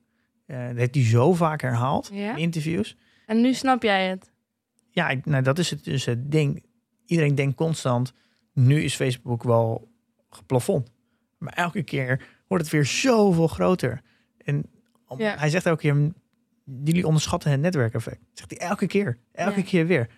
Eh, 0.49 0.67
dat 0.67 0.77
heeft 0.77 0.95
hij 0.95 1.05
zo 1.05 1.35
vaak 1.35 1.61
herhaald 1.61 2.11
Ja. 2.13 2.31
in 2.33 2.37
interviews. 2.39 2.97
En 3.27 3.41
nu 3.41 3.55
snap 3.55 3.83
jij 3.83 4.09
het. 4.09 4.31
Ja, 4.91 5.09
ik- 5.09 5.27
nou, 5.27 5.43
dat 5.43 5.59
is 5.59 5.71
het, 5.71 5.85
dus 5.85 6.05
het 6.05 6.31
ding. 6.31 6.65
Iedereen 7.07 7.35
denkt 7.35 7.57
constant, 7.57 8.13
nu 8.55 8.83
is 8.83 8.95
Facebook 8.95 9.43
wel 9.43 9.89
geplafond. 10.31 10.93
Maar 11.39 11.53
elke 11.53 11.83
keer 11.83 12.27
wordt 12.47 12.65
het 12.65 12.73
weer 12.73 12.85
zoveel 12.85 13.47
groter. 13.49 14.01
En 14.39 14.65
om- 15.07 15.19
Ja. 15.21 15.37
hij 15.39 15.51
zegt 15.51 15.67
elke 15.67 15.81
keer, 15.81 16.13
jullie 16.85 17.07
onderschatten 17.07 17.51
het 17.51 17.61
netwerkeffect. 17.61 18.21
Zegt 18.33 18.51
hij 18.59 18.69
elke 18.69 18.87
keer, 18.87 19.19
elke 19.33 19.59
Ja. 19.61 19.65
keer 19.67 19.87
weer. 19.87 20.09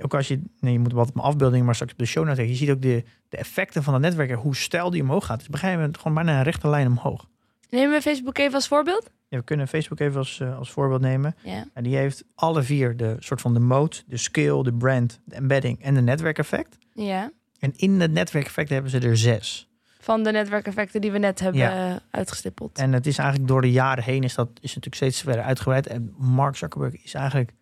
Ook 0.00 0.14
als 0.14 0.28
je, 0.28 0.42
nee, 0.60 0.72
je 0.72 0.78
moet 0.78 0.92
wat 0.92 1.08
op 1.08 1.14
mijn 1.14 1.26
afbeelding, 1.26 1.64
maar 1.64 1.74
straks 1.74 1.92
op 1.92 1.98
de 1.98 2.04
show 2.06 2.24
notes, 2.26 2.48
je 2.48 2.54
ziet 2.54 2.70
ook 2.70 2.82
de, 2.82 3.04
de 3.28 3.36
effecten 3.36 3.82
van 3.82 3.92
het 3.94 4.02
netwerk, 4.02 4.30
hoe 4.32 4.56
stijl 4.56 4.90
die 4.90 5.02
omhoog 5.02 5.26
gaat. 5.26 5.38
Dus 5.38 5.48
begrijpen 5.48 5.90
we 5.92 5.98
gewoon 5.98 6.14
bijna 6.14 6.36
een 6.36 6.42
rechte 6.44 6.68
lijn 6.68 6.86
omhoog. 6.86 7.28
Nemen 7.70 7.90
we 7.90 8.00
Facebook 8.02 8.38
even 8.38 8.54
als 8.54 8.68
voorbeeld? 8.68 9.10
Ja, 9.28 9.38
we 9.38 9.44
kunnen 9.44 9.68
Facebook 9.68 10.00
even 10.00 10.18
als, 10.18 10.40
eh, 10.40 10.58
als 10.58 10.70
voorbeeld 10.70 11.00
nemen. 11.00 11.34
Ja. 11.44 11.64
En 11.74 11.82
die 11.82 11.96
heeft 11.96 12.24
alle 12.34 12.62
vier 12.62 12.96
de 12.96 13.16
soort 13.18 13.40
van 13.40 13.54
de 13.54 13.60
mode, 13.60 13.96
de 14.06 14.16
skill, 14.16 14.62
de 14.62 14.72
brand, 14.72 15.20
de 15.24 15.34
embedding 15.34 15.82
en 15.82 15.94
de 15.94 16.00
netwerkeffect. 16.00 16.78
Ja. 16.94 17.30
En 17.58 17.72
in 17.76 18.00
het 18.00 18.12
netwerkeffect 18.12 18.68
hebben 18.68 18.90
ze 18.90 18.98
er 18.98 19.16
zes. 19.16 19.68
Van 19.98 20.22
de 20.22 20.30
netwerkeffecten 20.32 21.00
die 21.00 21.12
we 21.12 21.18
net 21.18 21.40
hebben 21.40 21.60
Ja. 21.60 21.88
eh, 21.90 21.96
uitgestippeld. 22.10 22.78
En 22.78 22.92
het 22.92 23.06
is 23.06 23.18
eigenlijk 23.18 23.48
door 23.48 23.60
de 23.60 23.70
jaren 23.70 24.04
heen 24.04 24.22
is 24.24 24.34
dat 24.34 24.48
is 24.54 24.60
natuurlijk 24.68 24.94
steeds 24.94 25.22
verder 25.22 25.42
uitgebreid. 25.42 25.86
En 25.86 26.14
Mark 26.18 26.56
Zuckerberg 26.56 27.02
is 27.04 27.14
eigenlijk, 27.14 27.52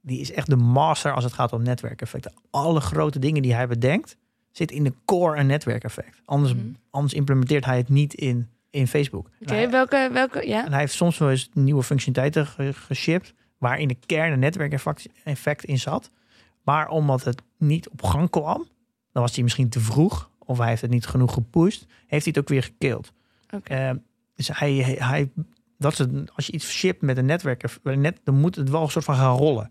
die 0.00 0.20
is 0.20 0.32
echt 0.32 0.46
de 0.50 0.56
master 0.56 1.12
als 1.12 1.24
het 1.24 1.32
gaat 1.32 1.52
om 1.52 1.62
netwerkeffecten. 1.62 2.32
Alle 2.50 2.80
grote 2.80 3.18
dingen 3.18 3.42
die 3.42 3.54
hij 3.54 3.66
bedenkt, 3.68 4.16
zit 4.50 4.70
in 4.70 4.84
de 4.84 4.92
core 5.04 5.36
een 5.38 5.46
netwerkeffect. 5.46 6.20
Anders, 6.24 6.54
Mhm. 6.54 6.62
anders 6.90 7.14
implementeert 7.14 7.64
hij 7.64 7.76
het 7.76 7.88
niet 7.88 8.14
in, 8.14 8.48
in 8.72 8.86
Facebook. 8.86 9.30
Oké, 9.42 9.54
hij- 9.54 9.70
welke, 9.70 10.08
welke, 10.12 10.48
ja? 10.48 10.64
En 10.64 10.70
hij 10.70 10.80
heeft 10.80 10.94
soms 10.94 11.18
wel 11.18 11.30
eens 11.30 11.48
nieuwe 11.52 11.82
functionaliteiten 11.82 12.46
ge- 12.46 12.72
geshipped, 12.72 13.34
waar 13.58 13.78
in 13.78 13.88
de 13.88 13.96
kern 14.06 14.32
een 14.32 14.38
netwerkeffect 14.38 15.08
effect 15.24 15.64
in 15.64 15.78
zat. 15.78 16.10
Maar 16.62 16.88
omdat 16.88 17.24
het 17.24 17.42
niet 17.58 17.88
op 17.88 18.02
gang 18.02 18.30
kwam, 18.30 18.66
dan 19.12 19.22
was 19.22 19.34
hij 19.34 19.42
misschien 19.42 19.68
te 19.68 19.80
vroeg, 19.80 20.30
of 20.38 20.58
hij 20.58 20.68
heeft 20.68 20.82
het 20.82 20.90
niet 20.90 21.06
genoeg 21.06 21.32
gepusht, 21.32 21.86
heeft 22.06 22.24
hij 22.24 22.32
het 22.34 22.38
ook 22.38 22.48
weer 22.48 22.62
gekild. 22.62 23.12
Oké. 23.50 23.74
Eh, 23.74 23.90
dus 24.34 24.48
hij, 24.52 24.72
hij, 24.74 24.94
hij- 24.98 25.30
dat 25.78 25.92
is 25.92 25.98
het, 25.98 26.10
als 26.34 26.46
je 26.46 26.52
iets 26.52 26.70
shipt 26.70 27.02
met 27.02 27.16
een 27.16 27.26
netwerk, 27.26 27.64
net, 27.82 28.20
dan 28.24 28.34
moet 28.40 28.56
het 28.56 28.70
wel 28.70 28.82
een 28.82 28.90
soort 28.90 29.04
van 29.04 29.14
gaan 29.16 29.36
rollen. 29.36 29.70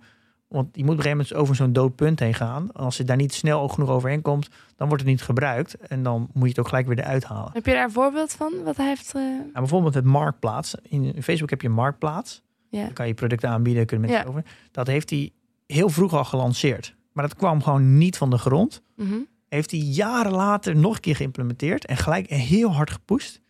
Want 0.52 0.68
je 0.76 0.84
moet 0.84 0.92
op 0.92 0.98
een 0.98 1.04
gegeven 1.04 1.18
moment 1.28 1.34
over 1.44 1.56
zo'n 1.56 1.74
dood 1.74 1.96
punt 1.96 2.20
heen 2.20 2.34
gaan. 2.34 2.72
Als 2.74 2.98
je 2.98 3.04
daar 3.04 3.16
niet 3.18 3.34
snel 3.34 3.68
genoeg 3.68 3.90
overheen 3.90 4.22
komt, 4.22 4.48
dan 4.76 4.88
wordt 4.88 5.04
het 5.04 5.12
niet 5.12 5.22
gebruikt. 5.22 5.74
En 5.78 6.04
dan 6.04 6.20
moet 6.34 6.44
je 6.44 6.50
het 6.50 6.60
ook 6.60 6.68
gelijk 6.68 6.88
weer 6.88 7.00
eruit 7.00 7.24
halen. 7.24 7.52
Heb 7.54 7.66
je 7.66 7.72
daar 7.72 7.84
een 7.84 7.92
voorbeeld 7.92 8.32
van? 8.32 8.64
Wat 8.64 8.78
hij 8.78 8.88
heeft... 8.88 9.16
eh, 9.16 9.22
Nou, 9.22 9.52
bijvoorbeeld 9.54 9.94
het 9.94 10.06
marktplaats. 10.06 10.76
In 10.82 11.24
Facebook 11.24 11.50
heb 11.50 11.62
je 11.62 11.68
een 11.68 11.74
marktplaats. 11.74 12.42
Ja. 12.70 12.84
Dan 12.84 12.94
kan 12.94 13.08
je 13.08 13.14
producten 13.14 13.50
aanbieden, 13.50 13.86
kunnen 13.86 14.10
mensen 14.10 14.26
Ja. 14.28 14.32
over. 14.38 14.52
Dat 14.72 14.88
heeft 14.88 15.10
hij 15.10 15.32
heel 15.68 15.90
vroeg 15.90 16.14
al 16.14 16.26
gelanceerd. 16.26 16.96
Maar 17.12 17.28
dat 17.28 17.38
kwam 17.38 17.64
gewoon 17.64 17.98
niet 17.98 18.18
van 18.18 18.30
de 18.30 18.38
grond. 18.38 18.82
Mhm. 18.96 19.18
Heeft 19.50 19.72
hij 19.72 19.80
jaren 19.80 20.32
later 20.32 20.76
nog 20.76 20.96
een 20.96 21.02
keer 21.02 21.16
geïmplementeerd. 21.16 21.86
En 21.86 21.98
gelijk 21.98 22.28
heel 22.30 22.74
hard 22.74 22.92
gepusht. 22.92 23.42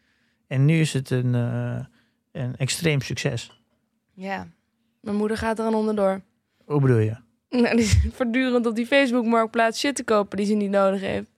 En 0.48 0.66
nu 0.66 0.80
is 0.80 0.94
het 0.94 1.10
een, 1.10 1.36
eh, 1.36 1.86
een 2.32 2.56
extreem 2.56 3.02
succes. 3.02 3.62
Ja. 4.14 4.48
Mijn 5.02 5.16
moeder 5.18 5.38
gaat 5.38 5.60
er 5.60 5.66
aan 5.66 5.74
onderdoor. 5.76 6.22
Hoe 6.72 6.82
bedoel 6.82 6.98
je? 6.98 7.16
Nou, 7.50 7.76
die 7.76 7.86
zit 7.86 8.14
voortdurend 8.16 8.66
op 8.66 8.76
die 8.76 8.86
Facebook-marktplaats 8.86 9.80
shit 9.80 9.96
te 9.96 10.04
kopen 10.04 10.38
die 10.38 10.46
ze 10.46 10.54
niet 10.54 10.70
nodig 10.70 11.02
heeft. 11.02 11.30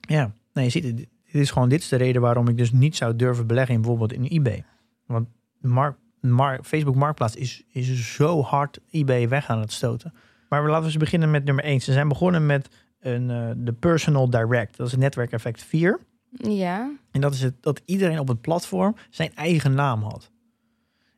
Ja, 0.00 0.32
nee, 0.52 0.64
je 0.64 0.70
ziet 0.70 0.84
het. 0.84 0.96
Dit 0.96 1.42
is 1.42 1.50
gewoon, 1.50 1.68
dit 1.68 1.80
is 1.80 1.88
de 1.88 1.96
reden 1.96 2.22
waarom 2.22 2.48
ik 2.48 2.56
dus 2.56 2.72
niet 2.72 2.96
zou 2.96 3.16
durven 3.16 3.46
beleggen 3.46 3.74
in 3.74 3.80
bijvoorbeeld 3.80 4.12
in 4.12 4.24
eBay. 4.24 4.64
Want 5.06 5.28
mark, 5.60 5.96
mark, 6.20 6.64
Facebook 6.64 6.94
Marktplaats 6.94 7.36
is, 7.36 7.64
is 7.72 8.14
zo 8.14 8.42
hard 8.42 8.78
eBay 8.90 9.28
weg 9.28 9.48
aan 9.48 9.60
het 9.60 9.72
stoten. 9.72 10.14
Maar 10.48 10.62
laten 10.62 10.80
we 10.80 10.86
eens 10.86 10.96
beginnen 10.96 11.30
met 11.30 11.44
nummer 11.44 11.64
1. 11.64 11.80
Ze 11.80 11.92
zijn 11.92 12.08
begonnen 12.08 12.46
met 12.46 12.68
een, 13.00 13.30
eh, 13.30 13.50
de 13.56 13.72
Personal 13.72 14.30
Direct. 14.30 14.76
Dat 14.76 14.86
is 14.86 14.92
het 14.92 15.00
netwerkeffect 15.00 15.62
4. 15.62 16.00
Ja. 16.30 16.90
En 17.10 17.20
dat 17.20 17.34
is 17.34 17.42
het, 17.42 17.54
dat 17.60 17.82
iedereen 17.84 18.18
op 18.18 18.28
het 18.28 18.40
platform 18.40 18.96
zijn 19.10 19.34
eigen 19.34 19.74
naam 19.74 20.02
had. 20.02 20.30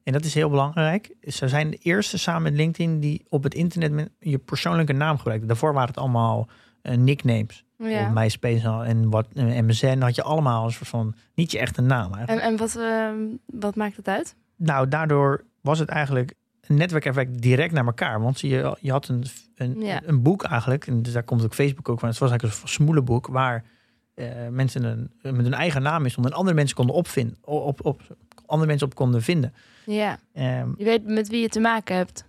En 0.02 0.12
dat 0.12 0.24
is 0.24 0.34
heel 0.34 0.50
belangrijk. 0.50 1.14
Ze 1.20 1.48
zijn 1.48 1.70
de 1.70 1.76
eerste 1.76 2.18
samen 2.18 2.42
met 2.42 2.54
LinkedIn 2.54 3.00
die 3.00 3.24
op 3.28 3.42
het 3.42 3.54
internet 3.54 4.08
je 4.18 4.38
persoonlijke 4.38 4.92
naam 4.92 5.16
gebruikten. 5.16 5.48
Daarvoor 5.48 5.72
waren 5.72 5.88
het 5.88 5.98
allemaal 5.98 6.48
eh, 6.82 6.96
nicknames. 6.96 7.64
ja. 7.76 8.08
MySpace 8.08 8.82
en 8.84 9.10
wat 9.10 9.26
en 9.34 9.64
MSN 9.66 10.00
had 10.00 10.14
je 10.14 10.22
allemaal 10.22 10.64
een 10.64 10.72
soort 10.72 10.88
van 10.88 11.14
niet 11.34 11.50
je 11.50 11.58
echte 11.58 11.80
naam. 11.80 12.14
Eigenlijk. 12.14 12.46
En, 12.46 12.50
en 12.52 12.56
wat, 12.56 12.76
ehm, 12.76 13.18
wat 13.46 13.74
maakt 13.76 13.96
het 13.96 14.08
uit? 14.08 14.36
Nou, 14.56 14.88
daardoor 14.88 15.44
was 15.60 15.78
het 15.78 15.88
eigenlijk 15.88 16.34
een 16.60 16.76
netwerkeffect 16.76 17.42
direct 17.42 17.72
naar 17.72 17.86
elkaar. 17.86 18.20
Want 18.20 18.40
je, 18.40 18.76
je 18.80 18.90
had 18.90 19.08
een, 19.08 19.24
een, 19.54 19.80
Ja. 19.80 20.00
een 20.04 20.22
boek 20.22 20.42
eigenlijk, 20.42 20.86
en 20.86 21.02
dus 21.02 21.12
daar 21.12 21.22
komt 21.22 21.44
ook 21.44 21.54
Facebook 21.54 21.88
ook 21.88 22.00
van. 22.00 22.08
Het 22.08 22.18
was 22.18 22.30
eigenlijk 22.30 22.62
een 22.62 22.68
smoelenboek 22.68 23.26
waar 23.26 23.64
eh, 24.14 24.26
mensen 24.50 24.84
een, 24.84 25.10
met 25.22 25.44
hun 25.44 25.54
eigen 25.54 25.82
naam 25.82 26.04
is, 26.04 26.14
en 26.16 26.32
andere 26.32 26.56
mensen 26.56 26.76
konden 26.76 26.94
opvinden, 26.94 27.36
op, 27.44 27.84
op, 27.84 28.00
andere 28.50 28.68
mensen 28.70 28.86
op 28.86 28.94
konden 28.94 29.22
vinden. 29.22 29.54
Ja. 29.86 30.18
Ehm, 30.32 30.68
Je 30.76 30.84
weet 30.84 31.04
met 31.06 31.28
wie 31.28 31.40
je 31.40 31.48
te 31.48 31.60
maken 31.60 31.96
hebt. 31.96 32.24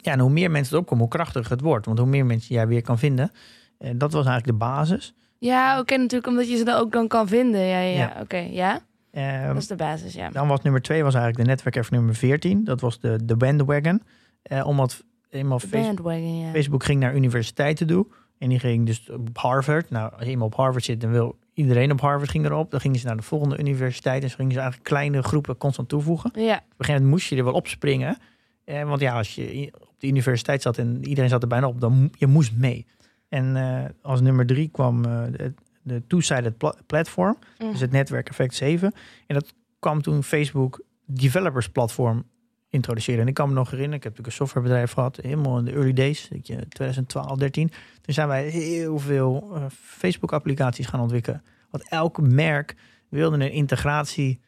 ja, 0.00 0.12
en 0.12 0.18
hoe 0.18 0.30
meer 0.30 0.50
mensen 0.50 0.72
erop 0.74 0.86
komen, 0.86 1.04
hoe 1.04 1.12
krachtiger 1.12 1.50
het 1.50 1.60
wordt. 1.60 1.86
Want 1.86 1.98
hoe 1.98 2.08
meer 2.08 2.26
mensen 2.26 2.54
jij 2.54 2.66
weer 2.66 2.82
kan 2.82 2.98
vinden, 2.98 3.30
eh, 3.78 3.90
dat 3.96 4.12
was 4.12 4.26
eigenlijk 4.26 4.58
de 4.58 4.64
basis. 4.64 5.14
Ja, 5.38 5.78
oké, 5.80 5.96
natuurlijk 5.96 6.26
omdat 6.26 6.48
je 6.50 6.56
ze 6.56 6.64
dan 6.64 6.78
ook 6.80 6.92
dan 6.92 7.08
kan 7.08 7.28
vinden. 7.28 7.60
Ja, 7.60 7.78
ja, 7.80 8.16
oké, 8.20 8.36
ja. 8.36 8.80
Ehm, 9.12 9.46
Dat 9.46 9.56
is 9.56 9.66
de 9.66 9.74
basis, 9.76 10.14
ja. 10.14 10.30
Dan 10.30 10.48
was 10.48 10.62
nummer 10.62 10.82
twee 10.82 11.02
was 11.02 11.14
eigenlijk 11.14 11.44
de 11.44 11.50
netwerkeffect 11.50 11.96
nummer 11.96 12.14
14. 12.14 12.64
Dat 12.64 12.80
was 12.80 13.00
de, 13.00 13.18
de 13.24 13.36
bandwagon. 13.36 14.02
Eh, 14.42 14.66
omdat 14.66 15.04
eenmaal 15.30 15.58
Facebook, 15.58 16.12
ja. 16.12 16.50
Facebook 16.50 16.84
ging 16.84 17.00
naar 17.00 17.14
universiteiten 17.14 17.86
toe. 17.86 18.06
En 18.38 18.48
die 18.48 18.58
ging 18.58 18.86
dus 18.86 19.10
op 19.10 19.28
Harvard. 19.38 19.90
Nou, 19.90 20.12
als 20.12 20.24
je 20.24 20.30
eenmaal 20.30 20.46
op 20.46 20.54
Harvard 20.54 20.84
zit, 20.84 21.00
dan 21.00 21.10
wil 21.10 21.38
iedereen 21.56 21.92
op 21.92 22.00
Harvard 22.00 22.30
ging 22.30 22.44
erop. 22.44 22.70
Dan 22.70 22.80
gingen 22.80 22.98
ze 22.98 23.06
naar 23.06 23.16
de 23.16 23.22
volgende 23.22 23.58
universiteit. 23.58 24.22
En 24.22 24.30
zo 24.30 24.36
gingen 24.36 24.52
ze 24.52 24.58
eigenlijk 24.58 24.88
kleine 24.88 25.22
groepen 25.22 25.56
constant 25.56 25.88
toevoegen. 25.88 26.30
Op 26.30 26.36
Ja, 26.36 26.42
een 26.42 26.60
gegeven 26.68 26.92
moment 26.92 27.10
moest 27.10 27.28
je 27.28 27.36
er 27.36 27.44
wel 27.44 27.52
op 27.52 27.66
springen. 27.68 28.18
Eh, 28.64 28.82
want 28.88 29.00
ja, 29.00 29.16
als 29.16 29.34
je 29.34 29.72
op 29.80 29.94
de 29.98 30.06
universiteit 30.06 30.62
zat 30.62 30.78
en 30.78 31.04
iedereen 31.08 31.30
zat 31.30 31.42
er 31.42 31.48
bijna 31.48 31.66
op, 31.68 31.80
dan 31.80 32.10
je 32.18 32.26
moest 32.26 32.52
mee. 32.56 32.86
En 33.28 33.56
eh, 33.56 33.84
als 34.02 34.20
nummer 34.20 34.46
drie 34.46 34.68
kwam 34.68 35.04
eh, 35.04 35.22
de, 35.30 35.54
de 35.82 36.02
two-sided 36.06 36.56
pla- 36.58 36.74
platform. 36.86 37.36
Mm. 37.58 37.70
Dus 37.70 37.80
het 37.80 37.90
netwerk 37.90 38.28
effect 38.28 38.54
7. 38.54 38.92
En 39.26 39.34
dat 39.34 39.54
kwam 39.78 40.02
toen 40.02 40.22
Facebook 40.22 40.80
developers 41.06 41.68
platform 41.68 42.24
introduceren. 42.68 43.20
En 43.20 43.28
ik 43.28 43.34
kan 43.34 43.48
me 43.48 43.54
nog 43.54 43.70
herinneren, 43.70 43.96
ik 43.96 44.02
heb 44.02 44.12
natuurlijk 44.12 44.38
een 44.38 44.46
softwarebedrijf 44.46 44.92
gehad, 44.92 45.18
helemaal 45.22 45.58
in 45.58 45.64
de 45.64 45.72
early 45.72 45.92
days, 45.92 46.28
weet 46.28 46.46
je, 46.46 46.68
2012, 46.68 47.38
13. 47.38 47.68
Toen 48.00 48.14
zijn 48.14 48.28
wij 48.28 48.48
heel 48.48 48.98
veel 48.98 49.50
eh, 49.54 49.64
Facebook 49.70 50.32
applicaties 50.32 50.86
gaan 50.86 51.00
ontwikkelen. 51.00 51.42
Want 51.70 51.88
elk 51.88 52.20
merk 52.20 52.74
wilde 53.08 53.44
een 53.44 53.52
integratie 53.52 54.40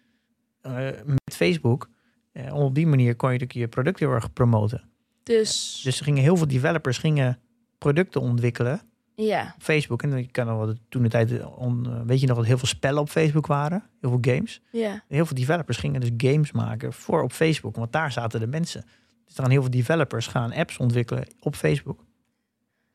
eh, 0.60 0.72
met 1.04 1.34
Facebook. 1.34 1.88
Om 2.32 2.62
op 2.62 2.74
die 2.74 2.86
manier 2.86 3.16
kon 3.16 3.32
je 3.32 3.38
natuurlijk 3.38 3.60
je 3.60 3.68
product 3.68 3.98
heel 3.98 4.12
erg 4.12 4.32
promoten. 4.32 4.88
dus, 5.22 5.80
Dus 5.84 5.98
er 5.98 6.04
gingen 6.04 6.22
heel 6.22 6.36
veel 6.36 6.48
developers 6.48 6.98
gingen 6.98 7.38
producten 7.78 8.20
ontwikkelen 8.20 8.80
ja. 9.24 9.52
op 9.56 9.62
Facebook. 9.62 10.02
En 10.02 10.12
ik 10.12 10.32
kan 10.32 10.46
nog 10.46 10.58
wat 10.58 10.76
toen 10.88 11.02
de 11.02 11.08
tijd, 11.08 11.38
eh, 11.38 11.58
on- 11.58 11.86
eh, 11.86 12.00
weet 12.06 12.20
je 12.20 12.26
nog 12.26 12.36
dat 12.36 12.46
heel 12.46 12.58
veel 12.58 12.68
spellen 12.68 13.00
op 13.00 13.08
Facebook 13.08 13.46
waren, 13.46 13.82
heel 14.00 14.10
veel 14.10 14.34
games. 14.34 14.62
Ja, 14.70 15.02
Heel 15.08 15.26
veel 15.26 15.36
developers 15.36 15.76
gingen 15.76 16.00
dus 16.00 16.10
games 16.16 16.52
maken 16.52 16.92
voor 16.92 17.22
op 17.22 17.32
Facebook, 17.32 17.76
want 17.76 17.92
daar 17.92 18.12
zaten 18.12 18.40
de 18.40 18.46
mensen. 18.46 18.84
Dus 19.24 19.36
er 19.36 19.42
gaan 19.42 19.50
heel 19.50 19.60
veel 19.60 19.70
developers 19.70 20.26
gaan 20.26 20.52
apps 20.52 20.76
ontwikkelen 20.76 21.26
op 21.40 21.54
Facebook. 21.54 22.04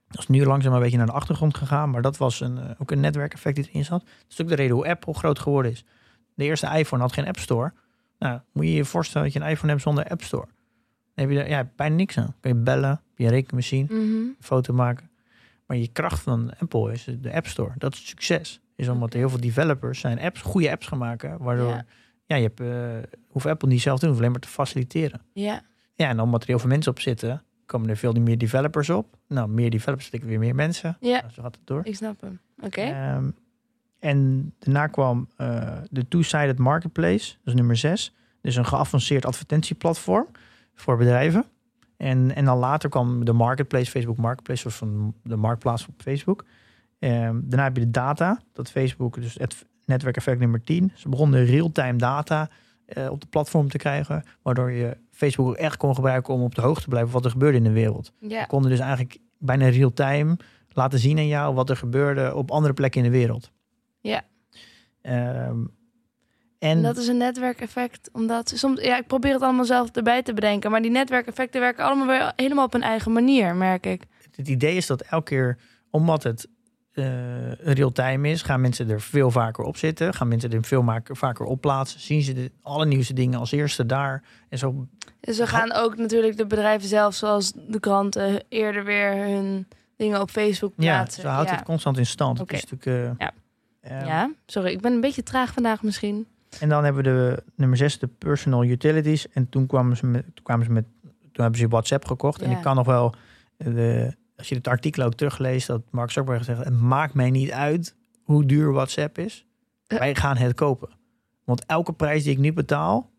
Dat 0.08 0.22
is 0.22 0.28
nu 0.28 0.46
langzaam 0.46 0.74
een 0.74 0.80
beetje 0.80 0.98
naar 0.98 1.06
de 1.06 1.12
achtergrond 1.12 1.58
gegaan, 1.58 1.90
maar 1.90 2.02
dat 2.02 2.18
was 2.18 2.40
een, 2.40 2.58
eh, 2.58 2.70
ook 2.78 2.92
een 2.92 3.00
netwerkeffect 3.00 3.56
die 3.56 3.68
erin 3.70 3.86
zat. 3.86 4.00
Dat 4.00 4.26
is 4.30 4.42
ook 4.42 4.48
de 4.48 4.56
reden 4.56 4.76
hoe 4.76 4.88
Apple 4.88 5.14
groot 5.14 5.40
geworden 5.40 5.72
is. 5.72 5.86
De 6.36 6.44
eerste 6.44 6.78
iPhone 6.78 7.02
had 7.02 7.14
geen 7.14 7.28
App 7.28 7.38
Store. 7.40 7.74
Nou, 8.20 8.40
moet 8.52 8.66
je 8.66 8.74
je 8.74 8.86
voorstellen 8.86 9.28
dat 9.28 9.36
je 9.38 9.44
een 9.44 9.50
iPhone 9.52 9.72
hebt 9.72 9.84
zonder 9.84 10.08
App 10.08 10.22
Store. 10.22 10.48
Dan 11.16 11.26
heb 11.26 11.30
je 11.30 11.44
er 11.44 11.50
ja, 11.50 11.72
bijna 11.76 11.96
niks 11.96 12.18
aan. 12.18 12.36
Kun 12.40 12.52
je 12.52 12.58
bellen, 12.64 13.02
je 13.16 13.30
rekenmachine, 13.30 13.88
mhm. 13.94 14.24
foto 14.40 14.74
maken. 14.74 15.10
Maar 15.68 15.78
je 15.78 15.88
kracht 15.88 16.22
van 16.22 16.52
Apple 16.60 16.92
is 16.92 17.08
de 17.22 17.34
App 17.34 17.48
Store. 17.48 17.72
Dat 17.78 17.94
is 17.94 18.08
succes. 18.08 18.60
Is 18.76 18.88
omdat 18.88 19.14
heel 19.14 19.30
veel 19.30 19.40
developers 19.40 20.00
zijn 20.00 20.20
apps, 20.20 20.42
goede 20.42 20.72
apps 20.72 20.88
gaan 20.88 20.98
maken, 20.98 21.38
waardoor 21.38 21.70
Ja. 21.70 21.86
ja, 22.26 22.36
je 22.36 22.44
hebt, 22.44 22.60
eh, 22.60 23.18
hoeft 23.28 23.46
Apple 23.46 23.68
niet 23.70 23.82
zelf 23.82 24.00
te 24.00 24.06
doen, 24.06 24.10
hoeft 24.10 24.20
alleen 24.26 24.32
maar 24.32 24.42
te 24.42 24.48
faciliteren. 24.56 25.22
ja. 25.34 25.62
Ja, 25.96 26.08
en 26.10 26.20
omdat 26.20 26.42
er 26.42 26.48
heel 26.48 26.60
veel 26.60 26.70
mensen 26.70 26.92
op 26.92 27.00
zitten, 27.00 27.44
komen 27.66 27.90
er 27.90 27.98
veel 27.98 28.14
meer 28.14 28.38
developers 28.38 28.90
op. 28.90 29.18
Nou, 29.28 29.50
meer 29.50 29.70
developers 29.70 30.06
betekent 30.06 30.30
weer 30.30 30.40
meer 30.40 30.56
mensen. 30.56 30.98
Ja, 31.00 31.20
Nou, 31.20 31.34
zo 31.34 31.42
gaat 31.42 31.56
het 31.56 31.68
door. 31.68 31.86
ik 31.86 31.96
snap 31.96 32.22
hem. 32.22 32.40
Oké. 32.62 32.82
Ehm, 32.82 33.30
en 34.00 34.54
daarna 34.60 34.88
kwam 34.88 35.28
eh, 35.38 35.78
de 35.90 36.08
two-sided 36.08 36.58
marketplace, 36.60 37.30
dat 37.44 37.48
is 37.48 37.54
nummer 37.54 37.78
zes. 37.78 38.14
Dus 38.42 38.56
een 38.56 38.66
geavanceerd 38.66 39.26
advertentieplatform 39.26 40.28
voor 40.74 40.98
bedrijven. 40.98 41.46
En, 41.98 42.36
en 42.36 42.46
dan 42.46 42.58
later 42.58 42.90
kwam 42.90 43.26
de 43.26 43.34
marketplace, 43.34 43.92
Facebook 43.92 44.18
Marketplace, 44.18 44.68
of 44.68 44.76
van 44.76 45.14
de 45.24 45.36
marktplaats 45.36 45.88
op 45.88 46.02
Facebook. 46.02 46.46
Ehm, 47.00 47.40
daarna 47.44 47.64
heb 47.64 47.76
je 47.76 47.84
de 47.84 47.92
data, 47.92 48.42
dat 48.54 48.72
Facebook, 48.72 49.22
dus 49.22 49.36
het 49.38 49.66
netwerkeffect 49.86 50.40
nummer 50.40 50.64
10. 50.64 50.92
Ze 50.96 51.10
begonnen 51.10 51.46
real-time 51.46 51.98
data 51.98 52.50
eh, 52.86 53.10
op 53.10 53.22
de 53.22 53.28
platform 53.28 53.70
te 53.70 53.78
krijgen, 53.78 54.24
waardoor 54.42 54.72
je 54.72 54.98
Facebook 55.12 55.48
ook 55.48 55.56
echt 55.56 55.78
kon 55.78 55.96
gebruiken 55.96 56.34
om 56.34 56.42
op 56.42 56.56
de 56.56 56.62
hoogte 56.62 56.84
te 56.84 56.90
blijven 56.90 57.12
wat 57.14 57.26
er 57.26 57.32
gebeurde 57.32 57.58
in 57.58 57.64
de 57.64 57.72
wereld. 57.72 58.12
Ja, 58.20 58.46
konden 58.46 58.70
dus 58.70 58.80
eigenlijk 58.80 59.18
bijna 59.38 59.68
real-time 59.68 60.38
laten 60.70 61.00
zien 61.00 61.18
aan 61.18 61.28
jou 61.28 61.56
wat 61.56 61.70
er 61.70 61.78
gebeurde 61.78 62.36
op 62.36 62.52
andere 62.52 62.74
plekken 62.74 63.04
in 63.04 63.12
de 63.12 63.18
wereld. 63.18 63.52
Ja. 64.02 64.24
Ehm, 65.02 65.64
en 66.64 66.78
en 66.78 66.82
dat 66.84 66.98
is 66.98 67.08
een 67.08 67.18
netwerkeffect. 67.18 68.10
Omdat 68.12 68.52
soms, 68.56 68.82
ja, 68.82 68.98
ik 68.98 69.08
probeer 69.08 69.34
het 69.34 69.42
allemaal 69.42 69.66
zelf 69.66 69.90
erbij 69.92 70.22
te 70.24 70.34
bedenken. 70.34 70.72
Maar 70.72 70.82
die 70.82 70.92
netwerkeffecten 70.92 71.62
werken 71.62 71.84
allemaal 71.86 72.08
weer 72.08 72.34
helemaal 72.36 72.66
op 72.66 72.74
hun 72.74 72.82
eigen 72.84 73.12
manier, 73.12 73.56
merk 73.56 73.86
ik. 73.86 74.04
het 74.36 74.48
idee 74.48 74.76
is 74.76 74.88
dat 74.88 75.02
elke 75.02 75.24
keer, 75.30 75.58
omdat 75.90 76.24
het 76.24 76.48
eh, 76.94 77.52
real-time 77.54 78.30
is, 78.30 78.42
gaan 78.42 78.62
mensen 78.62 78.90
er 78.90 79.02
veel 79.02 79.32
vaker 79.32 79.64
op 79.64 79.78
zitten. 79.78 80.14
Gaan 80.14 80.28
mensen 80.28 80.52
er 80.52 80.64
veel 80.64 80.86
vaker 81.08 81.46
op 81.46 81.62
plaatsen. 81.62 82.00
Zien 82.00 82.22
ze 82.22 82.34
de 82.34 82.52
allernieuwste 82.62 83.14
dingen 83.14 83.40
als 83.40 83.52
eerste 83.52 83.86
daar. 83.86 84.24
En 84.50 84.58
zo 84.58 84.88
Dus 85.20 85.38
we 85.38 85.48
gaan 85.48 85.72
ook 85.72 85.98
natuurlijk 85.98 86.38
de 86.38 86.46
bedrijven 86.46 86.88
zelf, 86.88 87.16
zoals 87.16 87.54
de 87.68 87.80
kranten, 87.80 88.44
eerder 88.50 88.84
weer 88.84 89.16
hun 89.16 89.68
dingen 89.98 90.22
op 90.22 90.30
Facebook 90.30 90.74
ja, 90.78 90.96
plaatsen. 90.96 91.22
zo 91.22 91.28
houdt 91.28 91.50
ja. 91.50 91.56
het 91.56 91.66
constant 91.66 91.98
in 91.98 92.06
stand. 92.06 92.40
Het 92.40 92.52
is 92.52 92.66
natuurlijk, 92.66 93.20
eh, 93.20 93.28
Ja. 93.28 93.32
ehm, 93.82 94.06
ja, 94.06 94.32
sorry, 94.46 94.72
ik 94.72 94.82
ben 94.82 94.94
een 94.94 95.02
beetje 95.02 95.24
traag 95.24 95.54
vandaag 95.54 95.84
misschien. 95.84 96.28
En 96.60 96.70
dan 96.70 96.84
hebben 96.84 97.04
we 97.04 97.10
de 97.10 97.44
nummer 97.56 97.78
6, 97.78 98.00
de 98.00 98.08
personal 98.08 98.64
utilities. 98.64 99.30
En 99.30 99.50
toen 99.50 99.68
kwamen 99.68 99.98
ze 99.98 100.06
met, 100.06 100.24
toen 100.24 100.44
kwamen 100.44 100.66
ze 100.66 100.72
met, 100.72 100.86
toen 101.02 101.44
hebben 101.44 101.60
ze 101.60 101.68
WhatsApp 101.68 102.06
gekocht. 102.06 102.42
En 102.42 102.52
ik 102.52 102.62
kan 102.62 102.76
nog 102.76 102.86
wel, 102.86 103.16
de, 103.58 104.16
als 104.38 104.50
je 104.50 104.56
het 104.56 104.68
artikel 104.68 105.04
ook 105.04 105.14
terugleest, 105.14 105.68
dat 105.68 105.82
Mark 105.92 106.12
Zuckerberg 106.12 106.44
zegt, 106.44 106.64
het 106.64 106.80
maakt 106.80 107.14
mij 107.14 107.30
niet 107.30 107.52
uit 107.52 107.96
hoe 108.24 108.46
duur 108.46 108.72
WhatsApp 108.72 109.18
is. 109.18 109.46
Wij 109.88 110.16
gaan 110.16 110.38
het 110.38 110.54
kopen. 110.54 110.90
Want 111.44 111.66
elke 111.66 111.94
prijs 111.94 112.24
die 112.24 112.32
ik 112.32 112.38
nu 112.38 112.54
betaal, 112.54 113.12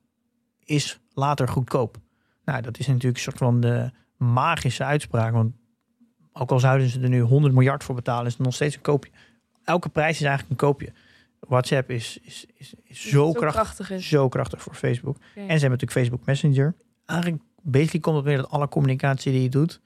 is 0.64 1.01
later 1.12 1.49
goedkoop. 1.49 1.97
Nou, 2.44 2.62
dat 2.62 2.79
is 2.79 2.87
natuurlijk 2.87 3.16
een 3.16 3.23
soort 3.23 3.38
van 3.38 3.61
de 3.61 3.90
magische 4.16 4.85
uitspraak. 4.85 5.33
Want 5.33 5.55
ook 6.33 6.51
al 6.51 6.61
zouden 6.61 6.88
ze 6.88 7.00
er 7.00 7.09
nu 7.09 7.21
100 7.21 7.54
miljard 7.54 7.85
voor 7.85 7.94
betalen, 7.94 8.27
is 8.27 8.33
het 8.33 8.42
nog 8.42 8.54
steeds 8.54 8.75
een 8.75 8.81
koopje. 8.81 9.11
Elke 9.65 9.88
prijs 9.88 10.21
is 10.21 10.27
eigenlijk 10.27 10.50
een 10.50 10.67
koopje. 10.69 10.92
WhatsApp 11.49 11.90
is, 11.90 12.19
is, 12.23 12.47
is, 12.57 12.75
is 12.85 13.09
zo, 13.09 13.33
krachtig, 13.33 13.90
is. 13.90 14.09
zo 14.09 14.29
krachtig 14.29 14.63
voor 14.63 14.75
Facebook. 14.75 15.17
En 15.17 15.33
ze 15.35 15.42
hebben 15.45 15.71
natuurlijk 15.71 15.92
Facebook 15.92 16.27
Messenger. 16.27 16.75
Eigenlijk, 17.07 17.42
basically 17.63 18.01
komt 18.01 18.17
het 18.17 18.25
weer 18.25 18.37
dat 18.37 18.51
alle 18.51 18.69
communicatie 18.69 19.33
die 19.33 19.42
je 19.42 19.49
doet, 19.49 19.81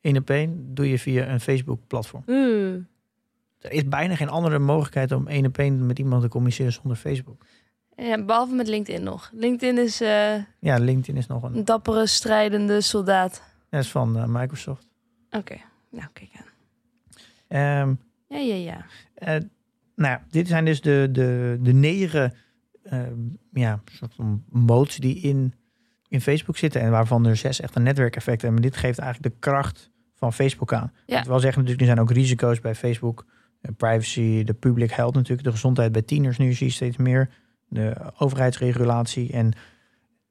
in 0.00 0.16
op 0.16 0.30
één, 0.30 0.74
doe 0.74 0.88
je 0.88 0.98
via 0.98 1.28
een 1.28 1.40
Facebook-platform. 1.40 2.22
Oeh. 2.28 2.74
Er 3.58 3.72
is 3.72 3.88
bijna 3.88 4.16
geen 4.16 4.28
andere 4.28 4.58
mogelijkheid 4.58 5.12
om 5.12 5.26
één 5.28 5.46
op 5.46 5.58
één 5.58 5.86
met 5.86 5.98
iemand 5.98 6.22
te 6.22 6.28
communiceren 6.28 6.72
zonder 6.72 6.96
Facebook. 6.96 7.44
Ja, 7.96 8.24
behalve 8.24 8.54
met 8.54 8.68
LinkedIn 8.68 9.02
nog. 9.02 9.30
LinkedIn 9.34 9.78
is 9.84 10.00
eh, 10.00 10.34
Ja, 10.58 10.76
LinkedIn 10.78 11.16
is 11.16 11.26
nog 11.26 11.42
een... 11.42 11.56
een 11.56 11.64
dappere, 11.64 12.06
strijdende 12.06 12.80
soldaat. 12.80 13.42
Dat 13.70 13.80
is 13.80 13.90
van 13.90 14.16
eh, 14.18 14.24
Microsoft. 14.26 14.88
Oké, 15.30 15.56
nou 15.90 16.06
kijk 16.12 16.30
aan. 16.36 16.46
Ehm, 17.48 17.94
Ja, 18.28 18.38
ja, 18.38 18.54
ja. 18.54 18.86
eh, 19.14 19.40
nou 19.94 20.10
ja, 20.10 20.24
dit 20.30 20.48
zijn 20.48 20.64
dus 20.64 20.80
de, 20.80 21.08
de, 21.12 21.58
de 21.60 21.72
negen 21.72 22.34
ehm, 22.82 23.18
ja, 23.52 23.82
soort 23.84 24.14
van 24.14 24.44
modes 24.48 24.96
die 24.96 25.16
in, 25.16 25.54
in 26.08 26.20
Facebook 26.20 26.56
zitten. 26.56 26.80
En 26.80 26.90
waarvan 26.90 27.26
er 27.26 27.36
zes 27.36 27.60
echt 27.60 27.76
een 27.76 27.82
netwerkeffect 27.82 28.42
hebben. 28.42 28.60
Maar 28.60 28.70
dit 28.70 28.80
geeft 28.80 28.98
eigenlijk 28.98 29.34
de 29.34 29.40
kracht 29.40 29.90
van 30.14 30.32
Facebook 30.32 30.72
aan. 30.72 30.92
Ja. 31.06 31.18
Ik 31.18 31.24
wil 31.24 31.40
zeggen 31.40 31.62
natuurlijk, 31.62 31.80
er 31.80 31.94
zijn 31.94 32.00
ook 32.00 32.10
risico's 32.16 32.60
bij 32.60 32.74
Facebook. 32.74 33.26
Privacy, 33.76 34.44
de 34.44 34.54
public 34.54 34.90
health 34.90 35.14
natuurlijk. 35.14 35.44
De 35.44 35.50
gezondheid 35.52 35.92
bij 35.92 36.02
tieners 36.02 36.38
nu 36.38 36.52
zie 36.52 36.66
je 36.66 36.72
steeds 36.72 36.96
meer. 36.96 37.30
De 37.68 38.12
overheidsregulatie. 38.18 39.32
En 39.32 39.52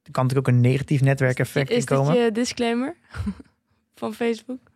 er 0.02 0.10
kan 0.10 0.22
natuurlijk 0.22 0.48
ook 0.48 0.54
een 0.54 0.60
negatief 0.60 1.00
netwerkeffect 1.00 1.70
in 1.70 1.76
Is 1.76 1.86
dit 1.86 1.98
komen. 1.98 2.16
je 2.16 2.32
disclaimer 2.32 2.96
van 3.94 4.14
Facebook? 4.14 4.71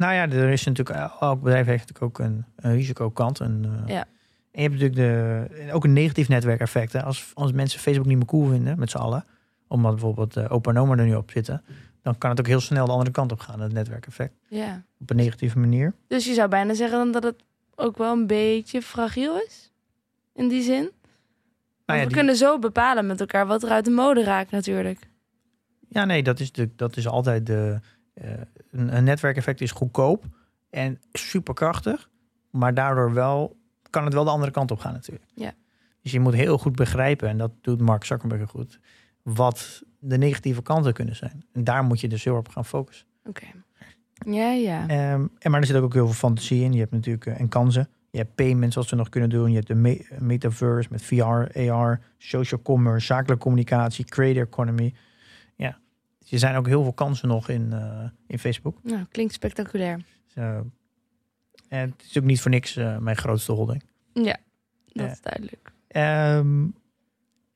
Nou 0.00 0.12
ja, 0.14 0.28
er 0.28 0.48
is 0.50 0.64
natuurlijk, 0.64 0.98
elk 1.20 1.42
bedrijf 1.42 1.66
heeft 1.66 1.88
natuurlijk 1.88 2.18
ook 2.20 2.26
een, 2.26 2.44
een 2.56 2.72
risicokant. 2.72 3.38
Een, 3.38 3.64
eh, 3.64 3.88
Ja. 3.94 4.04
En 4.50 4.62
je 4.62 4.68
hebt 4.68 4.80
natuurlijk 4.80 4.96
de, 5.56 5.72
ook 5.72 5.84
een 5.84 5.92
negatief 5.92 6.28
netwerkeffect. 6.28 6.92
Hè. 6.92 7.02
Als, 7.02 7.30
als 7.34 7.52
mensen 7.52 7.80
Facebook 7.80 8.06
niet 8.06 8.16
meer 8.16 8.26
cool 8.26 8.46
vinden 8.48 8.78
met 8.78 8.90
z'n 8.90 8.96
allen, 8.96 9.24
omdat 9.68 9.90
bijvoorbeeld 9.92 10.36
uh, 10.36 10.52
opa 10.52 10.70
en 10.70 10.78
oma 10.78 10.96
er 10.96 11.04
nu 11.04 11.14
op 11.14 11.30
zitten, 11.30 11.62
dan 12.02 12.18
kan 12.18 12.30
het 12.30 12.40
ook 12.40 12.46
heel 12.46 12.60
snel 12.60 12.86
de 12.86 12.92
andere 12.92 13.10
kant 13.10 13.32
op 13.32 13.40
gaan, 13.40 13.60
het 13.60 13.72
netwerkeffect. 13.72 14.34
Ja. 14.48 14.82
Op 15.00 15.10
een 15.10 15.16
negatieve 15.16 15.58
manier. 15.58 15.94
Dus 16.08 16.24
je 16.26 16.34
zou 16.34 16.48
bijna 16.48 16.74
zeggen 16.74 17.12
dat 17.12 17.22
het 17.22 17.42
ook 17.74 17.96
wel 17.98 18.12
een 18.12 18.26
beetje 18.26 18.82
fragiel 18.82 19.40
is? 19.46 19.72
In 20.34 20.48
die 20.48 20.62
zin? 20.62 20.90
Nou 21.86 21.98
ja, 21.98 22.00
we 22.00 22.06
die- 22.06 22.16
kunnen 22.16 22.36
zo 22.36 22.58
bepalen 22.58 23.06
met 23.06 23.20
elkaar 23.20 23.46
wat 23.46 23.62
er 23.62 23.70
uit 23.70 23.84
de 23.84 23.90
mode 23.90 24.24
raakt 24.24 24.50
natuurlijk. 24.50 25.08
Ja, 25.88 26.04
nee, 26.04 26.22
dat 26.22 26.40
is, 26.40 26.52
de, 26.52 26.68
dat 26.76 26.96
is 26.96 27.06
altijd 27.08 27.46
de. 27.46 27.78
eh, 28.14 28.30
een, 28.70 28.96
een 28.96 29.04
netwerkeffect 29.04 29.60
is 29.60 29.70
goedkoop 29.70 30.24
en 30.70 31.00
superkrachtig, 31.12 32.10
maar 32.50 32.74
daardoor 32.74 33.12
wel 33.12 33.56
kan 33.90 34.04
het 34.04 34.14
wel 34.14 34.24
de 34.24 34.30
andere 34.30 34.52
kant 34.52 34.70
op 34.70 34.78
gaan 34.78 34.92
natuurlijk. 34.92 35.26
Ja. 35.34 35.52
Dus 36.02 36.12
je 36.12 36.20
moet 36.20 36.34
heel 36.34 36.58
goed 36.58 36.76
begrijpen, 36.76 37.28
en 37.28 37.38
dat 37.38 37.50
doet 37.60 37.80
Mark 37.80 38.04
Zuckerberg 38.04 38.50
goed, 38.50 38.80
wat 39.22 39.82
de 39.98 40.18
negatieve 40.18 40.62
kanten 40.62 40.92
kunnen 40.92 41.16
zijn. 41.16 41.44
En 41.52 41.64
daar 41.64 41.84
moet 41.84 42.00
je 42.00 42.08
dus 42.08 42.24
heel 42.24 42.36
erg 42.36 42.46
op 42.46 42.52
gaan 42.52 42.64
focussen. 42.64 43.06
Oké. 43.24 43.46
Ja, 44.26 44.50
ja. 44.52 44.88
Ehm, 44.88 45.26
en 45.38 45.50
maar 45.50 45.60
er 45.60 45.66
zit 45.66 45.76
ook 45.76 45.92
heel 45.92 46.06
veel 46.06 46.14
fantasie 46.14 46.64
in. 46.64 46.72
Je 46.72 46.78
hebt 46.78 46.92
natuurlijk 46.92 47.26
eh, 47.26 47.40
en 47.40 47.48
kansen. 47.48 47.88
Je 48.10 48.18
hebt 48.18 48.34
payments 48.34 48.74
zoals 48.74 48.90
we 48.90 48.96
nog 48.96 49.08
kunnen 49.08 49.30
doen. 49.30 49.48
Je 49.50 49.54
hebt 49.54 49.66
de 49.66 49.74
me- 49.74 50.06
metaverse 50.18 50.88
met 50.92 51.02
VR, 51.02 51.70
AR, 51.70 52.00
social 52.18 52.62
commerce, 52.62 53.06
zakelijke 53.06 53.42
communicatie, 53.42 54.04
creator 54.04 54.42
economy. 54.42 54.94
Dus 56.30 56.42
er 56.42 56.48
zijn 56.48 56.56
ook 56.56 56.66
heel 56.66 56.82
veel 56.82 56.92
kansen 56.92 57.28
nog 57.28 57.48
in, 57.48 57.72
eh, 57.72 58.08
in 58.26 58.38
Facebook. 58.38 58.78
Nou, 58.82 59.04
klinkt 59.04 59.32
spectaculair. 59.32 60.04
En 61.68 61.90
het 61.90 62.04
is 62.08 62.18
ook 62.18 62.24
niet 62.24 62.40
voor 62.40 62.50
niks 62.50 62.76
eh, 62.76 62.98
mijn 62.98 63.16
grootste 63.16 63.52
holding. 63.52 63.82
Ja, 64.12 64.36
dat 64.86 65.10
is 65.10 65.20
duidelijk. 65.20 65.72
Ehm, 65.88 66.66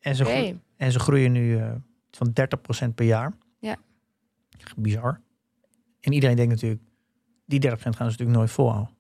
en, 0.01 0.15
ze 0.17 0.23
Oké. 0.23 0.33
groe- 0.33 0.59
en 0.77 0.93
ze 0.93 0.99
groeien 0.99 1.33
nu 1.33 1.59
eh, 1.59 1.73
van 2.11 2.33
30% 2.33 2.95
per 2.95 3.05
jaar. 3.07 3.33
Ja. 3.59 3.77
Bizar. 4.77 5.21
En 6.01 6.13
iedereen 6.13 6.37
denkt 6.37 6.53
natuurlijk, 6.53 6.83
die 7.45 7.61
30% 7.61 7.97
gaan 7.97 8.11
ze 8.11 8.17
natuurlijk 8.19 8.39
nooit 8.39 8.51
volhouden. 8.51 8.95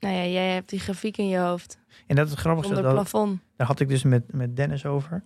Nou 0.00 0.14
ja, 0.14 0.24
jij 0.26 0.52
hebt 0.52 0.68
die 0.68 0.80
grafiek 0.80 1.16
in 1.16 1.28
je 1.28 1.38
hoofd. 1.38 1.78
En 2.06 2.16
dat 2.16 2.24
is 2.24 2.30
het 2.30 2.40
grappigste. 2.40 2.74
Zonder 2.74 2.92
Dat, 2.94 3.02
plafond. 3.10 3.40
daar 3.56 3.66
had 3.66 3.80
ik 3.80 3.88
dus 3.88 4.02
met, 4.02 4.32
met 4.32 4.56
Dennis 4.56 4.86
over. 4.86 5.24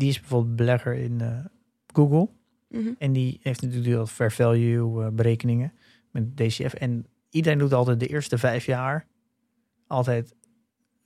Die 0.00 0.08
is 0.08 0.20
bijvoorbeeld 0.20 0.56
belegger 0.56 0.94
in 0.94 1.20
eh, 1.20 1.44
Google. 1.86 2.28
Mhm. 2.68 2.88
En 2.98 3.12
die 3.12 3.40
heeft 3.42 3.62
natuurlijk 3.62 3.94
dat 3.94 4.10
fair 4.10 4.32
value 4.32 5.04
eh, 5.04 5.08
berekeningen 5.12 5.72
met 6.10 6.36
DCF. 6.36 6.74
En 6.74 7.06
iedereen 7.30 7.58
doet 7.58 7.72
altijd 7.72 8.00
de 8.00 8.06
eerste 8.06 8.38
vijf 8.38 8.66
jaar 8.66 9.06
altijd 9.86 10.34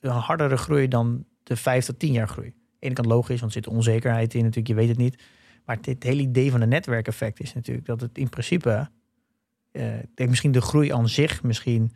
een 0.00 0.10
hardere 0.10 0.56
groei 0.56 0.88
dan 0.88 1.24
de 1.42 1.56
vijf 1.56 1.84
tot 1.84 1.98
tien 1.98 2.12
jaar 2.12 2.28
groei. 2.28 2.46
Aan 2.46 2.54
de 2.78 2.86
ene 2.86 2.94
kant 2.94 3.06
logisch, 3.06 3.40
want 3.40 3.54
er 3.54 3.62
zit 3.62 3.72
onzekerheid 3.72 4.34
in 4.34 4.40
natuurlijk, 4.40 4.68
je 4.68 4.74
weet 4.74 4.88
het 4.88 4.98
niet. 4.98 5.22
Maar 5.64 5.80
dit 5.80 6.02
hele 6.02 6.22
idee 6.22 6.50
van 6.50 6.60
een 6.60 6.68
netwerkeffect 6.68 7.40
is 7.40 7.54
natuurlijk 7.54 7.86
dat 7.86 8.00
het 8.00 8.18
in 8.18 8.28
principe, 8.28 8.90
ik 9.72 10.08
denk 10.14 10.28
misschien 10.28 10.52
de 10.52 10.60
groei 10.60 10.92
aan 10.92 11.08
zich 11.08 11.42
misschien, 11.42 11.92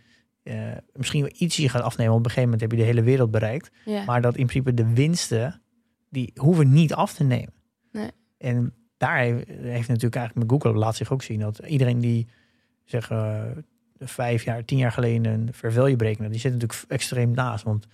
misschien 0.92 1.20
wel 1.20 1.32
ietsje 1.34 1.68
gaat 1.68 1.82
afnemen. 1.82 2.12
Op 2.12 2.18
een 2.18 2.24
gegeven 2.24 2.42
moment 2.42 2.60
heb 2.60 2.70
je 2.70 2.76
de 2.76 2.90
hele 2.90 3.02
wereld 3.02 3.30
bereikt. 3.30 3.70
Ja. 3.84 4.04
Maar 4.04 4.20
dat 4.20 4.36
in 4.36 4.46
principe 4.46 4.74
de 4.74 4.92
winsten, 4.92 5.62
die 6.10 6.32
hoeven 6.34 6.72
niet 6.72 6.94
af 6.94 7.14
te 7.14 7.24
nemen. 7.24 7.52
Nee. 7.92 8.10
En 8.38 8.74
daar 8.96 9.18
heeft, 9.18 9.46
heeft 9.48 9.88
natuurlijk 9.88 10.16
eigenlijk 10.16 10.34
met 10.34 10.62
Google 10.62 10.78
laat 10.78 10.96
zich 10.96 11.12
ook 11.12 11.22
zien 11.22 11.40
dat 11.40 11.58
iedereen 11.58 11.98
die 11.98 12.28
zeg 12.84 13.10
eh, 13.10 13.42
vijf 13.98 14.44
jaar, 14.44 14.64
tien 14.64 14.78
jaar 14.78 14.92
geleden 14.92 15.32
een 15.32 15.72
value 15.72 15.96
berekende, 15.96 16.30
die 16.30 16.40
zit 16.40 16.52
natuurlijk 16.52 16.84
extreem 16.88 17.30
naast. 17.30 17.64
Want 17.64 17.86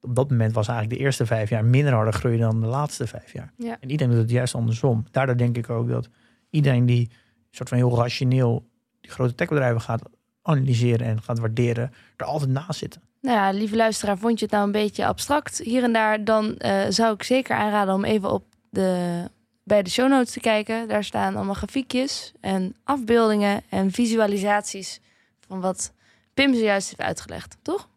op 0.00 0.14
dat 0.14 0.30
moment 0.30 0.52
was 0.52 0.68
eigenlijk 0.68 0.98
de 0.98 1.04
eerste 1.04 1.26
vijf 1.26 1.50
jaar 1.50 1.64
minder 1.64 1.92
harde 1.92 2.12
groei 2.12 2.38
dan 2.38 2.60
de 2.60 2.66
laatste 2.66 3.06
vijf 3.06 3.32
jaar. 3.32 3.52
Ja. 3.56 3.76
En 3.80 3.90
iedereen 3.90 4.12
doet 4.12 4.22
het 4.22 4.30
juist 4.30 4.54
andersom. 4.54 5.04
Daardoor 5.10 5.36
denk 5.36 5.56
ik 5.56 5.70
ook 5.70 5.88
dat 5.88 6.08
iedereen 6.50 6.86
die 6.86 7.10
soort 7.50 7.68
van 7.68 7.78
heel 7.78 7.96
rationeel 7.96 8.68
die 9.00 9.10
grote 9.10 9.34
techbedrijven 9.34 9.80
gaat 9.80 10.02
analyseren 10.42 11.06
en 11.06 11.22
gaat 11.22 11.38
waarderen, 11.38 11.92
er 12.16 12.26
altijd 12.26 12.50
naast 12.50 12.78
zitten. 12.78 13.02
Nou 13.24 13.36
ja, 13.36 13.50
lieve 13.50 13.76
luisteraar, 13.76 14.18
vond 14.18 14.38
je 14.38 14.44
het 14.44 14.54
nou 14.54 14.64
een 14.66 14.72
beetje 14.72 15.06
abstract 15.06 15.58
hier 15.58 15.82
en 15.82 15.92
daar? 15.92 16.24
Dan 16.24 16.56
eh, 16.56 16.80
zou 16.88 17.14
ik 17.14 17.22
zeker 17.22 17.56
aanraden 17.56 17.94
om 17.94 18.04
even 18.04 18.30
op 18.30 18.44
de, 18.70 19.22
bij 19.62 19.82
de 19.82 19.90
show 19.90 20.08
notes 20.08 20.32
te 20.32 20.40
kijken. 20.40 20.88
Daar 20.88 21.04
staan 21.04 21.36
allemaal 21.36 21.54
grafiekjes 21.54 22.32
en 22.40 22.74
afbeeldingen 22.84 23.62
en 23.68 23.90
visualisaties 23.90 25.00
van 25.46 25.60
wat 25.60 25.92
Pim 26.34 26.54
zojuist 26.54 26.88
heeft 26.88 27.00
uitgelegd, 27.00 27.56
toch? 27.62 27.88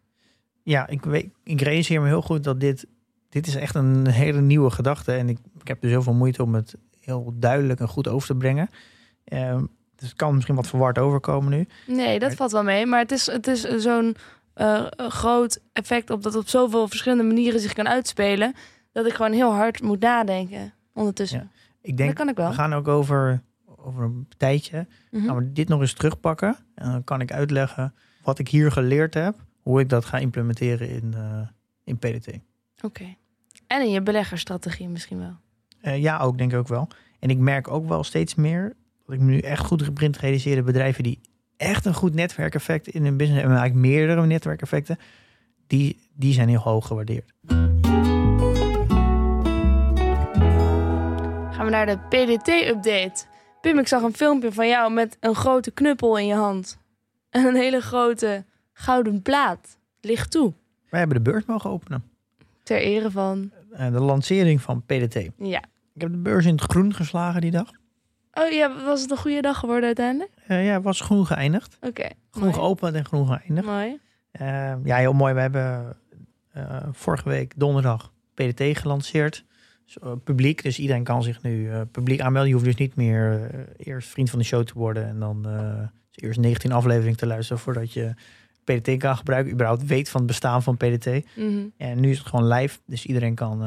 Ja, 0.62 0.86
ik, 0.86 1.04
weet, 1.04 1.28
ik 1.44 1.60
realiseer 1.60 2.00
me 2.00 2.06
heel 2.06 2.22
goed 2.22 2.44
dat 2.44 2.60
dit, 2.60 2.86
dit 3.28 3.46
is 3.46 3.54
echt 3.54 3.74
een 3.74 4.06
hele 4.10 4.40
nieuwe 4.40 4.70
gedachte. 4.70 5.12
En 5.12 5.28
ik, 5.28 5.38
ik 5.60 5.68
heb 5.68 5.80
dus 5.80 5.90
heel 5.90 6.02
veel 6.02 6.12
moeite 6.14 6.42
om 6.42 6.54
het 6.54 6.74
heel 7.00 7.32
duidelijk 7.34 7.80
en 7.80 7.88
goed 7.88 8.08
over 8.08 8.28
te 8.28 8.34
brengen. 8.34 8.68
Ehm, 9.24 9.64
dus 9.96 10.08
het 10.08 10.16
kan 10.16 10.34
misschien 10.34 10.54
wat 10.54 10.66
verward 10.66 10.98
overkomen 10.98 11.50
nu. 11.50 11.66
Nee, 11.86 12.18
dat 12.18 12.28
Maar- 12.28 12.36
valt 12.36 12.52
wel 12.52 12.62
mee. 12.62 12.86
Maar 12.86 13.00
het 13.00 13.12
is, 13.12 13.26
het 13.26 13.46
is 13.46 13.60
zo'n 13.60 14.16
eh, 14.58 14.86
groot 14.96 15.60
effect 15.72 16.10
op 16.10 16.22
dat 16.22 16.34
op 16.36 16.48
zoveel 16.48 16.88
verschillende 16.88 17.24
manieren 17.24 17.60
zich 17.60 17.72
kan 17.72 17.88
uitspelen. 17.88 18.54
Dat 18.92 19.06
ik 19.06 19.12
gewoon 19.12 19.32
heel 19.32 19.52
hard 19.52 19.82
moet 19.82 20.00
nadenken 20.00 20.74
ondertussen. 20.94 21.50
Ik 21.82 21.96
denk, 21.96 22.08
dat 22.08 22.18
kan 22.18 22.28
ik 22.28 22.36
wel. 22.36 22.48
we 22.48 22.54
gaan 22.54 22.74
ook 22.74 22.88
over, 22.88 23.42
over 23.76 24.04
een 24.04 24.28
tijdje 24.36 24.86
Mhm. 25.10 25.26
gaan 25.26 25.36
we 25.36 25.52
dit 25.52 25.68
nog 25.68 25.80
eens 25.80 25.92
terugpakken. 25.92 26.56
En 26.74 26.90
dan 26.90 27.04
kan 27.04 27.20
ik 27.20 27.32
uitleggen 27.32 27.94
wat 28.22 28.38
ik 28.38 28.48
hier 28.48 28.72
geleerd 28.72 29.14
heb. 29.14 29.34
Hoe 29.62 29.80
ik 29.80 29.88
dat 29.88 30.04
ga 30.04 30.18
implementeren 30.18 30.88
in, 30.90 31.14
eh, 31.14 31.40
in 31.84 31.98
PDT. 31.98 32.38
Oké. 32.82 33.16
En 33.66 33.82
in 33.82 33.90
je 33.90 34.02
beleggerstrategie 34.02 34.88
misschien 34.88 35.18
wel. 35.18 35.36
Eh, 35.80 35.98
ja, 36.02 36.18
ook 36.18 36.38
denk 36.38 36.52
ik 36.52 36.58
ook 36.58 36.68
wel. 36.68 36.88
En 37.20 37.30
ik 37.30 37.38
merk 37.38 37.68
ook 37.68 37.88
wel 37.88 38.04
steeds 38.04 38.34
meer 38.34 38.76
dat 39.06 39.14
ik 39.14 39.20
me 39.20 39.30
nu 39.30 39.38
echt 39.38 39.64
goed 39.64 39.94
begin 39.94 40.12
te 40.12 40.18
realiseren. 40.18 40.64
Bedrijven 40.64 41.02
die 41.02 41.20
echt 41.58 41.84
een 41.84 41.94
goed 41.94 42.14
netwerkeffect 42.14 42.88
in 42.88 43.04
hun 43.04 43.16
business 43.16 43.40
hebben, 43.40 43.58
eigenlijk 43.58 43.88
meerdere 43.88 44.26
netwerkeffecten, 44.26 44.98
die, 45.66 45.98
die 46.14 46.32
zijn 46.32 46.48
heel 46.48 46.58
hoog 46.58 46.86
gewaardeerd. 46.86 47.32
Gaan 51.50 51.64
we 51.64 51.70
naar 51.70 51.86
de 51.86 51.98
PDT-update. 52.08 53.24
Pim, 53.60 53.78
ik 53.78 53.88
zag 53.88 54.02
een 54.02 54.14
filmpje 54.14 54.52
van 54.52 54.68
jou 54.68 54.92
met 54.92 55.16
een 55.20 55.34
grote 55.34 55.70
knuppel 55.70 56.18
in 56.18 56.26
je 56.26 56.34
hand. 56.34 56.78
En 57.30 57.44
een 57.44 57.54
hele 57.54 57.80
grote 57.80 58.44
gouden 58.72 59.22
plaat. 59.22 59.78
Licht 60.00 60.30
toe. 60.30 60.52
Wij 60.90 60.98
hebben 61.00 61.24
de 61.24 61.30
beurs 61.30 61.44
mogen 61.44 61.70
openen. 61.70 62.04
Ter 62.62 62.78
ere 62.78 63.10
van... 63.10 63.50
Eh, 63.70 63.92
de 63.92 64.00
lancering 64.00 64.62
van 64.62 64.82
PDT. 64.82 65.14
Ja. 65.38 65.62
Ik 65.94 66.00
heb 66.00 66.10
de 66.10 66.18
beurs 66.18 66.44
in 66.44 66.52
het 66.52 66.70
groen 66.70 66.94
geslagen 66.94 67.40
die 67.40 67.50
dag. 67.50 67.70
Oh 68.32 68.50
ja, 68.50 68.84
was 68.84 69.00
het 69.00 69.10
een 69.10 69.16
goede 69.16 69.40
dag 69.40 69.58
geworden 69.58 69.86
uiteindelijk? 69.86 70.30
Eh, 70.48 70.66
ja, 70.66 70.72
het 70.72 70.82
was 70.82 71.00
groen 71.00 71.26
geëindigd. 71.26 71.76
Oké. 71.80 72.08
Groen 72.30 72.44
mooi. 72.44 72.54
geopend 72.54 72.94
en 72.94 73.04
groen 73.04 73.26
geëindigd. 73.26 73.66
Mooi. 73.66 73.98
Eh, 74.30 74.74
ja, 74.84 74.96
heel 74.96 75.12
mooi. 75.12 75.34
We 75.34 75.40
hebben 75.40 75.96
eh, 76.58 76.88
vorige 76.92 77.28
week 77.28 77.52
donderdag 77.56 78.12
PDT 78.34 78.78
gelanceerd. 78.78 79.44
Dus, 79.84 79.98
eh, 79.98 80.12
publiek, 80.24 80.62
dus 80.62 80.78
iedereen 80.78 81.04
kan 81.04 81.22
zich 81.22 81.42
nu 81.42 81.70
publiek 81.84 82.20
aanmelden. 82.20 82.48
Je 82.48 82.54
hoeft 82.54 82.66
dus 82.66 82.76
niet 82.76 82.94
meer 82.94 83.50
eerst 83.76 84.08
vriend 84.08 84.30
van 84.30 84.38
de 84.38 84.44
show 84.44 84.64
te 84.64 84.72
worden 84.74 85.08
en 85.08 85.18
dan 85.18 85.46
eh, 85.48 85.88
eerst 86.14 86.40
19 86.40 86.72
afleveringen 86.72 87.16
te 87.16 87.26
luisteren 87.26 87.62
voordat 87.62 87.92
je 87.92 88.14
PDT 88.64 88.96
kan 88.96 89.16
gebruiken. 89.16 89.52
überhaupt 89.52 89.86
weet 89.86 90.08
van 90.08 90.20
het 90.20 90.28
bestaan 90.28 90.62
van 90.62 90.76
PDT. 90.76 91.06
Mhm. 91.36 91.66
En 91.76 92.00
nu 92.00 92.10
is 92.10 92.18
het 92.18 92.26
gewoon 92.26 92.48
live, 92.48 92.78
dus 92.86 93.06
iedereen 93.06 93.34
kan, 93.34 93.58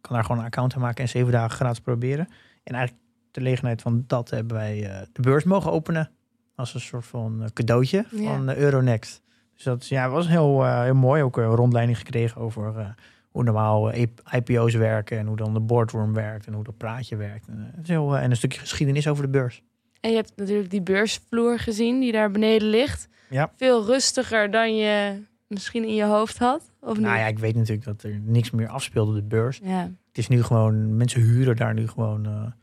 kan 0.00 0.14
daar 0.14 0.24
gewoon 0.24 0.38
een 0.38 0.46
account 0.46 0.74
aan 0.74 0.80
maken 0.80 1.02
en 1.02 1.08
zeven 1.08 1.32
dagen 1.32 1.56
gratis 1.56 1.80
proberen. 1.80 2.28
En 2.64 2.74
eigenlijk 2.74 3.04
ter 3.30 3.42
gelegenheid 3.42 3.82
van 3.82 4.04
dat 4.06 4.30
hebben 4.30 4.56
wij 4.56 5.06
de 5.12 5.22
beurs 5.22 5.44
mogen 5.44 5.72
openen 5.72 6.10
als 6.58 6.74
een 6.74 6.80
soort 6.80 7.06
van 7.06 7.42
eh, 7.42 7.48
cadeautje 7.52 8.04
van 8.14 8.48
eh, 8.48 8.56
Euronext. 8.56 9.22
Dus 9.54 9.64
dat 9.64 9.88
ja, 9.88 10.08
was 10.08 10.28
heel, 10.28 10.64
eh, 10.64 10.82
heel 10.82 10.94
mooi. 10.94 11.22
Ook 11.22 11.36
een 11.36 11.44
rondleiding 11.44 11.98
gekregen 11.98 12.40
over 12.40 12.94
hoe 13.30 13.44
normaal 13.44 13.94
IPO's 14.34 14.74
werken 14.74 15.18
en 15.18 15.26
hoe 15.26 15.36
dan 15.36 15.54
de 15.54 15.60
boardroom 15.60 16.14
werkt 16.14 16.46
en 16.46 16.52
hoe 16.52 16.64
dat 16.64 16.76
praatje 16.76 17.16
werkt. 17.16 17.48
En, 17.48 17.70
het 17.74 17.82
is 17.82 17.88
heel, 17.88 18.16
en 18.16 18.30
een 18.30 18.36
stukje 18.36 18.60
geschiedenis 18.60 19.08
over 19.08 19.22
de 19.22 19.30
beurs. 19.30 19.62
En 20.00 20.10
je 20.10 20.16
hebt 20.16 20.32
natuurlijk 20.36 20.70
die 20.70 20.82
beursvloer 20.82 21.58
gezien 21.58 22.00
die 22.00 22.12
daar 22.12 22.30
beneden 22.30 22.68
ligt. 22.68 23.08
Ja. 23.30 23.52
Veel 23.56 23.84
rustiger 23.84 24.50
dan 24.50 24.76
je 24.76 25.22
misschien 25.46 25.84
in 25.84 25.94
je 25.94 26.04
hoofd 26.04 26.38
had. 26.38 26.70
Of 26.80 26.96
niet? 26.96 27.06
Nou 27.06 27.18
ja, 27.18 27.26
ik 27.26 27.38
weet 27.38 27.54
natuurlijk 27.54 27.84
dat 27.84 28.02
er 28.02 28.20
niks 28.24 28.50
meer 28.50 28.68
afspeelde 28.68 29.10
op 29.10 29.16
de 29.16 29.22
beurs. 29.22 29.60
Ja, 29.62 29.82
Het 30.08 30.18
is 30.18 30.28
nu 30.28 30.42
gewoon, 30.42 30.96
mensen 30.96 31.20
huren 31.20 31.56
daar 31.56 31.74
nu 31.74 31.88
gewoon, 31.88 32.54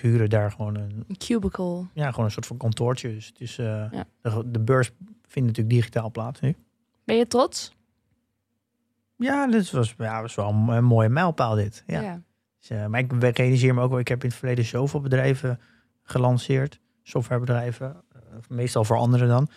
huren 0.00 0.30
daar 0.30 0.50
gewoon 0.50 0.74
een, 0.76 1.04
een 1.08 1.16
cubicle. 1.16 1.86
ja, 1.94 2.10
gewoon 2.10 2.24
een 2.24 2.30
soort 2.30 2.46
van 2.46 2.56
kantoortje. 2.56 3.14
Dus 3.14 3.26
het 3.26 3.40
is, 3.40 3.58
eh, 3.58 3.66
Ja. 3.90 4.04
de, 4.22 4.50
de 4.50 4.60
beurs 4.60 4.90
vindt 5.26 5.48
natuurlijk 5.48 5.74
digitaal 5.76 6.10
plaats 6.10 6.40
nu. 6.40 6.56
Ben 7.04 7.16
je 7.16 7.26
trots? 7.26 7.74
Ja, 9.16 9.46
dit 9.46 9.70
was, 9.70 9.94
ja, 9.98 10.20
was 10.20 10.34
wel 10.34 10.48
een, 10.48 10.68
een 10.68 10.84
mooie 10.84 11.08
mijlpaal 11.08 11.54
dit. 11.54 11.82
Ja. 11.86 12.22
Dus, 12.58 12.70
eh, 12.70 12.86
maar 12.86 13.00
ik 13.00 13.36
realiseer 13.36 13.74
me 13.74 13.82
ook 13.82 13.90
wel, 13.90 13.98
ik 13.98 14.08
heb 14.08 14.22
in 14.22 14.28
het 14.28 14.38
verleden 14.38 14.64
zoveel 14.64 15.00
bedrijven 15.00 15.60
gelanceerd, 16.02 16.80
softwarebedrijven, 17.02 18.02
eh, 18.12 18.20
meestal 18.48 18.84
voor 18.84 18.96
anderen 18.96 19.28
dan, 19.28 19.48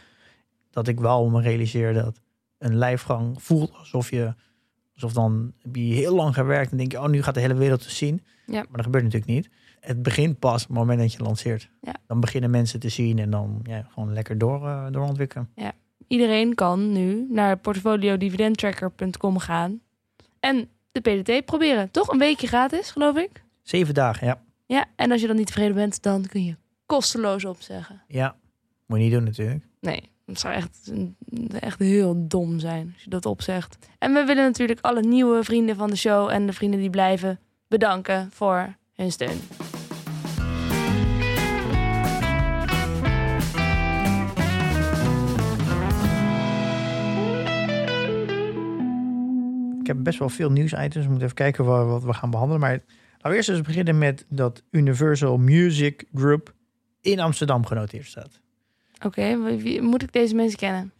dat 0.69 0.87
ik 0.87 0.99
wel 0.99 1.29
me 1.29 1.41
realiseer 1.41 1.93
dat 1.93 2.19
een 2.57 2.75
lijfgang 2.75 3.43
voelt 3.43 3.73
alsof 3.73 4.09
je, 4.09 4.33
alsof 4.93 5.13
dan 5.13 5.53
heb 5.61 5.75
je 5.75 5.81
heel 5.81 6.15
lang 6.15 6.33
gewerkt 6.33 6.71
en 6.71 6.77
denk 6.77 6.91
je, 6.91 6.99
oh 7.01 7.07
nu 7.09 7.23
gaat 7.23 7.33
de 7.33 7.39
hele 7.39 7.53
wereld 7.53 7.81
te 7.81 7.91
zien. 7.91 8.23
Ja. 8.45 8.53
Maar 8.61 8.71
dat 8.71 8.83
gebeurt 8.85 9.03
natuurlijk 9.03 9.31
niet. 9.31 9.49
Het 9.85 10.03
begint 10.03 10.39
pas 10.39 10.61
op 10.61 10.67
het 10.67 10.77
moment 10.77 10.99
dat 10.99 11.13
je 11.13 11.23
lanceert. 11.23 11.69
Ja. 11.81 11.95
Dan 12.07 12.19
beginnen 12.19 12.49
mensen 12.49 12.79
te 12.79 12.89
zien 12.89 13.19
en 13.19 13.29
dan 13.29 13.59
ja, 13.63 13.87
gewoon 13.93 14.13
lekker 14.13 14.37
door, 14.37 14.67
eh, 14.67 14.85
doorontwikkelen. 14.91 15.49
Iedereen 16.07 16.55
kan 16.55 16.91
nu 16.91 17.27
naar 17.29 17.57
portfoliodividendtracker.com 17.57 19.37
gaan 19.37 19.81
en 20.39 20.69
de 20.91 20.99
PDT 20.99 21.45
proberen. 21.45 21.91
Toch 21.91 22.07
een 22.07 22.19
weekje 22.19 22.47
gratis, 22.47 22.91
geloof 22.91 23.17
ik. 23.17 23.43
Zeven 23.61 23.93
dagen, 23.93 24.27
ja. 24.27 24.41
Ja, 24.65 24.85
en 24.95 25.11
als 25.11 25.21
je 25.21 25.27
dan 25.27 25.35
niet 25.35 25.47
tevreden 25.47 25.75
bent, 25.75 26.01
dan 26.01 26.25
kun 26.25 26.43
je 26.43 26.55
kosteloos 26.85 27.45
opzeggen. 27.45 28.01
Ja, 28.07 28.35
moet 28.85 28.97
je 28.97 29.03
niet 29.03 29.13
doen 29.13 29.23
natuurlijk. 29.23 29.65
Nee, 29.79 30.09
het 30.25 30.39
zou 30.39 30.53
echt, 30.53 30.91
echt 31.59 31.79
heel 31.79 32.27
dom 32.27 32.59
zijn 32.59 32.91
als 32.93 33.03
je 33.03 33.09
dat 33.09 33.25
opzegt. 33.25 33.77
En 33.99 34.13
we 34.13 34.23
willen 34.23 34.43
natuurlijk 34.43 34.79
alle 34.81 35.01
nieuwe 35.01 35.43
vrienden 35.43 35.75
van 35.75 35.89
de 35.89 35.95
show 35.95 36.29
en 36.29 36.45
de 36.45 36.53
vrienden 36.53 36.79
die 36.79 36.89
blijven 36.89 37.39
bedanken 37.67 38.29
voor 38.31 38.75
hun 38.93 39.11
steun. 39.11 39.39
Ik 49.83 49.89
heb 49.89 50.03
best 50.03 50.19
wel 50.19 50.29
veel 50.29 50.51
nieuwsitems. 50.51 50.93
We 51.05 51.09
moeten 51.09 51.23
even 51.23 51.35
kijken 51.35 51.65
wat, 51.65 51.87
wat 51.87 52.03
we 52.03 52.13
gaan 52.13 52.29
behandelen. 52.29 52.61
Maar 52.61 52.71
laten 53.11 53.29
we 53.29 53.35
eerst 53.35 53.49
eens 53.49 53.61
beginnen 53.61 53.97
met 53.97 54.25
dat 54.29 54.63
Universal 54.71 55.37
Music 55.37 56.05
Group 56.13 56.53
in 57.01 57.19
Amsterdam 57.19 57.65
genoteerd 57.65 58.05
staat. 58.05 58.39
Oké, 59.05 59.43
wie- 59.43 59.61
wie- 59.61 59.81
moet 59.81 60.01
ik 60.03 60.13
deze 60.13 60.35
mensen 60.35 60.59
kennen? 60.59 60.91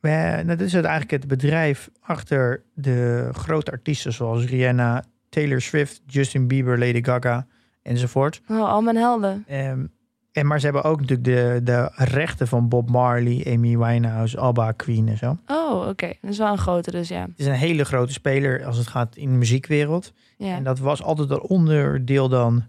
Eh, 0.00 0.38
dat 0.46 0.60
is 0.60 0.72
het 0.72 0.84
eigenlijk 0.84 1.22
het 1.22 1.28
bedrijf 1.28 1.90
achter 2.00 2.62
de 2.74 3.28
grote 3.32 3.70
artiesten 3.70 4.12
zoals 4.12 4.44
Rihanna, 4.44 5.04
Taylor 5.28 5.60
Swift, 5.60 6.02
Justin 6.06 6.46
Bieber, 6.48 6.78
Lady 6.78 7.02
Gaga 7.04 7.46
enzovoort. 7.82 8.40
Oh, 8.48 8.68
al 8.68 8.82
mijn 8.82 8.96
helden. 8.96 9.44
Ehm, 9.46 9.86
en 10.34 10.46
maar 10.46 10.58
ze 10.58 10.64
hebben 10.64 10.84
ook 10.84 11.00
natuurlijk 11.00 11.24
de, 11.24 11.60
de 11.64 11.90
rechten 11.94 12.48
van 12.48 12.68
Bob 12.68 12.90
Marley, 12.90 13.44
Amy 13.54 13.78
Winehouse, 13.78 14.38
ABBA, 14.38 14.72
Queen 14.72 15.08
en 15.08 15.16
zo. 15.16 15.38
Oh, 15.46 15.88
oké. 15.88 16.12
Dat 16.20 16.30
is 16.30 16.38
wel 16.38 16.52
een 16.52 16.58
grote 16.58 16.90
dus, 16.90 17.08
ja. 17.08 17.20
Het 17.20 17.38
is 17.38 17.46
een 17.46 17.52
hele 17.52 17.84
grote 17.84 18.12
speler 18.12 18.64
als 18.64 18.76
het 18.76 18.86
gaat 18.86 19.16
in 19.16 19.30
de 19.30 19.36
muziekwereld. 19.36 20.12
ja. 20.36 20.56
En 20.56 20.64
dat 20.64 20.78
was 20.78 21.02
altijd 21.02 21.30
een 21.30 21.40
onderdeel 21.40 22.28
dan 22.28 22.64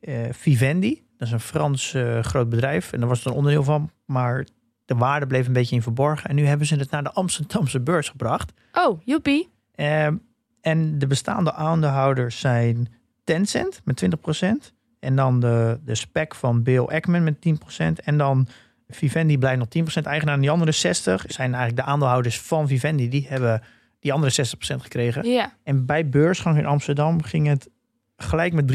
eh, 0.00 0.14
Vivendi. 0.30 1.02
Dat 1.16 1.28
is 1.28 1.34
een 1.34 1.40
Frans 1.40 1.94
eh, 1.94 2.22
groot 2.22 2.48
bedrijf. 2.48 2.92
En 2.92 2.98
daar 3.00 3.08
was 3.08 3.18
het 3.18 3.26
een 3.26 3.38
onderdeel 3.38 3.62
van. 3.62 3.90
Maar 4.04 4.46
de 4.84 4.94
waarde 4.94 5.26
bleef 5.26 5.46
een 5.46 5.52
beetje 5.52 5.74
in 5.74 5.82
verborgen. 5.82 6.30
En 6.30 6.36
nu 6.36 6.46
hebben 6.46 6.66
ze 6.66 6.76
het 6.76 6.90
naar 6.90 7.02
de 7.02 7.12
Amsterdamse 7.12 7.80
beurs 7.80 8.08
gebracht. 8.08 8.52
Oh, 8.72 9.00
joepie. 9.04 9.48
Ehm, 9.74 10.16
en 10.60 10.98
de 10.98 11.06
bestaande 11.06 11.52
aandeelhouders 11.52 12.40
zijn 12.40 12.92
Tencent 13.24 13.80
met 13.84 13.96
20%. 13.96 14.72
En 15.00 15.16
dan 15.16 15.40
de, 15.40 15.80
de 15.84 15.94
spec 15.94 16.34
van 16.34 16.62
Bill 16.62 16.84
Ackman 16.84 17.24
met 17.24 17.36
10%. 17.36 18.04
En 18.04 18.18
dan 18.18 18.48
Vivendi 18.88 19.38
blijft 19.38 19.58
nog 19.74 19.88
10% 20.02 20.02
eigenaar. 20.02 20.34
En 20.34 20.40
die 20.40 20.50
andere 20.50 20.72
60 20.72 21.24
zijn 21.26 21.54
eigenlijk 21.54 21.86
de 21.86 21.92
aandeelhouders 21.92 22.40
van 22.40 22.68
Vivendi. 22.68 23.08
Die 23.08 23.26
hebben 23.28 23.62
die 24.00 24.12
andere 24.12 24.46
60% 24.46 24.50
gekregen. 24.60 25.28
Ja. 25.28 25.52
En 25.62 25.86
bij 25.86 26.08
beursgang 26.08 26.58
in 26.58 26.66
Amsterdam 26.66 27.22
ging 27.22 27.46
het 27.46 27.68
gelijk 28.16 28.52
met 28.52 28.72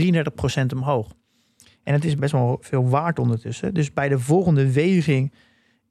33% 0.71 0.76
omhoog. 0.76 1.11
En 1.84 1.93
het 1.93 2.05
is 2.05 2.15
best 2.15 2.32
wel 2.32 2.57
veel 2.61 2.89
waard 2.89 3.19
ondertussen. 3.19 3.74
Dus 3.74 3.93
bij 3.93 4.09
de 4.09 4.19
volgende 4.19 4.71
weging 4.71 5.34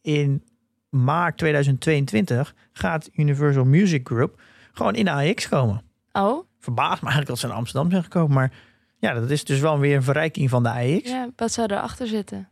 in 0.01 0.45
maart 0.89 1.39
2022 1.39 2.55
gaat 2.73 3.11
Universal 3.13 3.65
Music 3.65 4.07
Group 4.09 4.41
gewoon 4.73 4.95
in 4.95 5.05
de 5.05 5.11
AX 5.11 5.49
komen. 5.49 5.83
Oh, 6.13 6.45
Verbaast 6.59 7.03
me 7.03 7.09
eigenlijk 7.09 7.27
dat 7.27 7.39
ze 7.39 7.47
in 7.47 7.53
Amsterdam 7.53 7.91
zijn 7.91 8.03
gekomen. 8.03 8.35
Maar 8.35 8.53
ja, 9.09 9.15
dat 9.15 9.31
is 9.31 9.45
dus 9.45 9.61
wel 9.61 9.79
weer 9.79 9.97
een 9.97 10.03
verrijking 10.03 10.51
van 10.51 10.63
de 10.63 10.69
AX. 10.69 10.81
Ja, 10.81 11.17
ja. 11.17 11.29
Wat 11.37 11.53
zou 11.53 11.73
erachter 11.73 12.07
zitten? 12.07 12.49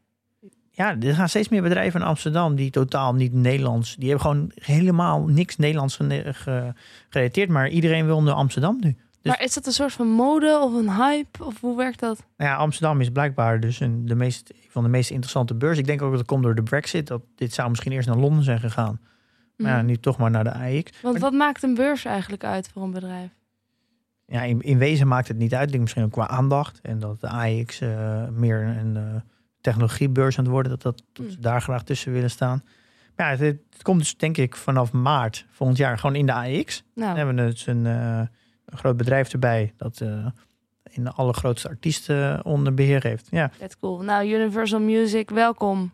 er 0.75 1.15
gaan 1.15 1.29
steeds 1.29 1.49
meer 1.49 1.63
bedrijven 1.63 2.01
in 2.01 2.07
Amsterdam 2.07 2.55
die 2.55 2.71
totaal 2.71 3.15
niet 3.15 3.33
Nederlands... 3.33 3.97
Die 3.97 4.09
hebben 4.09 4.27
gewoon 4.27 4.51
helemaal 4.55 5.27
niks 5.27 5.57
Nederlands 5.57 5.99
gerelateerd. 5.99 7.49
Maar 7.49 7.69
iedereen 7.69 8.07
wil 8.07 8.23
naar 8.23 8.35
Amsterdam 8.35 8.77
nu. 8.81 8.97
Dus- 9.23 9.33
Maar 9.33 9.43
is 9.43 9.55
dat 9.55 9.67
een 9.67 9.73
soort 9.73 9.93
van 9.93 10.07
mode 10.09 10.59
of 10.63 10.75
een 10.75 10.91
hype? 10.91 11.45
Of 11.45 11.61
hoe 11.61 11.77
werkt 11.77 12.01
dat? 12.01 12.25
Nou 12.37 12.51
ja, 12.51 12.57
Amsterdam 12.57 13.01
is 13.01 13.11
blijkbaar 13.11 13.61
dus 13.61 13.81
een, 13.81 14.07
de 14.07 14.15
meest, 14.15 14.53
van 14.69 14.83
de 14.83 14.89
meest 14.89 15.11
interessante 15.11 15.55
beurs. 15.55 15.79
Ik 15.79 15.87
denk 15.87 16.03
ook 16.03 16.11
dat 16.11 16.19
het 16.19 16.29
komt 16.29 16.43
door 16.43 16.55
de 16.55 16.63
brexit. 16.63 17.07
Dat 17.07 17.23
dit 17.35 17.53
zou 17.55 17.69
misschien 17.69 17.93
eerst 17.93 18.09
naar 18.09 18.17
Londen 18.17 18.45
zijn 18.45 18.61
gegaan. 18.61 19.01
Maar 19.57 19.71
ja, 19.71 19.77
Mhm. 19.77 19.87
nu 19.87 19.97
toch 19.97 20.19
maar 20.19 20.31
naar 20.31 20.45
de 20.45 20.53
AX. 20.55 20.91
Want 21.03 21.13
Maar- 21.15 21.23
wat 21.23 21.33
maakt 21.33 21.63
een 21.63 21.75
beurs 21.75 22.05
eigenlijk 22.05 22.45
uit 22.45 22.71
voor 22.73 22.83
een 22.83 22.91
bedrijf? 22.91 23.31
Ja, 24.31 24.43
in, 24.43 24.61
in 24.61 24.79
wezen 24.79 25.09
maakt 25.09 25.29
het 25.29 25.37
niet 25.37 25.55
uit. 25.55 25.65
Ik 25.65 25.71
denk 25.71 25.83
misschien 25.83 26.05
ook 26.05 26.11
qua 26.13 26.29
aandacht. 26.29 26.81
En 26.83 26.99
dat 26.99 27.21
de 27.21 27.29
AX 27.29 27.81
eh, 27.81 28.29
meer 28.29 28.63
een 28.63 28.97
eh, 28.97 29.03
technologiebeurs 29.61 30.39
aan 30.39 30.45
het 30.45 30.53
worden. 30.53 30.71
Dat, 30.73 30.83
dat, 30.83 31.03
dat 31.13 31.27
ze 31.27 31.33
Hmm. 31.33 31.43
daar 31.43 31.63
graag 31.63 31.83
tussen 31.83 32.13
willen 32.13 32.31
staan. 32.31 32.63
Maar 33.17 33.27
ja, 33.33 33.45
het, 33.45 33.59
het 33.71 33.83
komt 33.83 33.99
dus 33.99 34.17
denk 34.17 34.37
ik 34.37 34.57
vanaf 34.57 34.93
maart 34.93 35.47
volgend 35.51 35.79
jaar 35.79 35.99
gewoon 35.99 36.17
in 36.17 36.27
de 36.27 36.33
AX. 36.33 36.83
Nou, 36.95 37.09
Dan 37.09 37.17
hebben 37.17 37.45
we 37.45 37.51
dus 37.51 37.67
een, 37.67 37.87
eh, 37.87 38.19
een 38.65 38.79
groot 38.79 38.97
bedrijf 38.97 39.33
erbij. 39.33 39.73
Dat 39.77 40.01
in 40.91 41.05
de 41.05 41.11
allergrootste 41.13 41.69
artiesten 41.69 42.45
onder 42.45 42.75
beheer 42.75 43.03
heeft. 43.03 43.27
Ja, 43.31 43.51
that's 43.59 43.79
cool. 43.79 44.03
Nou, 44.03 44.27
Universal 44.29 44.81
Music, 44.81 45.31
welkom 45.31 45.93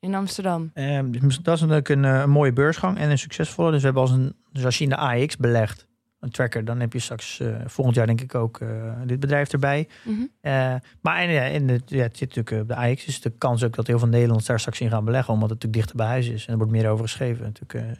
in 0.00 0.14
Amsterdam. 0.14 0.70
Ehm, 0.74 1.10
dus 1.10 1.38
dat 1.38 1.54
is 1.54 1.60
natuurlijk 1.60 1.88
een, 1.88 2.04
een 2.04 2.30
mooie 2.30 2.52
beursgang 2.52 2.98
en 2.98 3.10
een 3.10 3.18
succesvolle. 3.18 3.70
Dus 3.70 3.78
we 3.80 3.84
hebben 3.84 4.02
als, 4.02 4.12
een, 4.12 4.34
dus 4.52 4.64
als 4.64 4.78
je 4.78 4.84
in 4.84 4.90
de 4.90 4.96
AX 4.96 5.36
belegt, 5.36 5.86
een 6.22 6.30
tracker, 6.30 6.64
dan 6.64 6.80
heb 6.80 6.92
je 6.92 6.98
straks 6.98 7.40
eh, 7.40 7.56
volgend 7.66 7.96
jaar 7.96 8.06
denk 8.06 8.20
ik 8.20 8.34
ook 8.34 8.60
eh, 8.60 8.68
dit 9.06 9.20
bedrijf 9.20 9.52
erbij. 9.52 9.88
Mhm. 10.04 10.20
Eh, 10.40 10.74
maar 11.00 11.16
en, 11.16 11.30
ja, 11.30 11.42
in 11.42 11.68
het, 11.68 11.90
ja, 11.90 12.02
het 12.02 12.16
zit 12.16 12.34
natuurlijk 12.34 12.62
op 12.62 12.68
de 12.68 12.76
AX, 12.76 13.04
dus 13.04 13.20
de 13.20 13.30
kans 13.30 13.64
ook 13.64 13.74
dat 13.74 13.86
heel 13.86 13.98
veel 13.98 14.08
Nederlanders 14.08 14.46
daar 14.46 14.60
straks 14.60 14.80
in 14.80 14.90
gaan 14.90 15.04
beleggen, 15.04 15.34
omdat 15.34 15.50
het 15.50 15.62
natuurlijk 15.62 15.82
dichter 15.82 15.96
bij 15.96 16.06
huis 16.06 16.28
is 16.28 16.46
en 16.46 16.52
er 16.52 16.58
wordt 16.58 16.72
meer 16.72 16.88
over 16.88 17.04
geschreven, 17.04 17.44
natuurlijk 17.44 17.98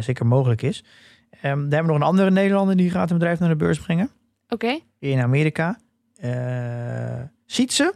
zeker 0.00 0.26
mogelijk 0.26 0.62
is. 0.62 0.84
Ehm 1.30 1.42
daar 1.42 1.52
hebben 1.52 1.78
we 1.78 1.86
nog 1.86 1.96
een 1.96 2.02
andere 2.02 2.30
Nederlander 2.30 2.76
die 2.76 2.90
gaat 2.90 3.10
een 3.10 3.18
bedrijf 3.18 3.38
naar 3.38 3.48
de 3.48 3.56
beurs 3.56 3.80
brengen 3.80 4.10
Oké, 4.48 4.78
in 4.98 5.20
Amerika. 5.20 5.78
Eh 6.16 7.22
Sietse, 7.46 7.94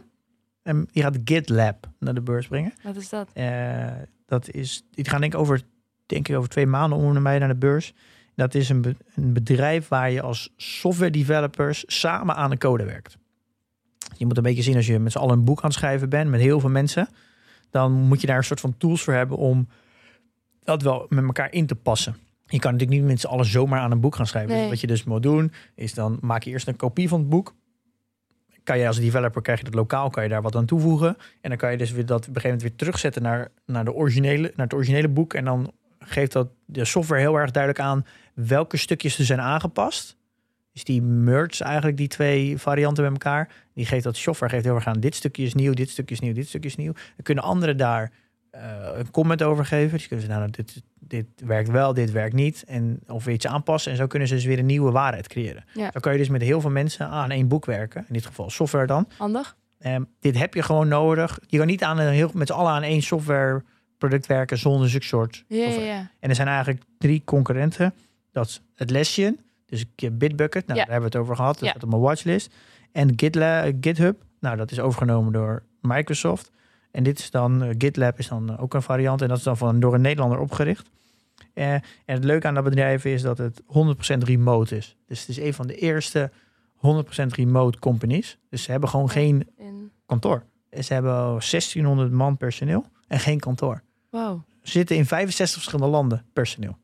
en 0.61 0.87
die 0.91 1.03
gaat 1.03 1.17
GitLab 1.23 1.87
naar 1.99 2.13
de 2.13 2.21
beurs 2.21 2.47
brengen. 2.47 2.73
wat 2.83 2.95
is 2.95 3.09
dat? 3.09 3.29
Dat 4.25 4.49
is, 4.49 4.83
die 4.91 5.09
gaan 5.09 5.21
denk 5.21 5.33
ik 5.33 5.39
over, 5.39 5.61
denk 6.05 6.27
ik 6.27 6.35
over 6.35 6.49
twee 6.49 6.67
maanden 6.67 6.99
om 6.99 7.15
en 7.15 7.23
bij 7.23 7.39
naar 7.39 7.47
de 7.47 7.55
beurs. 7.55 7.93
Dat 8.35 8.55
is 8.55 8.69
een, 8.69 8.81
be- 8.81 8.95
een 9.15 9.33
bedrijf 9.33 9.87
waar 9.87 10.11
je 10.11 10.21
als 10.21 10.53
software 10.57 11.11
developers 11.11 11.83
samen 11.87 12.35
aan 12.35 12.51
een 12.51 12.57
code 12.57 12.85
werkt. 12.85 13.17
Je 14.17 14.25
moet 14.25 14.37
een 14.37 14.43
beetje 14.43 14.61
zien 14.61 14.75
als 14.75 14.87
je 14.87 14.99
met 14.99 15.11
z'n 15.11 15.17
allen 15.17 15.37
een 15.37 15.43
boek 15.43 15.61
aan 15.61 15.69
het 15.69 15.77
schrijven 15.77 16.09
bent 16.09 16.29
met 16.29 16.39
heel 16.39 16.59
veel 16.59 16.69
mensen. 16.69 17.07
Dan 17.69 17.91
moet 17.91 18.21
je 18.21 18.27
daar 18.27 18.37
een 18.37 18.43
soort 18.43 18.59
van 18.59 18.77
tools 18.77 19.03
voor 19.03 19.13
hebben 19.13 19.37
om 19.37 19.67
dat 20.63 20.81
wel 20.81 21.05
met 21.09 21.23
elkaar 21.23 21.51
in 21.51 21.65
te 21.65 21.75
passen. 21.75 22.15
Je 22.45 22.59
kan 22.59 22.71
natuurlijk 22.71 22.99
niet 22.99 23.09
met 23.09 23.19
z'n 23.19 23.27
allen 23.27 23.45
zomaar 23.45 23.79
aan 23.79 23.91
een 23.91 23.99
boek 23.99 24.15
gaan 24.15 24.27
schrijven. 24.27 24.51
Nee. 24.51 24.61
Dus 24.61 24.69
wat 24.69 24.79
je 24.79 24.87
dus 24.87 25.03
moet 25.03 25.23
doen, 25.23 25.51
is 25.75 25.93
dan 25.93 26.17
maak 26.21 26.43
je 26.43 26.49
eerst 26.49 26.67
een 26.67 26.75
kopie 26.75 27.07
van 27.07 27.19
het 27.19 27.29
boek. 27.29 27.53
Kan 28.63 28.77
je 28.77 28.87
als 28.87 28.99
developer, 28.99 29.41
krijg 29.41 29.59
je 29.59 29.65
dat 29.65 29.73
lokaal, 29.73 30.09
kan 30.09 30.23
je 30.23 30.29
daar 30.29 30.41
wat 30.41 30.55
aan 30.55 30.65
toevoegen. 30.65 31.17
En 31.41 31.49
dan 31.49 31.57
kan 31.57 31.71
je 31.71 31.77
dus 31.77 31.91
weer 31.91 32.05
dat 32.05 32.19
op 32.19 32.27
een 32.27 32.41
gegeven 32.41 32.49
moment 32.49 32.69
weer 32.69 32.77
terugzetten 32.77 33.21
naar, 33.21 33.51
naar, 33.65 33.85
de 33.85 33.93
originele, 33.93 34.51
naar 34.55 34.65
het 34.65 34.73
originele 34.73 35.09
boek. 35.09 35.33
En 35.33 35.45
dan 35.45 35.71
geeft 35.99 36.31
dat 36.31 36.47
de 36.65 36.85
software 36.85 37.21
heel 37.21 37.35
erg 37.35 37.51
duidelijk 37.51 37.83
aan 37.83 38.05
welke 38.35 38.77
stukjes 38.77 39.19
er 39.19 39.25
zijn 39.25 39.41
aangepast. 39.41 40.17
Dus 40.71 40.83
die 40.83 41.01
merge 41.01 41.63
eigenlijk 41.63 41.97
die 41.97 42.07
twee 42.07 42.57
varianten 42.57 43.03
met 43.03 43.11
elkaar. 43.11 43.49
Die 43.73 43.85
geeft 43.85 44.03
dat 44.03 44.17
software 44.17 44.51
geeft 44.51 44.65
heel 44.65 44.75
erg 44.75 44.87
aan. 44.87 44.99
Dit 44.99 45.15
stukje 45.15 45.43
is 45.43 45.53
nieuw, 45.53 45.73
dit 45.73 45.89
stukje 45.89 46.15
is 46.15 46.21
nieuw, 46.21 46.33
dit 46.33 46.47
stukje 46.47 46.69
is 46.69 46.75
nieuw. 46.75 46.93
Dan 46.93 47.23
kunnen 47.23 47.43
anderen 47.43 47.77
daar 47.77 48.11
een 48.95 49.11
comment 49.11 49.43
over 49.43 49.65
geven. 49.65 49.97
Dus 49.97 50.07
kunnen 50.07 50.25
ze 50.25 50.31
nou, 50.31 50.49
dit, 50.51 50.81
dit 50.99 51.25
werkt 51.35 51.69
wel, 51.69 51.93
dit 51.93 52.11
werkt 52.11 52.35
niet. 52.35 52.63
En 52.67 52.99
of 53.07 53.23
we 53.23 53.31
iets 53.31 53.47
aanpassen. 53.47 53.91
En 53.91 53.97
zo 53.97 54.07
kunnen 54.07 54.27
ze 54.27 54.33
dus 54.33 54.45
weer 54.45 54.59
een 54.59 54.65
nieuwe 54.65 54.91
waarheid 54.91 55.27
creëren. 55.27 55.63
Ja. 55.73 55.89
Dan 55.91 56.01
kan 56.01 56.11
je 56.11 56.17
dus 56.17 56.29
met 56.29 56.41
heel 56.41 56.61
veel 56.61 56.69
mensen 56.69 57.07
aan 57.07 57.31
één 57.31 57.47
boek 57.47 57.65
werken. 57.65 58.05
In 58.07 58.13
dit 58.13 58.25
geval 58.25 58.49
software 58.49 58.85
dan. 58.85 59.07
Handig. 59.17 59.55
Ehm, 59.79 60.03
dit 60.19 60.37
heb 60.37 60.53
je 60.53 60.61
gewoon 60.61 60.87
nodig. 60.87 61.39
Je 61.47 61.57
kan 61.57 61.67
niet 61.67 61.83
aan 61.83 61.97
een 61.97 62.13
heel, 62.13 62.31
met 62.33 62.47
z'n 62.47 62.53
allen 62.53 62.71
aan 62.71 62.83
één 62.83 63.01
software 63.01 63.63
product 63.97 64.27
werken 64.27 64.57
zonder 64.57 64.89
zulke 64.89 65.05
soort. 65.05 65.43
Ja. 65.47 66.09
En 66.19 66.29
er 66.29 66.35
zijn 66.35 66.47
eigenlijk 66.47 66.83
drie 66.97 67.21
concurrenten. 67.25 67.93
Dat 68.35 68.47
is 68.47 68.61
Atlassian, 68.77 69.37
dus 69.65 69.85
Bitbucket. 70.11 70.67
Nou, 70.67 70.79
Ja. 70.79 70.85
daar 70.85 70.93
hebben 70.93 71.11
we 71.11 71.17
het 71.17 71.25
over 71.25 71.35
gehad. 71.35 71.59
Dat 71.59 71.69
staat 71.69 71.83
op 71.83 71.89
mijn 71.89 72.01
watchlist. 72.01 72.53
En 72.91 73.13
GitLab, 73.15 73.73
GitHub. 73.81 74.23
Nou, 74.39 74.57
dat 74.57 74.71
is 74.71 74.79
overgenomen 74.79 75.33
door 75.33 75.63
Microsoft. 75.81 76.51
En 76.91 77.03
dit 77.03 77.19
is 77.19 77.31
dan, 77.31 77.63
eh, 77.63 77.75
GitLab 77.77 78.19
is 78.19 78.27
dan 78.27 78.49
eh, 78.51 78.61
ook 78.61 78.73
een 78.73 78.81
variant. 78.81 79.21
En 79.21 79.27
dat 79.27 79.37
is 79.37 79.43
dan 79.43 79.57
van, 79.57 79.79
door 79.79 79.93
een 79.93 80.01
Nederlander 80.01 80.39
opgericht. 80.39 80.89
Eh, 81.53 81.73
en 81.73 81.81
het 82.05 82.23
leuke 82.23 82.47
aan 82.47 82.53
dat 82.53 82.63
bedrijf 82.63 83.05
is 83.05 83.21
dat 83.21 83.37
het 83.37 83.61
100% 83.65 84.23
remote 84.23 84.77
is. 84.77 84.95
Dus 85.07 85.19
het 85.19 85.29
is 85.29 85.37
een 85.39 85.53
van 85.53 85.67
de 85.67 85.75
eerste 85.75 86.31
100% 86.75 87.33
remote 87.33 87.79
companies. 87.79 88.37
Dus 88.49 88.63
ze 88.63 88.71
hebben 88.71 88.89
gewoon 88.89 89.09
geen 89.09 89.47
En, 89.57 89.91
kantoor. 90.05 90.43
Ze 90.81 90.93
hebben 90.93 91.13
1600 91.13 92.11
man 92.11 92.37
personeel 92.37 92.85
en 93.07 93.19
geen 93.19 93.39
kantoor. 93.39 93.81
wow. 94.09 94.39
Ze 94.63 94.71
zitten 94.71 94.95
in 94.95 95.05
65 95.05 95.55
verschillende 95.61 95.91
landen 95.91 96.25
personeel. 96.33 96.77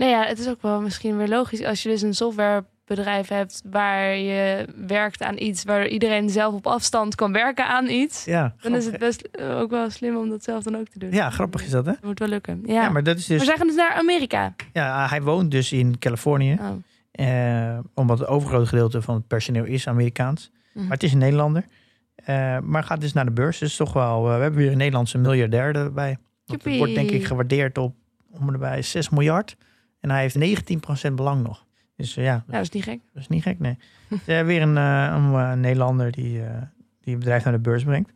Nou 0.00 0.12
ja, 0.12 0.24
het 0.24 0.38
is 0.38 0.48
ook 0.48 0.62
wel 0.62 0.80
misschien 0.80 1.16
weer 1.16 1.28
logisch 1.28 1.64
als 1.64 1.82
je 1.82 1.88
dus 1.88 2.02
een 2.02 2.14
softwarebedrijf 2.14 3.28
hebt 3.28 3.62
waar 3.70 4.14
je 4.16 4.66
werkt 4.86 5.22
aan 5.22 5.38
iets 5.38 5.64
waar 5.64 5.86
iedereen 5.88 6.30
zelf 6.30 6.54
op 6.54 6.66
afstand 6.66 7.14
kan 7.14 7.32
werken 7.32 7.66
aan 7.66 7.88
iets. 7.88 8.24
Ja, 8.24 8.54
Dan 8.60 8.74
is 8.74 8.86
het 8.86 8.98
best 8.98 9.22
eh, 9.22 9.58
ook 9.58 9.70
wel 9.70 9.90
slim 9.90 10.16
om 10.16 10.28
dat 10.28 10.44
zelf 10.44 10.62
dan 10.62 10.76
ook 10.76 10.88
te 10.88 10.98
doen. 10.98 11.12
Ja, 11.12 11.30
grappig 11.30 11.62
is 11.64 11.70
dat, 11.70 11.86
hè? 11.86 11.92
Dat 11.92 12.02
moet 12.02 12.18
wel 12.18 12.28
lukken. 12.28 12.62
Ja. 12.66 12.72
Ja, 12.72 12.88
maar, 12.88 13.02
dat 13.02 13.16
is 13.18 13.26
dus. 13.26 13.44
we 13.46 13.56
gaan 13.56 13.66
dus 13.66 13.76
naar 13.76 13.92
Amerika. 13.92 14.54
Ja, 14.72 15.08
hij 15.08 15.22
woont 15.22 15.50
dus 15.50 15.72
in 15.72 15.98
Californië. 15.98 16.58
Oh. 16.60 16.68
eh, 17.10 17.78
omdat 17.94 18.18
het 18.18 18.28
overgrote 18.28 18.66
gedeelte 18.66 19.02
van 19.02 19.14
het 19.14 19.26
personeel 19.26 19.64
is 19.64 19.88
Amerikaans. 19.88 20.50
Mhm. 20.72 20.82
Maar 20.84 20.92
het 20.94 21.02
is 21.02 21.12
een 21.12 21.18
Nederlander. 21.18 21.64
Eh, 22.14 22.58
maar 22.58 22.84
gaat 22.84 23.00
dus 23.00 23.12
naar 23.12 23.24
de 23.24 23.30
beurs. 23.30 23.58
Dus 23.58 23.76
toch 23.76 23.92
wel. 23.92 24.28
eh, 24.28 24.36
we 24.36 24.42
hebben 24.42 24.60
weer 24.60 24.70
een 24.72 24.78
Nederlandse 24.78 25.18
miljardair 25.18 25.74
erbij. 25.76 26.18
Dat 26.44 26.62
wordt 26.62 26.94
denk 26.94 27.10
ik 27.10 27.24
gewaardeerd 27.24 27.78
op 27.78 27.94
om 28.30 28.52
erbij 28.52 28.82
6 28.82 29.08
miljard. 29.08 29.56
En 30.00 30.10
hij 30.10 30.20
heeft 30.20 30.64
19% 31.08 31.12
belang 31.12 31.42
nog. 31.42 31.64
Dus 32.00 32.16
eh, 32.16 32.24
ja, 32.24 32.44
dat 32.46 32.60
is 32.60 32.70
niet 32.70 32.84
gek. 32.84 33.00
Dat 33.12 33.22
is 33.22 33.28
niet 33.28 33.42
gek, 33.42 33.58
nee. 33.58 33.78
Eh, 34.26 34.42
weer 34.42 34.62
een, 34.62 34.76
eh, 34.76 35.50
een 35.50 35.60
Nederlander 35.60 36.12
die, 36.12 36.32
die 37.00 37.14
het 37.14 37.18
bedrijf 37.18 37.44
naar 37.44 37.52
de 37.52 37.58
beurs 37.58 37.84
brengt. 37.84 38.12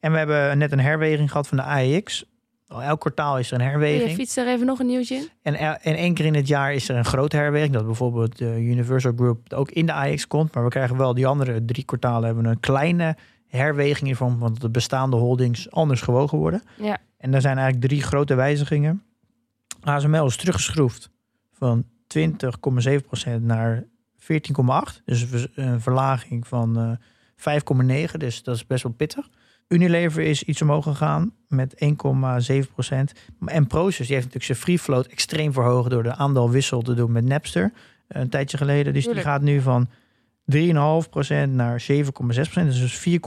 En 0.00 0.12
we 0.12 0.18
hebben 0.18 0.58
net 0.58 0.72
een 0.72 0.80
herweging 0.80 1.30
gehad 1.30 1.48
van 1.48 1.56
de 1.56 1.62
AEX. 1.62 2.24
Al 2.68 2.82
Elk 2.82 3.00
kwartaal 3.00 3.38
is 3.38 3.50
er 3.50 3.58
een 3.58 3.64
Je 3.64 3.70
herweging. 3.70 4.14
fietst 4.14 4.36
er 4.36 4.48
even 4.48 4.66
nog 4.66 4.78
een 4.78 4.86
nieuwtje 4.86 5.14
in. 5.14 5.28
En, 5.42 5.80
en 5.82 5.94
één 5.96 6.14
keer 6.14 6.24
in 6.24 6.34
het 6.34 6.48
jaar 6.48 6.74
is 6.74 6.88
er 6.88 6.96
een 6.96 7.04
grote 7.04 7.36
herweging. 7.36 7.72
Dat 7.72 7.86
bijvoorbeeld 7.86 8.38
de 8.38 8.60
Universal 8.60 9.12
Group 9.16 9.52
ook 9.52 9.70
in 9.70 9.86
de 9.86 9.92
AEX 9.92 10.26
komt. 10.26 10.54
Maar 10.54 10.64
we 10.64 10.70
krijgen 10.70 10.96
wel 10.96 11.14
die 11.14 11.26
andere 11.26 11.64
drie 11.64 11.84
kwartalen 11.84 12.24
hebben 12.24 12.44
we 12.44 12.50
een 12.50 12.60
kleine 12.60 13.16
herweging 13.46 14.08
in 14.08 14.16
vorm 14.16 14.38
van 14.38 14.52
dat 14.52 14.60
de 14.60 14.70
bestaande 14.70 15.16
holdings 15.16 15.70
anders 15.70 16.00
gewogen 16.00 16.38
worden. 16.38 16.62
Ja. 16.76 16.98
En 17.18 17.30
daar 17.30 17.40
zijn 17.40 17.58
eigenlijk 17.58 17.86
drie 17.86 18.02
grote 18.02 18.34
wijzigingen. 18.34 19.02
ASML 19.82 20.26
is 20.26 20.36
teruggeschroefd 20.36 21.11
van 21.62 21.84
20,7% 22.18 23.40
naar 23.40 23.84
14,8%. 24.18 25.04
Dus 25.04 25.46
een 25.54 25.80
verlaging 25.80 26.46
van 26.46 26.78
eh 26.78 26.92
5,9%. 27.42 28.16
Dus 28.16 28.42
dat 28.42 28.54
is 28.54 28.66
best 28.66 28.82
wel 28.82 28.92
pittig. 28.92 29.28
Unilever 29.68 30.22
is 30.22 30.42
iets 30.42 30.62
omhoog 30.62 30.84
gegaan 30.84 31.32
met 31.48 31.74
1,7%. 31.74 31.88
En 33.46 33.66
Proces 33.66 34.06
die 34.06 34.14
heeft 34.14 34.26
natuurlijk 34.26 34.44
zijn 34.44 34.58
free 34.58 34.78
float 34.78 35.06
extreem 35.06 35.52
verhoogd 35.52 35.90
door 35.90 36.02
de 36.02 36.14
aandeelwissel 36.14 36.82
te 36.82 36.94
doen 36.94 37.12
met 37.12 37.24
Napster 37.24 37.72
eh, 38.06 38.20
een 38.20 38.28
tijdje 38.28 38.56
geleden. 38.56 38.92
Dus 38.92 39.04
die 39.04 39.20
gaat 39.20 39.42
nu 39.42 39.60
van 39.60 39.88
3,5% 40.56 40.58
naar 41.48 41.84
7,6%. 41.92 41.96
Dus 42.52 42.78
dus 42.80 43.18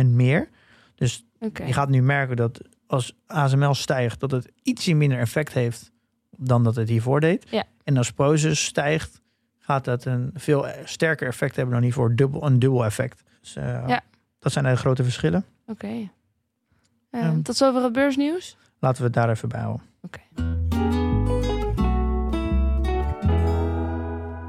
4,1% 0.00 0.06
meer. 0.06 0.48
Dus 0.94 1.24
je 1.38 1.72
gaat 1.72 1.88
nu 1.88 2.02
merken 2.02 2.36
dat 2.36 2.60
als 2.86 3.16
ASML 3.26 3.74
stijgt, 3.74 4.20
dat 4.20 4.30
het 4.30 4.52
ietsje 4.62 4.94
minder 4.94 5.18
effect 5.18 5.52
heeft 5.52 5.92
dan 6.30 6.64
dat 6.64 6.76
het 6.76 6.88
hiervoor 6.88 7.20
deed. 7.20 7.46
Ja. 7.50 7.64
En 7.84 7.96
als 7.96 8.10
Proces 8.12 8.64
stijgt, 8.64 9.20
gaat 9.58 9.84
dat 9.84 10.04
een 10.04 10.30
veel 10.34 10.66
sterker 10.84 11.28
effect 11.28 11.56
hebben 11.56 11.74
dan 11.74 11.82
hiervoor. 11.82 12.14
Dubbel, 12.14 12.46
een 12.46 12.58
dubbel 12.58 12.84
effect. 12.84 13.22
Dus, 13.40 13.56
eh, 13.56 13.84
Ja. 13.88 14.00
Dat 14.38 14.52
zijn 14.52 14.64
de 14.64 14.76
grote 14.76 15.02
verschillen. 15.02 15.44
Oké. 15.66 15.86
Eh, 15.86 17.20
Ehm. 17.24 17.42
tot 17.42 17.56
zover 17.56 17.82
het 17.82 17.92
beursnieuws. 17.92 18.56
Laten 18.78 18.98
we 18.98 19.04
het 19.04 19.14
daar 19.14 19.30
even 19.30 19.48
bij 19.48 19.60
houden. 19.60 19.86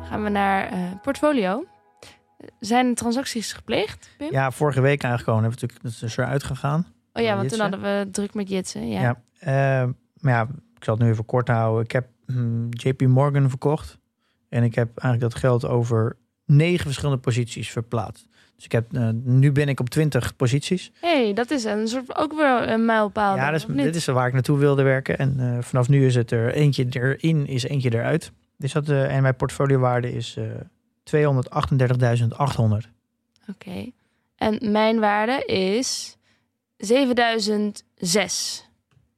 Gaan 0.09 0.23
we 0.23 0.29
naar 0.29 0.67
eh, 0.71 0.77
portfolio. 1.01 1.65
Zijn 2.59 2.95
transacties 2.95 3.53
gepleegd, 3.53 4.09
Pim? 4.17 4.31
Ja, 4.31 4.51
vorige 4.51 4.81
week 4.81 5.03
aangekomen 5.03 5.41
hebben 5.43 5.59
we 5.59 5.65
natuurlijk 5.65 5.99
dat 5.99 6.09
is 6.09 6.17
eruit 6.17 6.43
gegaan. 6.43 6.87
oh 7.13 7.23
ja, 7.23 7.35
want 7.35 7.49
toen 7.49 7.59
hadden 7.59 7.81
we 7.81 8.07
druk 8.11 8.33
met 8.33 8.49
Jitsen. 8.49 8.87
Ja. 8.89 9.01
Ja. 9.01 9.15
Eh, 9.83 9.89
maar 10.19 10.33
ja, 10.33 10.47
ik 10.79 10.85
zal 10.85 10.93
het 10.93 11.03
nu 11.03 11.09
even 11.09 11.25
kort 11.25 11.47
houden. 11.47 11.83
Ik 11.83 11.91
heb 11.91 12.07
hm, 12.25 12.67
JP 12.69 13.01
Morgan 13.01 13.49
verkocht. 13.49 13.97
En 14.49 14.63
ik 14.63 14.75
heb 14.75 14.97
eigenlijk 14.97 15.31
dat 15.31 15.41
geld 15.41 15.65
over 15.65 16.17
negen 16.45 16.85
verschillende 16.85 17.21
posities 17.21 17.71
verplaatst. 17.71 18.27
Dus 18.55 18.65
ik 18.65 18.71
heb, 18.71 18.93
eh, 18.93 19.09
nu 19.23 19.51
ben 19.51 19.69
ik 19.69 19.79
op 19.79 19.89
20 19.89 20.35
posities. 20.35 20.91
hey, 21.01 21.33
dat 21.33 21.51
is 21.51 21.63
een 21.63 21.87
soort 21.87 22.15
ook 22.15 22.33
wel 22.33 22.67
een 22.67 22.85
mijlpaal. 22.85 23.35
ja, 23.35 23.51
dus, 23.51 23.65
dit 23.65 23.95
is 23.95 24.05
waar 24.05 24.27
ik 24.27 24.33
naartoe 24.33 24.57
wilde 24.57 24.83
werken. 24.83 25.17
En 25.17 25.39
eh, 25.39 25.57
vanaf 25.61 25.89
nu 25.89 26.05
is 26.05 26.15
het 26.15 26.31
er 26.31 26.53
eentje 26.53 26.85
erin, 26.89 27.47
is 27.47 27.63
eentje 27.63 27.93
eruit. 27.93 28.31
Dus 28.57 28.73
dat, 28.73 28.89
eh, 28.89 29.15
en 29.15 29.21
mijn 29.21 29.35
portfoliowaarde 29.35 30.13
is 30.13 30.35
eh 30.37 30.45
238.800. 31.03 32.89
Oké. 33.49 33.91
En 34.35 34.71
mijn 34.71 34.99
waarde 34.99 35.45
is 35.45 36.17
7006. 36.77 38.68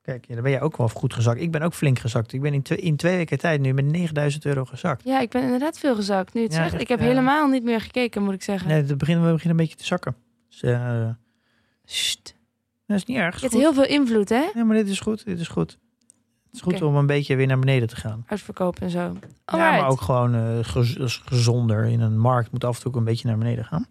Kijk, 0.01 0.25
ja, 0.27 0.33
dan 0.33 0.43
ben 0.43 0.51
je 0.51 0.59
ook 0.61 0.77
wel 0.77 0.87
goed 0.89 1.13
gezakt. 1.13 1.41
Ik 1.41 1.51
ben 1.51 1.61
ook 1.61 1.73
flink 1.73 1.99
gezakt. 1.99 2.33
Ik 2.33 2.41
ben 2.41 2.53
in, 2.53 2.61
twee- 2.61 2.77
in 2.77 2.95
twee 2.95 3.15
weken 3.15 3.37
tijd 3.37 3.61
nu 3.61 3.73
met 3.73 3.85
9000 3.85 4.45
euro 4.45 4.65
gezakt. 4.65 5.03
Ja, 5.03 5.19
ik 5.19 5.29
ben 5.29 5.43
inderdaad 5.43 5.77
veel 5.79 5.95
gezakt. 5.95 6.33
Nu 6.33 6.41
het 6.43 6.53
Ja, 6.53 6.69
zegt. 6.69 6.81
Ik 6.81 6.87
heb 6.87 6.99
ja. 6.99 7.05
helemaal 7.05 7.47
niet 7.47 7.63
meer 7.63 7.81
gekeken, 7.81 8.23
moet 8.23 8.33
ik 8.33 8.43
zeggen. 8.43 8.67
Nee, 8.67 8.83
we 8.83 8.95
beginnen, 8.95 9.25
we 9.25 9.31
beginnen 9.31 9.57
een 9.59 9.63
beetje 9.65 9.79
te 9.79 9.85
zakken. 9.85 10.15
Dus, 10.49 10.61
eh, 10.63 11.09
dat 12.85 12.97
is 12.99 13.05
niet 13.05 13.17
erg. 13.17 13.35
Je 13.35 13.41
hebt 13.41 13.53
heel 13.53 13.73
veel 13.73 13.85
invloed, 13.85 14.29
hè? 14.29 14.49
Ja, 14.53 14.63
maar 14.63 14.75
dit 14.75 14.87
is 14.89 14.99
goed. 14.99 15.25
Dit 15.25 15.39
is 15.39 15.47
goed. 15.47 15.71
Het 15.71 15.79
is 16.59 16.61
goed 16.61 16.73
Oké. 16.73 16.85
om 16.85 16.95
een 16.95 17.05
beetje 17.05 17.35
weer 17.35 17.47
naar 17.47 17.59
beneden 17.59 17.87
te 17.87 17.95
gaan. 17.95 18.23
Uitverkopen 18.27 18.81
en 18.81 18.89
zo. 18.89 18.99
Ja, 19.45 19.57
maar 19.57 19.87
ook 19.87 20.01
gewoon 20.01 20.65
gez- 20.65 20.95
is 20.95 21.21
gezonder. 21.25 21.85
In 21.85 21.99
een 22.01 22.19
markt 22.19 22.51
moet 22.51 22.63
af 22.63 22.75
en 22.75 22.81
toe 22.81 22.91
ook 22.91 22.97
een 22.97 23.03
beetje 23.03 23.27
naar 23.27 23.37
beneden 23.37 23.65
gaan. 23.65 23.85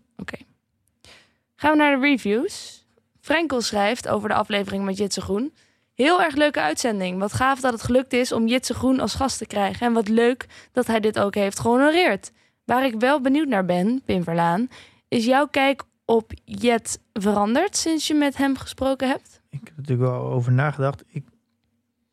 Gaan 1.56 1.70
we 1.72 1.76
naar 1.76 1.94
de 2.00 2.06
reviews. 2.06 2.84
Frenkel 3.20 3.60
schrijft 3.60 4.08
over 4.08 4.28
de 4.28 4.34
aflevering 4.34 4.84
met 4.84 4.96
Jitse 4.96 5.20
Groen. 5.20 5.52
Heel 6.00 6.22
erg 6.22 6.34
leuke 6.34 6.60
uitzending. 6.60 7.18
Wat 7.18 7.32
gaaf 7.32 7.60
dat 7.60 7.72
het 7.72 7.82
gelukt 7.82 8.12
is 8.12 8.32
om 8.32 8.46
Jitse 8.46 8.74
Groen 8.74 9.00
als 9.00 9.14
gast 9.14 9.38
te 9.38 9.46
krijgen. 9.46 9.86
En 9.86 9.92
wat 9.92 10.08
leuk 10.08 10.46
dat 10.72 10.86
hij 10.86 11.00
dit 11.00 11.18
ook 11.18 11.34
heeft 11.34 11.60
gehonoreerd. 11.60 12.32
Waar 12.64 12.84
ik 12.84 12.94
wel 12.98 13.20
benieuwd 13.20 13.48
naar 13.48 13.64
ben, 13.64 14.02
Pim 14.04 14.22
Verlaan, 14.22 14.68
is 15.08 15.24
jouw 15.24 15.46
kijk 15.46 15.82
op 16.04 16.32
Jet 16.44 17.00
veranderd 17.12 17.76
sinds 17.76 18.06
je 18.06 18.14
met 18.14 18.36
hem 18.36 18.56
gesproken 18.56 19.08
hebt? 19.08 19.40
Ik 19.50 19.58
heb 19.58 19.68
er 19.68 19.74
natuurlijk 19.76 20.10
wel 20.10 20.22
over 20.22 20.52
nagedacht. 20.52 21.04
Ik, 21.08 21.24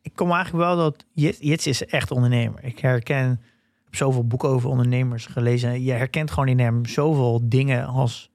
ik 0.01 0.11
kom 0.15 0.31
eigenlijk 0.31 0.65
wel 0.65 0.75
dat 0.75 1.05
Jits 1.13 1.67
is 1.67 1.85
echt 1.85 2.11
ondernemer. 2.11 2.63
Ik 2.63 2.79
herken, 2.79 3.31
ik 3.31 3.83
heb 3.83 3.95
zoveel 3.95 4.27
boeken 4.27 4.49
over 4.49 4.69
ondernemers 4.69 5.25
gelezen. 5.25 5.83
Je 5.83 5.91
herkent 5.91 6.31
gewoon 6.31 6.47
in 6.47 6.59
hem 6.59 6.85
zoveel 6.85 7.39
dingen 7.43 7.85
als 7.85 8.31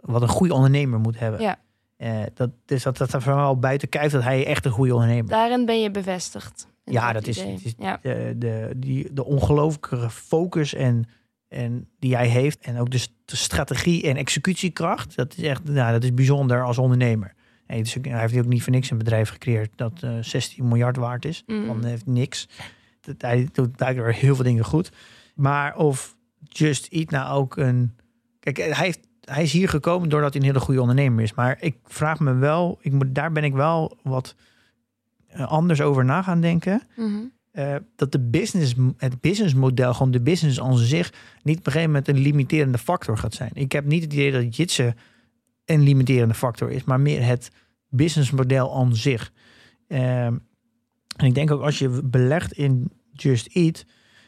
wat 0.00 0.22
een 0.22 0.28
goede 0.28 0.54
ondernemer 0.54 1.00
moet 1.00 1.18
hebben. 1.18 1.40
Ja. 1.40 1.58
Eh, 2.00 2.22
dat, 2.34 2.50
dus 2.64 2.82
dat, 2.82 2.96
dat 2.96 3.12
er 3.12 3.22
voor 3.22 3.34
mij 3.34 3.42
al 3.42 3.58
buiten 3.58 3.88
kijkt 3.88 4.12
dat 4.12 4.22
hij 4.22 4.46
echt 4.46 4.64
een 4.64 4.70
goede 4.70 4.92
ondernemer 4.92 5.24
is. 5.24 5.30
Daarin 5.30 5.66
ben 5.66 5.80
je 5.80 5.90
bevestigd. 5.90 6.66
Ja, 6.84 7.12
dat 7.12 7.26
is- 7.26 7.38
idee. 7.38 7.52
het 7.52 7.64
is- 7.64 7.74
Ja. 7.78 7.98
de, 8.02 8.34
de, 8.38 8.72
die, 8.76 9.12
de 9.12 9.24
ongelooflijke 9.24 10.10
focus 10.10 10.74
en, 10.74 11.04
en 11.48 11.88
die 11.98 12.16
hij 12.16 12.28
heeft. 12.28 12.58
En 12.60 12.78
ook 12.78 12.90
de, 12.90 12.98
st- 12.98 13.12
de 13.24 13.36
strategie 13.36 14.02
en 14.08 14.16
executiekracht. 14.16 15.16
Dat 15.16 15.36
is 15.36 15.42
echt 15.44 15.64
nou, 15.64 15.92
dat 15.92 16.04
is 16.04 16.14
bijzonder 16.14 16.64
als 16.64 16.78
ondernemer. 16.78 17.34
Het 17.66 17.86
is 17.86 17.98
ook- 17.98 18.04
hij 18.04 18.20
heeft 18.20 18.38
ook 18.38 18.44
niet 18.46 18.62
voor 18.62 18.72
niks 18.72 18.90
een 18.90 18.98
bedrijf 18.98 19.28
gecreëerd 19.28 19.70
dat 19.76 20.02
eh 20.02 20.10
16 20.20 20.68
miljard 20.68 20.96
waard 20.96 21.24
is. 21.24 21.42
Mm. 21.46 21.66
Van 21.66 21.84
heeft 21.84 22.06
niks. 22.06 22.48
Dat, 23.00 23.14
hij 23.22 23.48
doet 23.52 23.78
daardoor 23.78 24.08
heel 24.12 24.34
veel 24.34 24.44
dingen 24.44 24.64
goed. 24.64 24.90
Maar 25.34 25.76
of 25.76 26.16
Just 26.48 26.86
Eat 26.86 27.10
nou 27.10 27.34
ook 27.34 27.56
een... 27.56 27.96
Kijk, 28.40 28.56
hij, 28.56 28.72
heeft, 28.74 29.00
hij 29.30 29.42
is 29.42 29.52
hier 29.52 29.68
gekomen 29.68 30.08
doordat 30.08 30.32
hij 30.32 30.40
een 30.42 30.46
hele 30.48 30.60
goede 30.60 30.80
ondernemer 30.80 31.22
is. 31.24 31.34
Maar 31.34 31.56
ik 31.60 31.76
vraag 31.84 32.18
me 32.20 32.34
wel, 32.34 32.78
ik 32.80 32.92
moet, 32.92 33.14
daar 33.14 33.32
ben 33.32 33.44
ik 33.44 33.52
wel 33.52 33.98
wat 34.02 34.34
eh, 35.26 35.46
anders 35.48 35.80
over 35.80 36.04
na 36.04 36.22
gaan 36.22 36.40
denken 36.40 36.82
Mhm. 36.96 37.18
eh, 37.50 37.74
dat 37.96 38.12
de 38.12 38.20
business, 38.20 38.74
het 38.96 39.20
businessmodel, 39.20 39.94
gewoon 39.94 40.12
de 40.12 40.20
business 40.20 40.60
aan 40.60 40.76
zich, 40.78 41.12
niet 41.42 41.58
op 41.58 41.66
een 41.66 41.72
gegeven 41.72 41.92
moment 41.92 42.08
een 42.08 42.18
limiterende 42.18 42.78
factor 42.78 43.18
gaat 43.18 43.34
zijn. 43.34 43.50
Ik 43.54 43.72
heb 43.72 43.84
niet 43.84 44.02
het 44.02 44.12
idee 44.12 44.32
dat 44.32 44.56
Jitsen 44.56 44.94
een 45.64 45.82
limiterende 45.82 46.34
factor 46.34 46.70
is, 46.70 46.84
maar 46.84 47.00
meer 47.00 47.24
het 47.26 47.50
businessmodel 47.88 48.76
aan 48.76 48.96
zich. 48.96 49.32
Ehm, 49.88 50.34
en 51.16 51.26
ik 51.26 51.34
denk 51.34 51.50
ook 51.50 51.62
als 51.62 51.78
je 51.78 52.00
belegt 52.04 52.52
in 52.52 52.90
Just 53.12 53.46
Eat, 53.52 53.84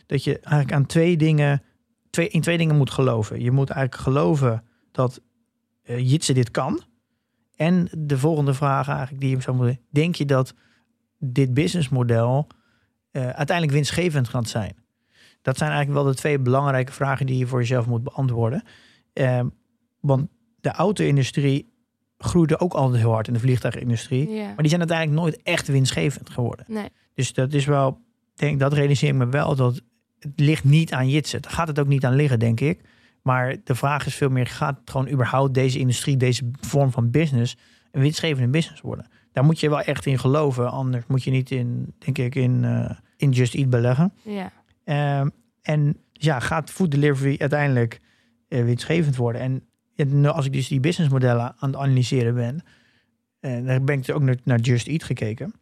dat 0.07 0.25
je 0.25 0.39
eigenlijk 0.39 0.73
aan 0.73 0.87
twee 0.87 1.17
dingen, 1.17 1.63
twee, 2.11 2.29
in 2.29 2.41
twee 2.41 2.59
dingen 2.59 2.77
moet 2.77 2.91
geloven. 2.91 3.41
Je 3.41 3.51
moet 3.51 3.71
eigenlijk 3.71 4.03
geloven 4.03 4.65
dat 4.93 5.21
uh, 5.85 6.11
Jitse 6.11 6.33
dit 6.33 6.51
kan. 6.51 6.83
En 7.57 7.89
de 7.99 8.19
volgende 8.19 8.55
vraag 8.55 8.89
eigenlijk 8.89 9.21
die 9.21 9.31
je 9.31 9.41
zou 9.41 9.57
moeten, 9.57 9.81
denk 9.91 10.15
je 10.15 10.25
dat 10.25 10.55
dit 11.19 11.55
businessmodel 11.55 12.47
uh, 13.13 13.23
uiteindelijk 13.23 13.77
winstgevend 13.77 14.29
gaat 14.29 14.49
zijn? 14.49 14.75
Dat 15.43 15.57
zijn 15.57 15.71
eigenlijk 15.71 16.03
wel 16.03 16.13
de 16.13 16.19
twee 16.19 16.39
belangrijke 16.39 16.93
vragen 16.93 17.27
die 17.27 17.39
je 17.39 17.47
voor 17.47 17.59
jezelf 17.59 17.87
moet 17.87 18.03
beantwoorden. 18.03 18.63
Uh, 19.15 19.41
want 20.01 20.29
de 20.61 20.71
auto-industrie 20.71 21.73
groeide 22.19 22.59
ook 22.59 22.73
altijd 22.73 23.01
heel 23.01 23.13
hard 23.13 23.27
in 23.27 23.33
de 23.33 23.41
vliegtuigindustrie. 23.41 24.29
Maar 24.29 24.57
die 24.57 24.69
zijn 24.69 24.81
uiteindelijk 24.81 25.21
nooit 25.21 25.43
echt 25.43 25.67
winstgevend 25.67 26.31
geworden. 26.31 26.65
Nee. 26.69 26.89
Dus 27.15 27.33
dat 27.33 27.53
is 27.53 27.65
wel, 27.65 28.01
denk 28.35 28.61
dat 28.61 28.73
realiseer 28.73 29.09
ik 29.09 29.15
me 29.15 29.27
wel, 29.27 29.57
dat 29.57 29.83
het 30.19 30.41
ligt 30.41 30.65
niet 30.65 30.93
aan 30.93 31.09
Jitsen. 31.09 31.43
Daar 31.43 31.53
gaat 31.53 31.69
het 31.69 31.79
ook 31.79 31.87
niet 31.87 32.05
aan 32.05 32.15
liggen, 32.15 32.39
denk 32.39 32.61
ik. 32.61 32.81
Maar 33.23 33.57
de 33.65 33.75
vraag 33.75 34.07
is 34.07 34.15
veel 34.15 34.29
meer, 34.29 34.47
gaat 34.47 34.81
gewoon 34.85 35.09
überhaupt 35.09 35.55
deze 35.55 35.79
industrie, 35.79 36.17
deze 36.17 36.51
vorm 36.61 36.91
van 36.91 37.11
business, 37.11 37.57
een 37.91 38.01
winstgevende 38.01 38.49
business 38.49 38.81
worden? 38.81 39.07
Daar 39.33 39.45
moet 39.45 39.61
je 39.61 39.69
wel 39.69 39.81
echt 39.81 40.07
in 40.07 40.19
geloven, 40.19 40.71
anders 40.71 41.05
moet 41.07 41.23
je 41.23 41.31
niet 41.31 41.51
in, 41.51 41.95
denk 41.99 42.19
ik, 42.19 42.35
in, 42.35 42.63
uh, 42.63 42.91
in 43.17 43.31
Just 43.31 43.55
Eat 43.55 43.71
beleggen. 43.71 44.13
Ja. 44.23 45.21
Um, 45.21 45.31
en 45.63 45.97
ja, 46.13 46.41
gaat 46.41 46.71
food 46.71 46.91
delivery 46.91 47.37
uiteindelijk 47.39 48.01
uh, 48.49 48.65
winstgevend 48.65 49.17
worden? 49.17 49.41
En 49.41 50.27
als 50.27 50.47
ik 50.47 50.53
dus 50.53 50.69
die 50.69 50.81
businessmodellen 50.81 51.55
aan 51.59 51.71
het 51.71 51.79
analyseren 51.79 52.35
ben, 52.35 52.63
en 53.41 53.67
dan 53.67 53.85
ben 53.85 53.95
ik 53.99 54.07
dus 54.07 54.15
ook 54.15 54.23
naar, 54.23 54.37
naar 54.45 54.61
Just 54.61 54.87
Eat 54.87 55.03
gekeken. 55.03 55.55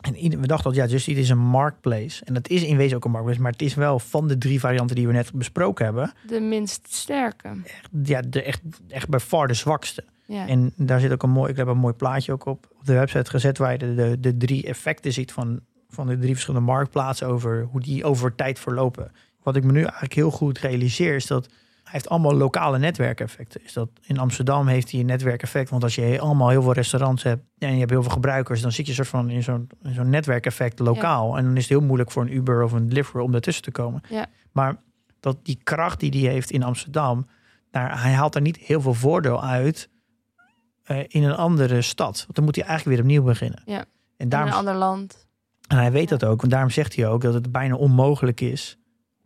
En 0.00 0.40
we 0.40 0.46
dachten 0.46 0.72
dat 0.72 0.74
ja, 0.74 0.86
Just 0.86 1.08
Eat 1.08 1.16
is 1.16 1.28
een 1.28 1.38
marketplace. 1.38 2.24
En 2.24 2.34
dat 2.34 2.48
is 2.48 2.62
in 2.62 2.76
wezen 2.76 2.96
ook 2.96 3.04
een 3.04 3.10
marketplace. 3.10 3.42
Maar 3.42 3.52
het 3.52 3.62
is 3.62 3.74
wel 3.74 3.98
van 3.98 4.28
de 4.28 4.38
drie 4.38 4.60
varianten 4.60 4.96
die 4.96 5.06
we 5.06 5.12
net 5.12 5.32
besproken 5.32 5.84
hebben. 5.84 6.12
De 6.26 6.40
minst 6.40 6.92
sterke. 6.92 7.48
Echt, 7.64 7.88
ja, 8.02 8.20
de, 8.20 8.42
echt, 8.42 8.60
echt 8.88 9.08
bij 9.08 9.20
far 9.20 9.48
de 9.48 9.54
zwakste. 9.54 10.04
Ja. 10.26 10.48
En 10.48 10.72
daar 10.76 11.00
zit 11.00 11.12
ook 11.12 11.22
een 11.22 11.30
mooi, 11.30 11.50
ik 11.50 11.56
heb 11.56 11.66
een 11.66 11.78
mooi 11.78 11.94
plaatje 11.94 12.32
ook 12.32 12.44
op, 12.44 12.66
op 12.78 12.86
de 12.86 12.92
website 12.92 13.30
gezet 13.30 13.58
waar 13.58 13.72
je 13.72 13.78
de, 13.78 13.94
de, 13.94 14.20
de 14.20 14.36
drie 14.36 14.66
effecten 14.66 15.12
ziet 15.12 15.32
van, 15.32 15.60
van 15.88 16.06
de 16.06 16.18
drie 16.18 16.32
verschillende 16.32 16.66
marktplaatsen 16.66 17.26
over 17.26 17.68
hoe 17.70 17.80
die 17.80 18.04
over 18.04 18.34
tijd 18.34 18.58
verlopen. 18.58 19.12
Wat 19.42 19.56
ik 19.56 19.64
me 19.64 19.72
nu 19.72 19.82
eigenlijk 19.82 20.14
heel 20.14 20.30
goed 20.30 20.58
realiseer 20.58 21.14
is 21.14 21.26
dat 21.26 21.48
heeft 21.90 22.08
allemaal 22.08 22.34
lokale 22.34 22.78
netwerkeffecten. 22.78 23.64
Is 23.64 23.72
dat 23.72 23.88
in 24.02 24.18
Amsterdam 24.18 24.66
heeft 24.66 24.90
hij 24.90 25.00
een 25.00 25.06
netwerkeffect. 25.06 25.70
Want 25.70 25.82
als 25.82 25.94
je 25.94 26.20
allemaal 26.20 26.48
heel 26.48 26.62
veel 26.62 26.72
restaurants 26.72 27.22
hebt 27.22 27.42
en 27.58 27.72
je 27.72 27.78
hebt 27.78 27.90
heel 27.90 28.02
veel 28.02 28.10
gebruikers, 28.10 28.60
dan 28.60 28.72
zit 28.72 28.86
je 28.86 28.92
soort 28.92 29.08
van 29.08 29.30
in 29.30 29.42
zo'n 29.42 29.68
zo'n 29.82 30.10
netwerkeffect 30.10 30.78
lokaal. 30.78 31.36
En 31.36 31.44
dan 31.44 31.56
is 31.56 31.60
het 31.60 31.68
heel 31.68 31.80
moeilijk 31.80 32.10
voor 32.10 32.22
een 32.22 32.34
Uber 32.34 32.62
of 32.62 32.72
een 32.72 32.88
Deliveroo 32.88 33.24
om 33.24 33.32
daartussen 33.32 33.64
te 33.64 33.70
komen. 33.70 34.00
Ja. 34.08 34.26
Maar 34.52 34.76
dat 35.20 35.44
die 35.44 35.60
kracht 35.62 36.00
die 36.00 36.10
hij 36.10 36.32
heeft 36.32 36.50
in 36.50 36.62
Amsterdam, 36.62 37.26
daar, 37.70 38.02
hij 38.02 38.12
haalt 38.12 38.34
er 38.34 38.40
niet 38.40 38.56
heel 38.56 38.80
veel 38.80 38.94
voordeel 38.94 39.42
uit 39.42 39.88
uh, 40.86 40.98
in 41.08 41.22
een 41.22 41.36
andere 41.36 41.82
stad. 41.82 42.20
Want 42.20 42.34
dan 42.34 42.44
moet 42.44 42.56
hij 42.56 42.64
eigenlijk 42.64 42.96
weer 42.96 43.06
opnieuw 43.06 43.24
beginnen. 43.24 43.62
Ja. 43.64 43.84
En 44.16 44.28
daarom, 44.28 44.48
in 44.48 44.54
een 44.54 44.58
ander 44.58 44.74
land. 44.74 45.26
En 45.68 45.76
hij 45.76 45.92
weet 45.92 46.08
dat 46.08 46.24
ook, 46.24 46.40
want 46.40 46.52
daarom 46.52 46.70
zegt 46.70 46.96
hij 46.96 47.08
ook 47.08 47.22
dat 47.22 47.34
het 47.34 47.52
bijna 47.52 47.74
onmogelijk 47.74 48.40
is 48.40 48.78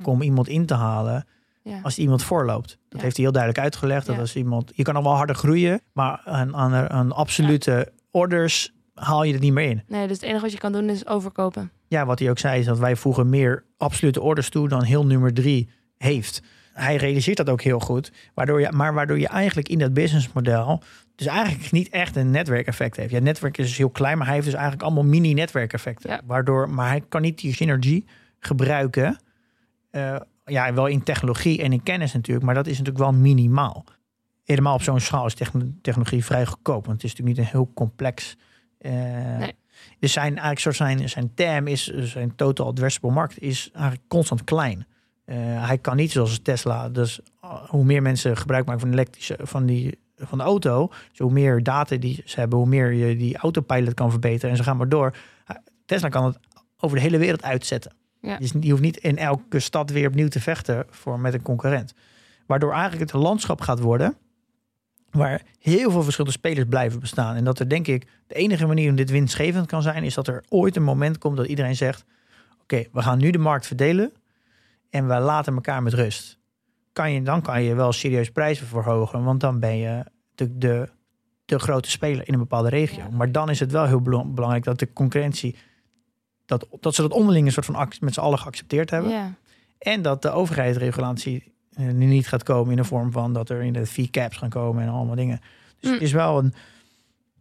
om 0.02 0.22
iemand 0.22 0.48
in 0.48 0.66
te 0.66 0.74
halen 0.74 1.26
Ja. 1.64 1.80
als 1.82 1.98
iemand 1.98 2.22
voorloopt. 2.22 2.78
Dat 2.88 3.00
heeft 3.00 3.16
hij 3.16 3.24
heel 3.24 3.34
duidelijk 3.34 3.64
uitgelegd. 3.64 4.06
Dat 4.06 4.18
als 4.18 4.36
iemand, 4.36 4.72
je 4.74 4.82
kan 4.82 4.96
al 4.96 5.02
wel 5.02 5.14
harder 5.16 5.36
groeien, 5.36 5.80
maar 5.92 6.20
aan, 6.24 6.56
aan, 6.56 6.90
aan 6.90 7.12
absolute 7.12 7.92
orders 8.10 8.72
haal 8.94 9.22
je 9.24 9.32
het 9.32 9.42
niet 9.42 9.52
meer 9.52 9.70
in. 9.70 9.82
Nee, 9.86 10.06
dus 10.06 10.16
het 10.16 10.26
enige 10.26 10.40
wat 10.42 10.52
je 10.52 10.58
kan 10.58 10.72
doen 10.72 10.88
is 10.90 11.06
overkopen. 11.06 11.70
Ja, 11.88 12.06
wat 12.06 12.18
hij 12.18 12.30
ook 12.30 12.38
zei 12.38 12.60
is 12.60 12.66
dat 12.66 12.78
wij 12.78 12.96
voegen 12.96 13.28
meer 13.28 13.64
absolute 13.76 14.20
orders 14.20 14.48
toe 14.48 14.68
dan 14.68 14.82
heel 14.82 15.06
nummer 15.06 15.34
drie 15.34 15.68
heeft. 15.96 16.42
Hij 16.72 16.96
realiseert 16.96 17.36
dat 17.36 17.48
ook 17.48 17.62
heel 17.62 17.80
goed, 17.80 18.12
waardoor 18.34 18.60
je, 18.60 18.72
maar 18.72 18.94
waardoor 18.94 19.18
je 19.18 19.28
eigenlijk 19.28 19.68
in 19.68 19.78
dat 19.78 19.94
businessmodel 19.94 20.82
dus 21.14 21.26
eigenlijk 21.26 21.70
niet 21.70 21.88
echt 21.88 22.16
een 22.16 22.30
netwerkeffect 22.30 22.96
heeft. 22.96 23.08
Ja, 23.10 23.14
het 23.16 23.24
netwerk 23.24 23.58
is 23.58 23.66
dus 23.66 23.76
heel 23.76 23.90
klein, 23.90 24.16
maar 24.16 24.26
hij 24.26 24.34
heeft 24.34 24.46
dus 24.46 24.54
eigenlijk 24.56 24.84
allemaal 24.84 25.04
mini-netwerkeffecten. 25.04 26.10
Ja. 26.10 26.20
Waardoor, 26.24 26.70
maar 26.70 26.88
hij 26.88 27.00
kan 27.08 27.22
niet 27.22 27.38
die 27.40 27.54
synergie 27.54 28.06
gebruiken. 28.38 29.16
eh, 29.90 30.16
ja, 30.44 30.74
wel 30.74 30.86
in 30.86 31.02
technologie 31.02 31.62
en 31.62 31.72
in 31.72 31.82
kennis 31.82 32.12
natuurlijk, 32.12 32.46
maar 32.46 32.54
dat 32.54 32.66
is 32.66 32.78
natuurlijk 32.78 33.04
wel 33.04 33.12
minimaal. 33.12 33.84
Helemaal 34.44 34.74
op 34.74 34.82
zo'n 34.82 35.00
schaal 35.00 35.26
is 35.26 35.34
techno- 35.34 35.70
technologie 35.82 36.24
vrij 36.24 36.46
goedkoop, 36.46 36.86
want 36.86 37.02
het 37.02 37.04
is 37.04 37.10
natuurlijk 37.10 37.36
niet 37.38 37.46
een 37.46 37.52
heel 37.52 37.70
complex. 37.74 38.36
eh, 38.78 38.92
Nee. 39.38 39.54
Dus 39.98 40.12
zijn 40.12 40.28
eigenlijk 40.28 40.58
soort 40.60 40.76
zijn, 40.76 41.08
zijn 41.08 41.34
TAM 41.34 41.66
is 41.66 41.84
zijn 41.86 42.34
total 42.36 42.66
addressable 42.66 43.10
markt 43.10 43.40
is 43.42 43.70
eigenlijk 43.72 44.04
constant 44.08 44.44
klein. 44.44 44.86
Eh, 45.24 45.36
hij 45.66 45.78
kan 45.78 45.96
niet 45.96 46.12
zoals 46.12 46.38
Tesla. 46.38 46.88
Dus 46.88 47.20
uh, 47.44 47.54
hoe 47.68 47.84
meer 47.84 48.02
mensen 48.02 48.36
gebruik 48.36 48.64
maken 48.66 48.80
van, 48.80 48.92
elektrische, 48.92 49.38
van, 49.42 49.66
die, 49.66 49.98
van 50.16 50.38
de 50.38 50.44
auto, 50.44 50.88
dus 51.08 51.18
hoe 51.18 51.32
meer 51.32 51.62
data 51.62 51.96
die 51.96 52.22
ze 52.24 52.40
hebben, 52.40 52.58
hoe 52.58 52.68
meer 52.68 52.92
je 52.92 53.16
die 53.16 53.36
autopilot 53.36 53.94
kan 53.94 54.10
verbeteren. 54.10 54.50
En 54.50 54.56
ze 54.56 54.62
gaan 54.62 54.76
maar 54.76 54.88
door. 54.88 55.16
Tesla 55.86 56.08
kan 56.08 56.24
het 56.24 56.38
over 56.78 56.96
de 56.96 57.02
hele 57.02 57.18
wereld 57.18 57.42
uitzetten. 57.42 57.92
Ja. 58.24 58.38
Dus 58.38 58.52
die 58.52 58.70
hoeft 58.70 58.82
niet 58.82 58.96
in 58.96 59.18
elke 59.18 59.60
stad 59.60 59.90
weer 59.90 60.08
opnieuw 60.08 60.28
te 60.28 60.40
vechten 60.40 60.86
voor, 60.90 61.20
met 61.20 61.34
een 61.34 61.42
concurrent. 61.42 61.94
Waardoor 62.46 62.72
eigenlijk 62.72 63.00
het 63.00 63.12
een 63.12 63.20
landschap 63.20 63.60
gaat 63.60 63.80
worden 63.80 64.16
waar 65.14 65.42
heel 65.58 65.90
veel 65.90 66.02
verschillende 66.02 66.36
spelers 66.36 66.68
blijven 66.68 67.00
bestaan. 67.00 67.36
En 67.36 67.44
dat 67.44 67.58
er 67.58 67.68
denk 67.68 67.86
ik 67.86 68.06
de 68.26 68.34
enige 68.34 68.66
manier 68.66 68.90
om 68.90 68.96
dit 68.96 69.10
winstgevend 69.10 69.66
kan 69.66 69.82
zijn, 69.82 70.04
is 70.04 70.14
dat 70.14 70.28
er 70.28 70.44
ooit 70.48 70.76
een 70.76 70.82
moment 70.82 71.18
komt 71.18 71.36
dat 71.36 71.46
iedereen 71.46 71.76
zegt: 71.76 72.04
Oké, 72.62 72.84
we 72.92 73.02
gaan 73.02 73.18
nu 73.18 73.30
de 73.30 73.38
markt 73.38 73.66
verdelen 73.66 74.12
en 74.90 75.08
we 75.08 75.18
laten 75.18 75.54
elkaar 75.54 75.82
met 75.82 75.94
rust. 75.94 76.38
Kan 76.92 77.12
je, 77.12 77.22
dan 77.22 77.42
kan 77.42 77.62
je 77.62 77.74
wel 77.74 77.92
serieus 77.92 78.30
prijzen 78.30 78.66
verhogen, 78.66 79.24
want 79.24 79.40
dan 79.40 79.60
ben 79.60 79.76
je 79.76 80.04
de, 80.34 80.58
de, 80.58 80.88
de 81.44 81.58
grote 81.58 81.90
speler 81.90 82.28
in 82.28 82.32
een 82.32 82.40
bepaalde 82.40 82.68
regio. 82.68 83.02
Ja. 83.02 83.08
Maar 83.10 83.32
dan 83.32 83.50
is 83.50 83.60
het 83.60 83.72
wel 83.72 83.86
heel 83.86 84.02
belangrijk 84.02 84.64
dat 84.64 84.78
de 84.78 84.92
concurrentie, 84.92 85.56
dat, 86.46 86.66
dat 86.80 86.94
ze 86.94 87.02
dat 87.02 87.12
onderling 87.12 87.46
een 87.46 87.52
soort 87.52 87.66
van 87.66 87.88
met 88.00 88.14
z'n 88.14 88.20
allen 88.20 88.38
geaccepteerd 88.38 88.90
hebben. 88.90 89.10
Ja. 89.10 89.32
En 89.78 90.02
dat 90.02 90.22
de 90.22 90.30
overheidsregulatie 90.30 91.52
eh, 91.72 91.86
nu 91.86 92.04
niet 92.06 92.28
gaat 92.28 92.42
komen 92.42 92.70
in 92.70 92.76
de 92.76 92.84
vorm 92.84 93.12
van 93.12 93.32
dat 93.32 93.48
er 93.48 93.62
in 93.62 93.72
de 93.72 93.86
fee 93.86 94.10
caps 94.10 94.36
gaan 94.36 94.48
komen 94.48 94.82
en 94.82 94.88
allemaal 94.88 95.14
dingen. 95.16 95.40
Dus 95.80 95.88
Mm. 95.90 95.92
het 95.92 96.02
is 96.02 96.12
wel 96.12 96.38
een, 96.38 96.54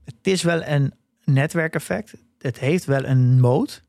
het 0.05 0.27
is 0.27 0.43
wel 0.43 0.63
een 0.65 0.93
netwerkeffect. 1.23 2.13
Het 2.37 2.59
heeft 2.59 2.85
wel 2.85 3.03
een 3.05 3.39
moot, 3.39 3.81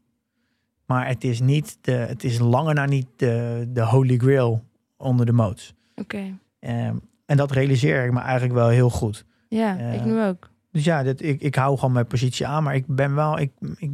maar 0.86 1.06
het 1.08 1.24
is 1.24 1.40
niet 1.40 1.78
de, 1.80 1.92
het 1.92 2.24
is 2.24 2.38
langer 2.38 2.74
na 2.74 2.86
niet 2.86 3.06
de, 3.16 3.64
de 3.68 3.82
holy 3.84 4.16
grail 4.16 4.64
onder 4.96 5.26
de 5.26 5.32
moot. 5.32 5.74
Oké. 5.94 6.38
Ehm, 6.60 6.96
en 7.26 7.36
dat 7.36 7.50
realiseer 7.50 8.04
ik 8.04 8.12
me 8.12 8.20
eigenlijk 8.20 8.54
wel 8.54 8.68
heel 8.68 8.90
goed. 8.90 9.24
Ja, 9.48 9.74
Ja. 9.78 9.90
ik 9.90 10.04
nu 10.04 10.22
ook. 10.22 10.50
Dus 10.74 10.84
ja, 10.84 11.02
dat, 11.02 11.22
ik, 11.22 11.40
ik 11.40 11.54
hou 11.54 11.78
gewoon 11.78 11.92
mijn 11.92 12.06
positie 12.06 12.46
aan. 12.46 12.62
Maar 12.62 12.74
ik 12.74 12.86
ben 12.86 13.14
wel, 13.14 13.38
ik, 13.38 13.50
ik, 13.76 13.90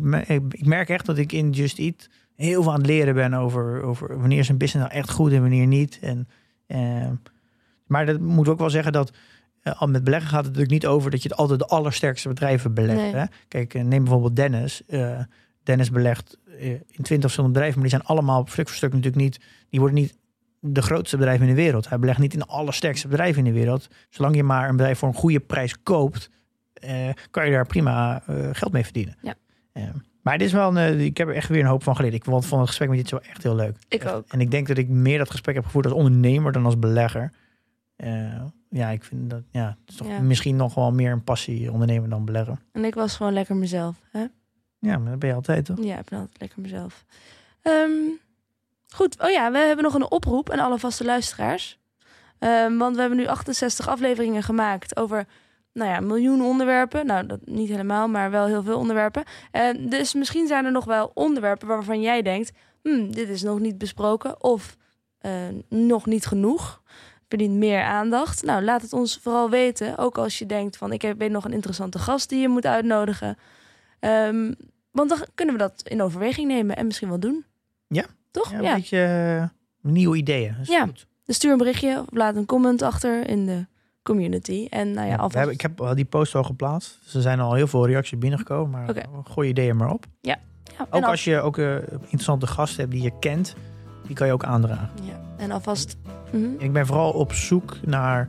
ik, 0.51 0.67
merk 0.67 0.89
echt 0.89 1.07
dat 1.07 1.19
ik 1.19 1.33
in 1.33 1.51
Just 1.51 1.79
Eat 1.79 2.09
heel 2.37 2.63
veel 2.63 2.73
aan 2.73 2.79
het 2.79 2.87
leren 2.87 3.15
ben 3.15 3.35
over, 3.35 3.83
over 3.83 4.19
wanneer 4.19 4.39
is 4.39 4.49
een 4.49 4.59
business 4.59 4.89
nou 4.89 5.01
echt 5.01 5.11
goed 5.11 5.33
en 5.33 5.41
wanneer 5.41 5.67
niet. 5.67 5.99
En, 6.03 6.29
ehm, 6.67 7.15
maar 7.87 8.07
dat 8.07 8.21
moet 8.21 8.49
ook 8.49 8.59
wel 8.59 8.71
zeggen 8.71 8.93
dat 8.93 9.13
eh, 9.63 9.81
al 9.81 9.89
met 9.89 10.05
beleggen 10.05 10.29
gaat 10.29 10.45
het 10.45 10.53
natuurlijk 10.53 10.83
niet 10.83 10.87
over 10.87 11.11
dat 11.11 11.23
je 11.23 11.29
het 11.29 11.39
altijd 11.39 11.59
de 11.59 11.67
allersterkste 11.67 12.29
bedrijven 12.29 12.75
belegt. 12.75 13.01
Nee. 13.01 13.15
Hè? 13.15 13.25
Kijk, 13.49 13.75
eh, 13.75 13.83
neem 13.83 14.03
bijvoorbeeld 14.03 14.37
Dennis. 14.37 14.83
Eh, 14.87 15.21
Dennis 15.63 15.91
belegt 15.91 16.39
eh, 16.59 16.71
in 16.71 17.03
twintig 17.03 17.21
verschillende 17.21 17.53
bedrijven, 17.53 17.81
maar 17.81 17.89
die 17.89 17.99
zijn 17.99 18.09
allemaal 18.09 18.47
stuk 18.49 18.69
voor 18.69 18.77
stuk 18.77 18.93
natuurlijk 18.93 19.23
niet, 19.23 19.41
die 19.69 19.81
worden 19.81 19.99
niet 19.99 20.17
de 20.61 20.83
grootste 20.83 21.17
bedrijven 21.17 21.49
in 21.49 21.55
de 21.55 21.61
wereld. 21.63 21.89
Hij 21.89 21.99
belegt 21.99 22.19
niet 22.19 22.33
in 22.33 22.39
de 22.39 22.47
allersterkste 22.47 23.09
bedrijven 23.09 23.47
in 23.47 23.53
de 23.53 23.59
wereld. 23.59 23.89
Zolang 24.09 24.37
je 24.37 24.43
maar 24.43 24.69
een 24.69 24.77
bedrijf 24.77 24.99
voor 24.99 25.09
een 25.09 25.15
goede 25.15 25.41
prijs 25.41 25.83
koopt, 25.83 26.31
eh, 26.31 26.37
kan 27.31 27.47
je 27.47 27.51
daar 27.53 27.67
prima 27.67 28.23
eh, 28.27 28.49
geld 28.53 28.73
mee 28.73 28.85
verdienen. 28.85 29.17
Ja. 29.23 29.35
Eh, 29.73 29.85
maar 30.23 30.39
dit 30.39 30.47
is 30.47 30.53
wel 30.53 30.69
een, 30.69 30.77
eh, 30.77 31.05
ik 31.05 31.17
heb 31.17 31.29
er 31.29 31.35
echt 31.35 31.49
weer 31.49 31.61
een 31.61 31.67
hoop 31.67 31.83
van 31.83 31.97
geleerd. 31.97 32.15
Ik 32.15 32.25
vond 32.25 32.51
het 32.51 32.67
gesprek 32.67 32.89
met 32.89 32.99
dit 32.99 33.09
zo 33.09 33.17
echt 33.17 33.43
heel 33.43 33.55
leuk. 33.55 33.77
Ik 33.89 34.03
Echt. 34.05 34.13
ook. 34.15 34.25
En 34.29 34.41
ik 34.41 34.51
denk 34.51 34.69
dat 34.69 34.79
ik 34.79 34.89
meer 34.89 35.19
dat 35.19 35.31
gesprek 35.31 35.55
heb 35.55 35.65
gevoerd 35.65 35.85
als 35.85 35.95
ondernemer 35.95 36.53
dan 36.53 36.65
als 36.65 36.79
belegger. 36.79 37.33
Eh, 37.97 38.43
ja, 38.71 38.89
ik 38.89 39.05
vind 39.05 39.31
dat 39.31 39.43
ja, 39.51 39.67
het 39.81 39.89
is 39.91 39.95
toch 39.97 40.07
Ja. 40.09 40.21
misschien 40.21 40.57
nog 40.57 40.75
wel 40.75 40.93
meer 40.93 41.13
een 41.13 41.25
passie 41.25 41.73
ondernemer 41.73 42.09
dan 42.09 42.25
belegger. 42.25 42.59
En 42.73 42.85
ik 42.85 42.95
was 42.95 43.17
gewoon 43.17 43.33
lekker 43.33 43.57
mezelf. 43.57 43.97
Hè? 44.11 44.25
Ja, 44.79 44.99
maar 44.99 45.11
dat 45.11 45.19
ben 45.19 45.29
je 45.29 45.35
altijd 45.35 45.65
toch? 45.65 45.83
Ja, 45.85 45.99
ik 45.99 46.09
ben 46.09 46.19
altijd 46.19 46.41
lekker 46.41 46.61
mezelf. 46.61 47.05
Ehm, 47.63 47.91
goed, 48.89 49.21
oh 49.23 49.31
ja, 49.31 49.53
we 49.53 49.59
hebben 49.59 49.85
nog 49.85 49.95
een 49.95 50.11
oproep 50.11 50.51
aan 50.51 50.59
alle 50.59 50.79
vaste 50.79 51.05
luisteraars. 51.05 51.79
Ehm, 52.39 52.77
want 52.77 52.95
we 52.95 53.01
hebben 53.01 53.19
nu 53.19 53.27
68 53.27 53.89
afleveringen 53.89 54.43
gemaakt 54.43 54.97
over, 54.97 55.27
nou 55.73 55.91
ja, 55.91 55.97
een 55.97 56.07
miljoen 56.07 56.43
onderwerpen. 56.43 57.07
Nou, 57.07 57.27
dat 57.27 57.39
niet 57.45 57.69
helemaal, 57.69 58.09
maar 58.09 58.31
wel 58.31 58.47
heel 58.47 58.63
veel 58.63 58.79
onderwerpen. 58.79 59.23
En 59.51 59.89
dus 59.89 60.15
misschien 60.15 60.47
zijn 60.47 60.65
er 60.65 60.73
nog 60.73 60.85
wel 60.85 61.11
onderwerpen 61.15 61.69
waarvan 61.69 62.01
jij 62.01 62.23
denkt, 62.23 62.53
hmm, 62.83 63.13
dit 63.13 63.29
is 63.29 63.43
nog 63.43 63.59
niet 63.61 63.79
besproken 63.79 64.43
of 64.43 64.77
eh, 65.19 65.33
nog 65.69 66.07
niet 66.07 66.27
genoeg. 66.27 66.83
Verdient 67.29 67.57
meer 67.57 67.83
aandacht. 67.83 68.43
Nou, 68.43 68.63
laat 68.63 68.83
het 68.83 68.93
ons 68.93 69.19
vooral 69.23 69.51
weten. 69.51 69.99
Ook 69.99 70.19
als 70.19 70.39
je 70.39 70.47
denkt 70.47 70.77
van, 70.77 70.93
ik 70.93 71.03
heb- 71.03 71.19
weet 71.19 71.31
nog 71.31 71.45
een 71.45 71.53
interessante 71.53 71.99
gast 71.99 72.29
die 72.29 72.41
je 72.41 72.49
moet 72.49 72.67
uitnodigen. 72.67 73.37
Ehm, 74.01 74.53
want 74.91 75.09
dan 75.09 75.19
kunnen 75.35 75.55
we 75.55 75.61
dat 75.61 75.83
in 75.85 76.03
overweging 76.03 76.49
nemen 76.49 76.77
en 76.77 76.87
misschien 76.87 77.09
wel 77.09 77.21
doen. 77.21 77.45
Ja. 77.89 78.05
Toch? 78.31 78.51
Ja, 78.51 78.57
een 78.59 78.63
Ja. 78.65 78.75
beetje 78.75 78.99
eh, 79.83 79.91
nieuwe 79.91 80.17
ideeën. 80.17 80.57
Is 80.61 80.69
Ja. 80.69 80.85
goed. 80.85 81.07
Dus 81.25 81.37
stuur 81.37 81.53
een 81.53 81.59
berichtje 81.59 81.99
of 82.01 82.07
laat 82.11 82.37
een 82.37 82.47
comment 82.47 82.83
achter 82.83 83.29
in 83.29 83.47
de 83.47 83.67
community. 84.15 84.67
En 84.71 84.93
nou 84.93 85.07
ja, 85.07 85.13
Ja, 85.13 85.17
alvast... 85.17 85.35
hebben, 85.35 85.55
ik 85.55 85.61
heb 85.61 85.83
die 85.95 86.05
post 86.05 86.35
al 86.35 86.43
geplaatst. 86.45 86.99
Dus 87.05 87.15
er 87.15 87.21
zijn 87.23 87.41
al 87.41 87.55
heel 87.55 87.67
veel 87.67 87.87
reacties 87.87 88.19
binnengekomen. 88.19 88.71
Maar 88.71 88.89
Oké. 88.91 89.03
gooi 89.25 89.47
je 89.47 89.53
ideeën 89.53 89.77
maar 89.77 89.91
op. 89.91 90.05
Ja, 90.21 90.37
en 90.79 90.87
Ook 90.91 91.03
al- 91.05 91.11
als 91.11 91.25
je 91.25 91.41
ook 91.41 91.59
eh, 91.59 91.75
interessante 92.01 92.47
gasten 92.47 92.81
hebt 92.81 92.93
die 92.93 93.03
je 93.03 93.13
kent, 93.21 93.55
die 94.07 94.17
kan 94.17 94.27
je 94.27 94.33
ook 94.33 94.45
aandragen. 94.45 94.89
Ja, 95.03 95.21
en 95.37 95.51
alvast... 95.51 95.97
Mhm. 96.33 96.45
Ik 96.59 96.73
ben 96.73 96.87
vooral 96.87 97.11
op 97.11 97.33
zoek 97.33 97.77
naar 97.87 98.29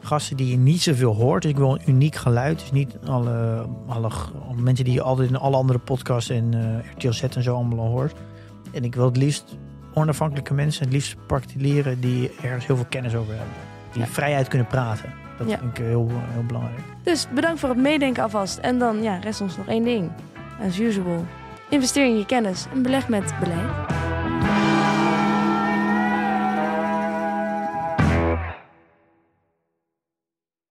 gasten 0.00 0.36
die 0.36 0.50
je 0.50 0.56
niet 0.56 0.82
zoveel 0.82 1.14
hoort. 1.14 1.42
Dus 1.42 1.50
ik 1.50 1.56
wil 1.56 1.72
een 1.74 1.82
uniek 1.86 2.14
geluid. 2.14 2.58
Dus 2.58 2.72
niet 2.72 2.96
alle, 3.06 3.66
alle 3.88 4.10
mensen 4.56 4.84
die 4.84 4.94
je 4.94 5.02
altijd 5.02 5.28
in 5.28 5.36
alle 5.36 5.56
andere 5.56 5.78
podcasts 5.78 6.30
en 6.30 6.54
eh 6.54 6.90
RTL 6.96 7.10
Z 7.10 7.22
en 7.22 7.42
zo 7.42 7.54
allemaal 7.54 7.78
al 7.78 7.90
hoort. 7.90 8.12
En 8.72 8.84
ik 8.84 8.94
wil 8.94 9.04
het 9.04 9.16
liefst 9.16 9.56
onafhankelijke 9.94 10.54
mensen, 10.54 10.84
het 10.84 10.92
liefst 10.92 11.16
particulieren 11.26 12.00
die 12.00 12.30
ergens 12.42 12.66
heel 12.66 12.76
veel 12.76 12.86
kennis 12.88 13.14
over 13.14 13.34
hebben. 13.34 13.52
Die 13.94 14.02
Ja. 14.02 14.08
vrijheid 14.08 14.48
kunnen 14.48 14.66
praten. 14.66 15.12
Dat 15.38 15.48
Ja. 15.50 15.58
vind 15.58 15.78
ik 15.78 15.84
heel, 15.84 16.10
heel 16.32 16.44
belangrijk. 16.46 16.78
Dus 17.02 17.26
bedankt 17.34 17.60
voor 17.60 17.68
het 17.68 17.78
meedenken 17.78 18.22
alvast. 18.22 18.58
En 18.58 18.78
dan 18.78 19.02
ja, 19.02 19.16
rest 19.16 19.40
ons 19.40 19.56
nog 19.56 19.66
één 19.66 19.84
ding. 19.84 20.10
As 20.66 20.78
usual. 20.78 21.24
Investeer 21.68 22.04
in 22.06 22.18
je 22.18 22.26
kennis 22.26 22.66
en 22.74 22.82
beleg 22.82 23.08
met 23.08 23.34
beleid. 23.40 23.70